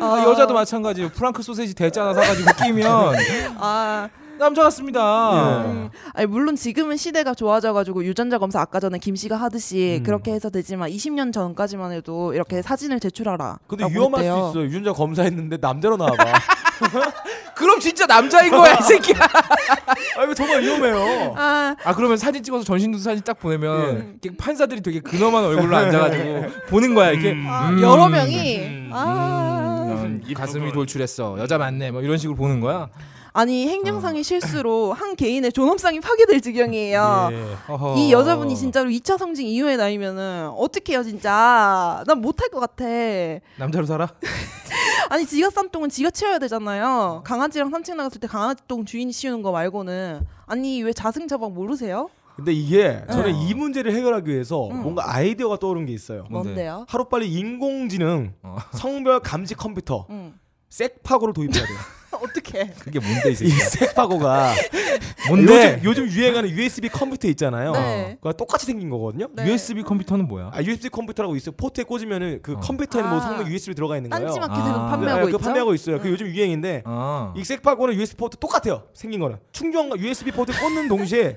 아, 0.00 0.22
여자도 0.26 0.52
마찬가지예요. 0.54 1.08
프랑크 1.10 1.42
소세지 1.42 1.74
대짜 1.74 2.02
하나 2.02 2.14
사가지고 2.14 2.50
끼면 2.64 3.14
아, 3.58 4.08
남자 4.42 4.62
같습니다. 4.64 5.62
예. 5.64 5.70
음, 5.70 5.90
아니 6.14 6.26
물론 6.26 6.56
지금은 6.56 6.96
시대가 6.96 7.34
좋아져가지고 7.34 8.04
유전자 8.04 8.38
검사 8.38 8.60
아까 8.60 8.80
전에 8.80 8.98
김 8.98 9.16
씨가 9.16 9.36
하듯이 9.36 9.98
음. 10.00 10.02
그렇게 10.04 10.32
해서 10.32 10.50
되지만 10.50 10.90
20년 10.90 11.32
전까지만 11.32 11.92
해도 11.92 12.34
이렇게 12.34 12.60
사진을 12.62 13.00
제출하라. 13.00 13.58
근데 13.66 13.86
위험할 13.88 14.20
했대요. 14.20 14.34
수 14.34 14.50
있어요. 14.50 14.64
유전자 14.64 14.92
검사했는데 14.92 15.58
남자로 15.60 15.96
나와봐. 15.96 16.24
그럼 17.54 17.78
진짜 17.80 18.06
남자인 18.06 18.50
거야 18.50 18.74
이 18.74 18.82
새끼야. 18.82 19.16
아 20.16 20.24
이거 20.24 20.34
정말 20.34 20.62
위험해요. 20.62 21.34
아, 21.36 21.76
아 21.84 21.94
그러면 21.94 22.16
사진 22.16 22.42
찍어서 22.42 22.64
전신도 22.64 22.98
사진 22.98 23.22
딱 23.24 23.38
보내면 23.38 23.80
예. 23.80 24.08
이렇게 24.22 24.36
판사들이 24.36 24.80
되게 24.82 25.00
근엄한 25.00 25.44
얼굴로 25.44 25.76
앉아가지고 25.76 26.46
보는 26.68 26.94
거야 26.94 27.10
이렇게 27.10 27.36
아, 27.46 27.68
음, 27.70 27.80
여러 27.80 28.08
명이 28.08 28.58
음, 28.58 28.90
아 28.92 29.86
음, 30.04 30.22
가슴이 30.34 30.72
돌출했어 30.72 31.38
여자 31.38 31.58
맞네 31.58 31.92
뭐 31.92 32.02
이런 32.02 32.18
식으로 32.18 32.36
보는 32.36 32.60
거야. 32.60 32.88
아니 33.34 33.66
행정상의 33.68 34.22
실수로 34.22 34.92
한 34.92 35.16
개인의 35.16 35.52
존엄성이 35.52 36.00
파괴될 36.00 36.40
지경이에요. 36.42 37.30
예. 37.32 37.56
이 37.96 38.12
여자분이 38.12 38.54
진짜로 38.56 38.90
2차 38.90 39.16
성징 39.16 39.46
이후에 39.46 39.76
나이면은 39.76 40.50
어떡해요 40.50 41.02
진짜 41.02 42.04
난 42.06 42.20
못할 42.20 42.50
것 42.50 42.60
같아 42.60 42.84
남자로 43.56 43.86
살아? 43.86 44.08
아니 45.08 45.26
지가 45.26 45.50
싼 45.50 45.70
똥은 45.70 45.88
지가 45.88 46.10
치워야 46.10 46.38
되잖아요 46.38 47.22
강아지랑 47.24 47.70
산책 47.70 47.96
나갔을 47.96 48.20
때 48.20 48.26
강아지 48.26 48.62
똥 48.68 48.84
주인이 48.84 49.12
치우는 49.12 49.42
거 49.42 49.50
말고는 49.50 50.26
아니 50.46 50.82
왜 50.82 50.92
자승자박 50.92 51.52
모르세요? 51.52 52.10
근데 52.36 52.52
이게 52.52 53.02
저는 53.10 53.32
네. 53.32 53.46
이 53.48 53.54
문제를 53.54 53.94
해결하기 53.94 54.30
위해서 54.30 54.68
음. 54.68 54.82
뭔가 54.82 55.14
아이디어가 55.14 55.58
떠오른 55.58 55.84
게 55.84 55.92
있어요. 55.92 56.24
뭔데? 56.30 56.48
뭔데요? 56.50 56.86
하루빨리 56.88 57.30
인공지능 57.30 58.34
어. 58.42 58.56
성별 58.72 59.20
감지 59.20 59.54
컴퓨터 59.54 60.06
응. 60.10 60.34
섹파고를 60.70 61.34
도입해야 61.34 61.64
돼요. 61.66 61.76
어떻게 62.22 62.66
그게 62.78 62.98
뭔데 62.98 63.30
이? 63.30 63.34
섹파고가 63.34 64.54
뭔데? 65.28 65.80
요즘, 65.84 66.06
요즘 66.06 66.08
유행하는 66.08 66.50
USB 66.50 66.88
컴퓨터 66.88 67.28
있잖아요. 67.28 67.72
네. 67.72 68.16
그거 68.20 68.32
똑같이 68.32 68.66
생긴 68.66 68.90
거거든요. 68.90 69.28
네. 69.32 69.46
USB 69.46 69.82
컴퓨터는 69.82 70.26
뭐야? 70.28 70.50
아 70.52 70.62
USB 70.62 70.88
컴퓨터라고 70.88 71.36
있어요. 71.36 71.54
포트에 71.56 71.84
꽂으면은 71.84 72.40
그 72.42 72.52
어. 72.52 72.60
컴퓨터에 72.60 73.02
뭐 73.02 73.18
아. 73.18 73.20
성능 73.20 73.46
USB 73.46 73.74
들어가 73.74 73.96
있는 73.96 74.10
거예요. 74.10 74.26
딴지마켓에서 74.26 74.74
아. 74.74 74.90
판매하고 74.90 75.20
네, 75.20 75.26
있죠? 75.26 75.38
그 75.38 75.44
판매하고 75.44 75.74
있어요. 75.74 76.00
그 76.00 76.08
응. 76.08 76.12
요즘 76.12 76.26
유행인데 76.26 76.82
아. 76.84 77.32
이 77.36 77.44
섹파고는 77.44 77.94
USB 77.94 78.16
포트 78.16 78.36
똑같아요. 78.38 78.84
생긴 78.94 79.20
거는 79.20 79.38
충전과 79.52 79.96
USB 79.98 80.32
포트 80.32 80.52
꽂는 80.58 80.88
동시에 80.88 81.36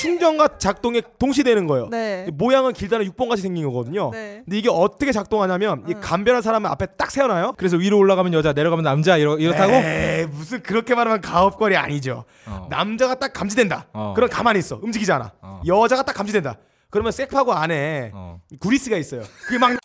충전과 0.00 0.58
작동에 0.58 1.02
동시되는 1.18 1.66
거예요. 1.66 1.88
네. 1.90 2.28
모양은 2.32 2.72
길다는 2.72 3.06
6번 3.10 3.28
같이 3.28 3.42
생긴 3.42 3.64
거거든요. 3.64 4.10
네. 4.12 4.42
근데 4.44 4.58
이게 4.58 4.68
어떻게 4.70 5.12
작동하냐면 5.12 5.84
이 5.88 5.94
응. 5.94 6.00
감별한 6.00 6.42
사람을 6.42 6.70
앞에 6.70 6.86
딱 6.96 7.10
세워놔요. 7.10 7.54
그래서 7.56 7.76
위로 7.76 7.98
올라가면 7.98 8.32
여자 8.32 8.52
내려가면 8.52 8.84
남자 8.84 9.16
이렇, 9.16 9.36
이렇다고? 9.38 9.72
에이, 9.72 10.25
무슨 10.26 10.62
그렇게 10.62 10.94
말하면 10.94 11.20
가업거리 11.20 11.76
아니죠. 11.76 12.24
어. 12.46 12.66
남자가 12.70 13.14
딱 13.16 13.32
감지된다. 13.32 13.86
어. 13.92 14.12
그럼 14.14 14.28
가만히 14.30 14.58
있어. 14.58 14.78
움직이지 14.82 15.10
않아. 15.12 15.32
어. 15.42 15.60
여자가 15.66 16.02
딱 16.02 16.14
감지된다. 16.14 16.56
그러면 16.90 17.12
섹파고 17.12 17.52
안에 17.52 18.10
어. 18.14 18.40
구리스가 18.60 18.96
있어요. 18.96 19.22
그게 19.46 19.58
막 19.58 19.76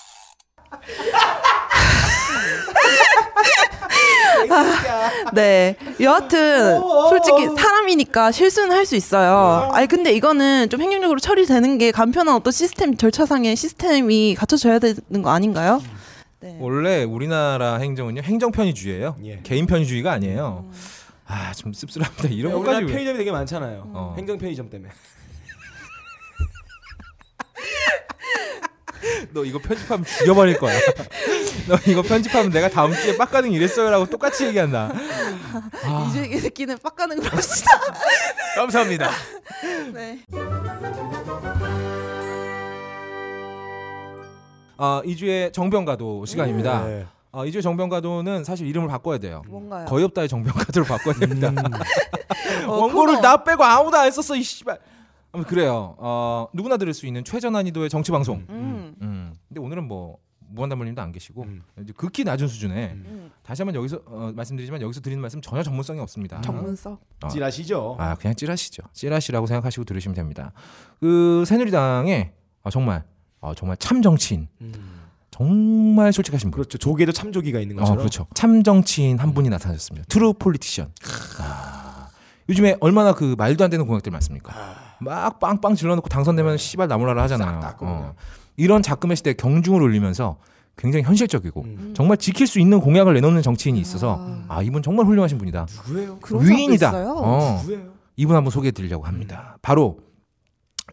네. 5.33 5.75
여하튼 5.99 6.79
솔직히 7.09 7.47
사람이니까 7.57 8.31
실수는 8.31 8.75
할 8.75 8.85
수 8.85 8.95
있어요. 8.95 9.69
아니 9.73 9.87
근데 9.87 10.11
이거는 10.11 10.69
좀 10.69 10.81
행정적으로 10.81 11.19
처리되는 11.19 11.77
게 11.77 11.91
간편한 11.91 12.35
어떤 12.35 12.51
시스템 12.51 12.97
절차상의 12.97 13.55
시스템이 13.55 14.35
갖춰져야 14.35 14.79
되는 14.79 15.21
거 15.23 15.29
아닌가요? 15.29 15.81
네. 16.41 16.57
원래 16.59 17.03
우리나라 17.03 17.75
행정은요 17.77 18.21
행정 18.23 18.51
편의주의예요. 18.51 19.17
예. 19.25 19.39
개인 19.43 19.67
편의주의가 19.67 20.11
아니에요. 20.11 20.69
아좀 21.27 21.73
씁쓸합니다. 21.73 22.27
이런 22.29 22.53
우리나라 22.53 22.79
것까지 22.79 22.85
왜- 22.85 22.91
편의점이 22.91 23.17
되게 23.19 23.31
많잖아요. 23.31 23.91
어. 23.93 24.15
행정 24.17 24.37
편의점 24.37 24.69
때문에. 24.69 24.91
너 29.33 29.43
이거 29.45 29.59
편집하면 29.59 30.05
죽여버릴 30.05 30.57
거야. 30.59 30.77
너 31.67 31.77
이거 31.87 32.01
편집하면 32.01 32.51
내가 32.51 32.69
다음 32.69 32.93
주에 32.93 33.15
빡가능 33.17 33.51
이랬어요라고 33.51 34.07
똑같이 34.07 34.45
얘기한다. 34.47 34.91
아, 35.83 36.07
이제 36.09 36.25
이 36.25 36.37
새끼는 36.39 36.77
빡가는 36.79 37.19
걸 37.19 37.31
합시다. 37.31 37.69
감사합니다. 38.55 39.09
네. 39.93 40.19
아, 44.83 44.99
2주의 45.05 45.53
정병가도 45.53 46.25
시간입니다. 46.25 46.85
네. 46.87 47.05
아, 47.31 47.45
2주의 47.45 47.61
정병가도는 47.61 48.43
사실 48.43 48.65
이름을 48.65 48.87
바꿔야 48.87 49.19
돼요. 49.19 49.43
뭔가요? 49.47 49.85
거의 49.85 50.03
없다의 50.05 50.27
정병가도로 50.27 50.85
바꿔야 50.87 51.13
됩니다. 51.13 51.53
어, 52.67 52.71
원고를 52.71 53.17
코너. 53.17 53.21
나 53.21 53.43
빼고 53.43 53.63
아무도 53.63 53.95
안 53.97 54.09
썼어 54.09 54.35
이 54.35 54.41
씨발. 54.41 54.79
아무튼 55.33 55.47
그래요. 55.47 55.95
어, 55.99 56.47
누구나 56.53 56.77
들을 56.77 56.95
수 56.95 57.05
있는 57.05 57.23
최저난이도의 57.23 57.91
정치 57.91 58.11
방송. 58.11 58.43
음. 58.49 58.95
음. 59.03 59.35
근데 59.47 59.61
오늘은 59.61 59.87
뭐 59.87 60.17
무한담물님도 60.49 60.99
안 60.99 61.11
계시고 61.11 61.43
음. 61.43 61.61
이제 61.83 61.93
극히 61.95 62.23
낮은 62.23 62.47
수준에 62.47 62.93
음. 62.95 63.31
다시 63.43 63.61
한번 63.61 63.75
여기서 63.75 64.01
어, 64.07 64.31
말씀드리지만 64.35 64.81
여기서 64.81 64.99
드리는 65.01 65.21
말씀 65.21 65.41
전혀 65.41 65.61
전문성이 65.61 65.99
없습니다. 65.99 66.41
전문성. 66.41 66.97
어. 67.23 67.27
찌라시죠. 67.27 67.97
아 67.99 68.15
그냥 68.15 68.35
찌라시죠. 68.35 68.81
찌라시라고 68.93 69.45
생각하시고 69.45 69.83
들으시면 69.83 70.15
됩니다. 70.15 70.51
그 70.99 71.43
새누리당에 71.45 72.33
아, 72.63 72.69
정말 72.69 73.03
아, 73.41 73.53
정말 73.55 73.77
참 73.77 74.01
정치인 74.01 74.47
음. 74.61 74.73
정말 75.31 76.13
솔직하신 76.13 76.51
분. 76.51 76.57
그렇죠. 76.59 76.77
조기도 76.77 77.11
참조기가 77.11 77.59
있는 77.59 77.77
어, 77.77 77.79
것처럼. 77.79 77.97
그렇죠. 77.99 78.27
참 78.33 78.63
정치인 78.63 79.17
한 79.17 79.33
분이 79.33 79.49
나타나셨습니다. 79.49 80.05
True 80.07 80.33
politician. 80.33 80.91
아, 81.39 82.09
요즘에 82.49 82.77
얼마나 82.79 83.13
그 83.13 83.35
말도 83.37 83.63
안 83.63 83.69
되는 83.69 83.87
공약들 83.87 84.11
많습니까? 84.11 84.53
막 84.99 85.39
빵빵 85.39 85.75
질러놓고 85.75 86.09
당선되면 86.09 86.57
씨발 86.57 86.87
나무라라 86.87 87.23
하잖아요. 87.23 87.59
어. 87.79 88.13
이런 88.57 88.83
작금의 88.83 89.17
시대에 89.17 89.33
경중을 89.33 89.81
올리면서 89.81 90.37
굉장히 90.77 91.03
현실적이고 91.03 91.61
음. 91.61 91.93
정말 91.95 92.17
지킬 92.17 92.45
수 92.45 92.59
있는 92.59 92.79
공약을 92.79 93.13
내놓는 93.15 93.41
정치인이 93.41 93.79
있어서 93.79 94.17
아. 94.19 94.45
아 94.47 94.61
이분 94.61 94.83
정말 94.83 95.05
훌륭하신 95.05 95.37
분이다. 95.37 95.65
누구예요? 95.87 96.19
사람도 96.23 96.49
위인이다. 96.49 96.91
어. 97.13 97.59
누구예요? 97.61 97.93
이분 98.15 98.35
한번 98.35 98.51
소개해드리려고 98.51 99.05
합니다. 99.05 99.57
바로 99.61 99.99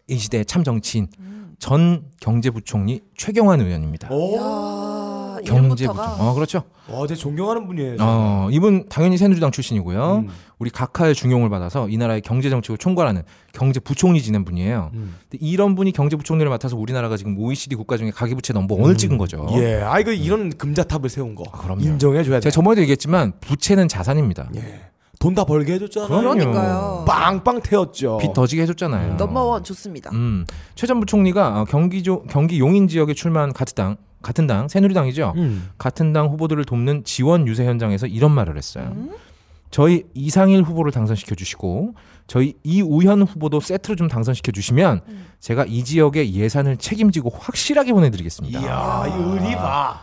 이 0.07 0.17
시대의 0.17 0.45
참 0.45 0.63
정치인 0.63 1.07
음. 1.19 1.38
전 1.59 2.03
경제부총리 2.21 3.01
최경환 3.17 3.59
의원입니다. 3.61 4.09
경제부총. 4.09 5.55
이름부터가 5.85 6.15
어 6.19 6.33
그렇죠. 6.33 6.63
와, 6.89 7.01
되게 7.07 7.15
존경하는 7.15 7.65
분이에요. 7.67 7.95
어 7.99 8.49
이분 8.51 8.87
당연히 8.89 9.17
새누리당 9.17 9.51
출신이고요. 9.51 10.15
음. 10.27 10.29
우리 10.57 10.69
각하의 10.69 11.15
중용을 11.15 11.49
받아서 11.49 11.87
이 11.87 11.95
나라의 11.97 12.21
경제 12.21 12.49
정책을 12.49 12.77
총괄하는 12.77 13.23
경제 13.53 13.79
부총리 13.79 14.21
지낸 14.21 14.43
분이에요. 14.43 14.91
음. 14.93 15.15
근데 15.29 15.45
이런 15.45 15.75
분이 15.75 15.91
경제 15.93 16.17
부총리를 16.17 16.49
맡아서 16.49 16.75
우리나라가 16.75 17.15
지금 17.15 17.37
OECD 17.37 17.75
국가 17.75 17.95
중에 17.97 18.11
가계 18.11 18.35
부채 18.35 18.51
넘버 18.53 18.75
원을 18.75 18.97
찍은 18.97 19.17
거죠. 19.17 19.47
예, 19.53 19.81
아 19.81 19.99
이거 19.99 20.11
이런 20.11 20.49
금자탑을 20.49 21.09
세운 21.09 21.35
거. 21.35 21.43
아, 21.51 21.57
그럼요. 21.57 21.81
인정해 21.81 22.23
줘야 22.23 22.37
돼. 22.37 22.41
제가 22.41 22.51
저번에도 22.51 22.81
얘기했지만 22.81 23.33
부채는 23.39 23.87
자산입니다. 23.87 24.49
예. 24.55 24.88
돈 25.19 25.35
다 25.35 25.43
벌게 25.43 25.73
해줬잖아요. 25.73 26.07
그러니까요. 26.21 27.03
빵빵 27.05 27.61
태웠죠. 27.61 28.17
빚 28.19 28.33
더지게 28.33 28.61
해줬잖아요. 28.61 29.15
넘버원 29.15 29.63
좋습니다. 29.65 30.09
음, 30.13 30.45
최전 30.75 30.99
부총리가 31.01 31.61
어, 31.61 31.65
경기 31.65 32.01
조 32.03 32.23
경기 32.23 32.57
용인 32.59 32.87
지역에 32.87 33.13
출마한 33.13 33.51
같은 33.51 33.75
당 33.75 33.97
같은 34.21 34.47
당 34.47 34.67
새누리당이죠. 34.69 35.33
음. 35.35 35.69
같은 35.77 36.13
당 36.13 36.27
후보들을 36.27 36.63
돕는 36.63 37.03
지원 37.03 37.47
유세 37.47 37.65
현장에서 37.65 38.07
이런 38.07 38.31
말을 38.31 38.57
했어요. 38.57 38.93
음? 38.95 39.11
저희 39.71 40.03
이상일 40.13 40.63
후보를 40.63 40.91
당선시켜 40.93 41.35
주시고 41.35 41.93
저희 42.25 42.53
이우현 42.63 43.21
후보도 43.23 43.59
세트로 43.59 43.95
좀 43.97 44.07
당선시켜 44.07 44.51
주시면 44.53 45.01
음. 45.07 45.25
제가 45.41 45.65
이 45.65 45.83
지역의 45.83 46.33
예산을 46.33 46.77
책임지고 46.77 47.29
확실하게 47.29 47.91
보내드리겠습니다. 47.93 48.59
이야, 48.61 49.03
이 49.07 49.11
의리 49.21 49.55
봐. 49.55 49.99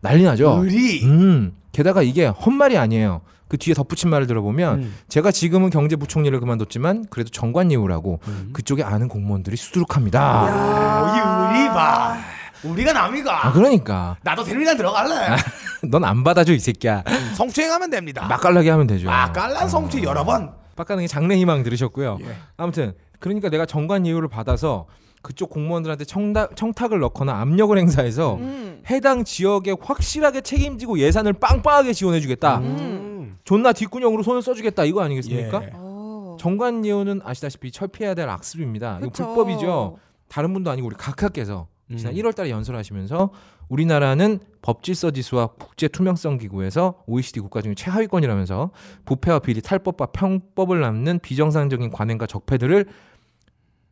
난리 0.00 0.22
나죠. 0.22 0.60
의리. 0.62 1.02
음, 1.04 1.54
게다가 1.72 2.02
이게 2.02 2.26
헛말이 2.26 2.76
아니에요. 2.78 3.22
그 3.50 3.58
뒤에 3.58 3.74
덧붙인 3.74 4.10
말을 4.10 4.28
들어보면 4.28 4.78
음. 4.78 4.94
제가 5.08 5.32
지금은 5.32 5.70
경제부총리를 5.70 6.38
그만뒀지만 6.38 7.06
그래도 7.10 7.30
정관 7.30 7.72
예우라고 7.72 8.20
음. 8.28 8.50
그쪽에 8.52 8.84
아는 8.84 9.08
공무원들이 9.08 9.56
수두룩합니다. 9.56 10.44
오, 10.44 11.56
이 11.56 11.58
의리 11.58 11.68
봐. 11.70 12.16
우리가 12.62 12.92
남이가. 12.92 13.48
아 13.48 13.52
그러니까 13.52 14.16
나도 14.22 14.44
새누리당 14.44 14.76
들어갈래. 14.76 15.36
넌 15.90 16.04
안 16.04 16.22
받아줘 16.22 16.52
이 16.52 16.60
새끼야. 16.60 17.02
성추행하면 17.34 17.90
됩니다. 17.90 18.24
맛깔나게 18.28 18.70
하면 18.70 18.86
되죠. 18.86 19.08
맛깔난 19.08 19.68
성추 19.68 20.00
여러 20.04 20.24
번. 20.24 20.52
빡가능이 20.76 21.08
장래희망 21.08 21.64
들으셨고요. 21.64 22.18
예. 22.22 22.36
아무튼 22.56 22.92
그러니까 23.18 23.48
내가 23.48 23.66
정관 23.66 24.06
예우를 24.06 24.28
받아서 24.28 24.86
그쪽 25.22 25.50
공무원들한테 25.50 26.04
청탁, 26.04 26.54
청탁 26.54 26.92
을 26.92 27.00
넣거나 27.00 27.40
압력을 27.40 27.76
행사해서 27.76 28.36
음. 28.36 28.82
해당 28.88 29.24
지역에 29.24 29.74
확실하게 29.80 30.40
책임지고 30.42 31.00
예산을 31.00 31.32
빵빵하게 31.34 31.92
지원해주겠다. 31.92 32.58
음. 32.58 33.09
존나 33.44 33.72
뒷구녕으로 33.72 34.22
손을 34.22 34.42
써주겠다 34.42 34.84
이거 34.84 35.02
아니겠습니까? 35.02 35.62
예. 35.64 35.70
어. 35.74 36.36
정관 36.38 36.84
예우는 36.84 37.20
아시다시피 37.24 37.70
철폐해야 37.70 38.14
될 38.14 38.28
악습입니다. 38.28 38.98
이거 38.98 39.08
그쵸. 39.10 39.26
불법이죠. 39.26 39.98
다른 40.28 40.52
분도 40.52 40.70
아니고 40.70 40.86
우리 40.86 40.96
각하께서 40.96 41.66
지난 41.96 42.14
음. 42.14 42.18
1월달에 42.18 42.48
연설하시면서 42.50 43.30
우리나라는 43.68 44.40
법질서 44.62 45.12
지수와 45.12 45.48
국제 45.58 45.88
투명성 45.88 46.38
기구에서 46.38 47.02
OECD 47.06 47.40
국가 47.40 47.62
중에 47.62 47.74
최하위권이라면서 47.74 48.70
부패와 49.04 49.40
비리, 49.40 49.60
탈법과 49.60 50.06
편법을 50.06 50.80
남는 50.80 51.20
비정상적인 51.20 51.90
관행과 51.90 52.26
적폐들을 52.26 52.86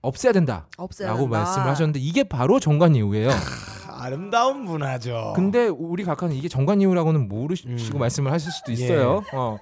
없애야 0.00 0.32
된다라고 0.32 0.66
없애야 0.78 1.16
된다. 1.16 1.38
말씀을 1.38 1.66
하셨는데 1.66 2.00
이게 2.00 2.24
바로 2.24 2.60
정관 2.60 2.96
예우예요. 2.96 3.30
아름다운 3.98 4.62
문화죠. 4.62 5.32
근데 5.36 5.66
우리 5.66 6.04
각하는 6.04 6.34
이게 6.34 6.48
정관예우라고는 6.48 7.28
모르시고 7.28 7.98
음. 7.98 7.98
말씀을 7.98 8.32
하실 8.32 8.50
수도 8.52 8.72
있어요. 8.72 9.22
어. 9.32 9.58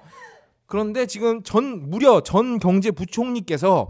그런데 0.67 1.05
지금 1.05 1.43
전 1.43 1.89
무려 1.89 2.21
전 2.21 2.59
경제부총리께서 2.59 3.89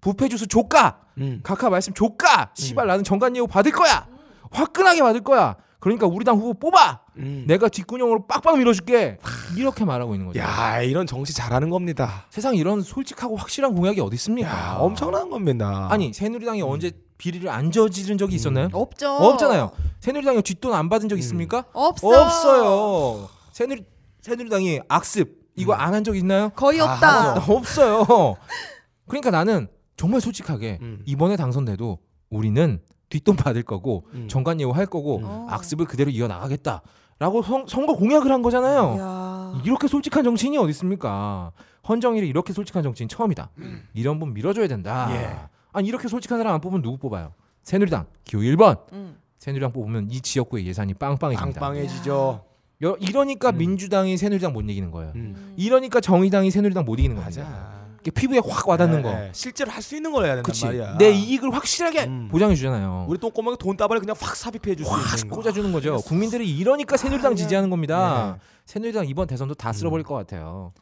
부패 0.00 0.28
주수 0.28 0.46
조까 0.46 1.00
음. 1.18 1.40
각하 1.42 1.68
말씀 1.68 1.92
조까 1.92 2.50
씨발 2.54 2.86
나는 2.86 3.04
정관예우 3.04 3.46
받을 3.46 3.72
거야 3.72 4.06
화끈하게 4.50 5.02
받을 5.02 5.20
거야 5.22 5.56
그러니까 5.78 6.06
우리 6.06 6.24
당 6.24 6.36
후보 6.36 6.54
뽑아 6.54 7.00
음. 7.16 7.44
내가 7.46 7.68
뒷구녕으로 7.68 8.26
빡빡 8.26 8.56
밀어줄게 8.58 9.18
이렇게 9.56 9.84
말하고 9.84 10.14
있는 10.14 10.28
거죠 10.28 10.38
야 10.38 10.80
이런 10.80 11.06
정치 11.06 11.34
잘하는 11.34 11.70
겁니다. 11.70 12.26
세상 12.30 12.54
이런 12.54 12.82
솔직하고 12.82 13.36
확실한 13.36 13.74
공약이 13.74 14.00
어디 14.00 14.14
있습니까 14.14 14.48
야, 14.48 14.76
엄청난 14.78 15.28
겁니다. 15.28 15.88
아니 15.90 16.12
새누리당이 16.12 16.62
언제 16.62 16.92
비리를 17.22 17.48
안 17.48 17.70
저지른 17.70 18.18
적이 18.18 18.34
있었나요 18.34 18.68
없죠. 18.72 19.08
없잖아요 19.14 19.70
새누리당이 20.00 20.42
뒷돈 20.42 20.74
안 20.74 20.88
받은 20.88 21.08
적 21.08 21.16
있습니까 21.20 21.64
없어. 21.72 22.08
없어요 22.08 23.28
새누리 23.52 23.84
새누리당이 24.22 24.80
악습 24.88 25.40
이거 25.54 25.72
안 25.74 25.94
한 25.94 26.02
적 26.02 26.16
있나요 26.16 26.48
거의 26.56 26.78
다 26.80 26.94
없다. 26.94 27.30
하죠. 27.36 27.52
없어요 27.52 28.36
그러니까 29.06 29.30
나는 29.30 29.68
정말 29.96 30.20
솔직하게 30.20 30.78
음. 30.82 31.02
이번에 31.04 31.36
당선돼도 31.36 31.98
우리는 32.30 32.80
뒷돈 33.08 33.36
받을 33.36 33.62
거고 33.62 34.04
음. 34.14 34.26
정관 34.28 34.60
예우 34.60 34.70
할 34.72 34.86
거고 34.86 35.18
음. 35.18 35.46
악습을 35.48 35.86
그대로 35.86 36.10
이어 36.10 36.26
나가겠다라고 36.26 37.42
선, 37.44 37.66
선거 37.68 37.94
공약을 37.94 38.32
한 38.32 38.42
거잖아요. 38.42 38.96
야. 38.98 39.62
이렇게 39.64 39.86
솔직한 39.86 40.24
정치인이 40.24 40.58
어디 40.58 40.70
있습니까? 40.70 41.52
헌정일이 41.88 42.26
이렇게 42.26 42.52
솔직한 42.52 42.82
정치인 42.82 43.08
처음이다. 43.08 43.50
이런 43.94 44.18
분 44.18 44.32
밀어줘야 44.34 44.66
된다. 44.66 45.08
예. 45.12 45.36
아니 45.72 45.88
이렇게 45.88 46.08
솔직한 46.08 46.38
사람 46.38 46.54
안 46.54 46.60
뽑으면 46.60 46.82
누구 46.82 46.98
뽑아요? 46.98 47.32
새누리당 47.62 48.06
기호 48.24 48.40
1번. 48.42 48.80
음. 48.92 49.16
새누리당 49.38 49.72
뽑으면 49.72 50.08
이 50.10 50.20
지역구의 50.20 50.66
예산이 50.66 50.94
빵빵해집니다. 50.94 51.60
빵빵해지죠. 51.60 52.44
여- 52.82 52.96
이러니까 53.00 53.50
음. 53.50 53.58
민주당이 53.58 54.16
새누리당 54.16 54.52
못 54.52 54.60
이기는 54.62 54.90
거예요. 54.90 55.12
음. 55.14 55.54
이러니까 55.56 56.00
정의당이 56.00 56.50
새누리당 56.50 56.84
못 56.84 56.98
이기는. 56.98 57.16
맞아. 57.16 57.82
이게 58.00 58.10
피부에 58.10 58.40
확 58.44 58.68
와닿는 58.68 58.96
네, 58.98 59.02
거. 59.02 59.12
네. 59.12 59.30
실제로 59.32 59.70
할 59.70 59.80
수 59.80 59.94
있는 59.94 60.10
걸 60.10 60.24
해야 60.24 60.34
된단 60.34 60.42
그치. 60.42 60.64
말이야. 60.66 60.98
내 60.98 61.10
이익을 61.12 61.54
확실하게 61.54 62.04
음. 62.06 62.28
보장해 62.28 62.56
주잖아요. 62.56 63.06
우리 63.08 63.16
똥꼬멍이 63.18 63.56
돈다발을 63.58 64.00
그냥 64.00 64.16
확 64.18 64.34
삽입해 64.34 64.74
줄수확 64.74 65.14
있는 65.18 65.30
거. 65.30 65.36
꽂아 65.40 65.52
주는 65.52 65.72
거죠. 65.72 65.96
국민들이 65.98 66.50
이러니까 66.50 66.96
새누리당 66.96 67.36
지지하는 67.36 67.70
겁니다. 67.70 68.38
네. 68.38 68.40
새누리당 68.66 69.06
이번 69.06 69.28
대선도 69.28 69.54
다 69.54 69.72
쓸어버릴 69.72 70.04
것 70.04 70.14
같아요. 70.14 70.72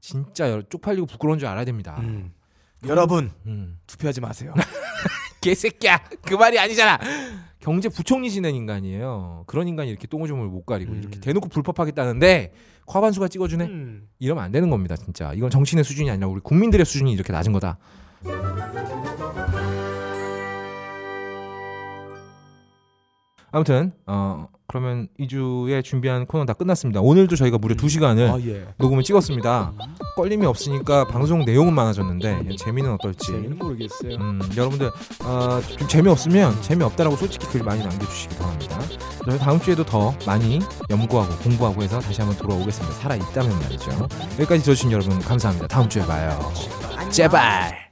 진짜 0.00 0.48
여- 0.50 0.62
쪽팔리고 0.62 1.06
부끄러운 1.06 1.40
줄 1.40 1.48
알아야 1.48 1.64
됩니다. 1.64 2.00
음. 2.84 2.88
여러분 2.88 3.30
음. 3.46 3.78
투표하지 3.86 4.20
마세요. 4.20 4.54
개새끼야 5.40 6.02
그 6.22 6.34
말이 6.34 6.58
아니잖아. 6.58 6.98
경제부총리 7.60 8.30
지낸 8.30 8.54
인간이에요. 8.54 9.44
그런 9.46 9.68
인간이 9.68 9.90
이렇게 9.90 10.06
똥오줌을 10.06 10.46
못 10.46 10.64
가리고 10.64 10.92
음. 10.92 10.98
이렇게 11.00 11.20
대놓고 11.20 11.48
불법하겠다는데 11.48 12.52
과반수가 12.86 13.28
찍어주네. 13.28 13.64
음. 13.64 14.08
이러면 14.18 14.42
안 14.42 14.50
되는 14.50 14.68
겁니다, 14.70 14.96
진짜. 14.96 15.32
이건 15.34 15.50
정치인의 15.50 15.84
수준이 15.84 16.10
아니라 16.10 16.26
우리 16.28 16.40
국민들의 16.40 16.84
수준이 16.84 17.12
이렇게 17.12 17.32
낮은 17.32 17.52
거다. 17.52 17.78
아무튼 23.52 23.92
어 24.06 24.48
그러면 24.66 25.08
2주에 25.18 25.82
준비한 25.82 26.26
코너 26.26 26.44
다 26.44 26.52
끝났습니다. 26.52 27.00
오늘도 27.00 27.34
저희가 27.34 27.58
무려 27.58 27.74
2시간을 27.74 28.30
아 28.32 28.40
예. 28.46 28.68
녹음을 28.78 29.02
찍었습니다. 29.02 29.72
걸림이 30.14 30.46
없으니까 30.46 31.06
방송 31.08 31.44
내용은 31.44 31.74
많아졌는데 31.74 32.54
재미는 32.56 32.92
어떨지. 32.92 33.32
재미는 33.32 33.58
모르겠어요. 33.58 34.14
음, 34.16 34.40
여러분들 34.56 34.90
어, 35.24 35.60
좀 35.76 35.88
재미없으면 35.88 36.62
재미없다라고 36.62 37.16
솔직히 37.16 37.46
글 37.48 37.64
많이 37.64 37.82
남겨주시기 37.82 38.36
바랍니다. 38.36 38.78
저희 39.24 39.38
다음 39.38 39.58
주에도 39.60 39.84
더 39.84 40.14
많이 40.24 40.60
연구하고 40.88 41.34
공부하고 41.42 41.82
해서 41.82 41.98
다시 42.00 42.20
한번 42.20 42.38
돌아오겠습니다. 42.38 42.94
살아 42.96 43.16
있다면 43.16 43.58
말이죠. 43.58 43.90
여기까지 44.38 44.62
들어주신 44.62 44.92
여러분 44.92 45.18
감사합니다. 45.18 45.66
다음 45.66 45.88
주에 45.88 46.02
봐요. 46.06 46.38
제발. 47.10 47.89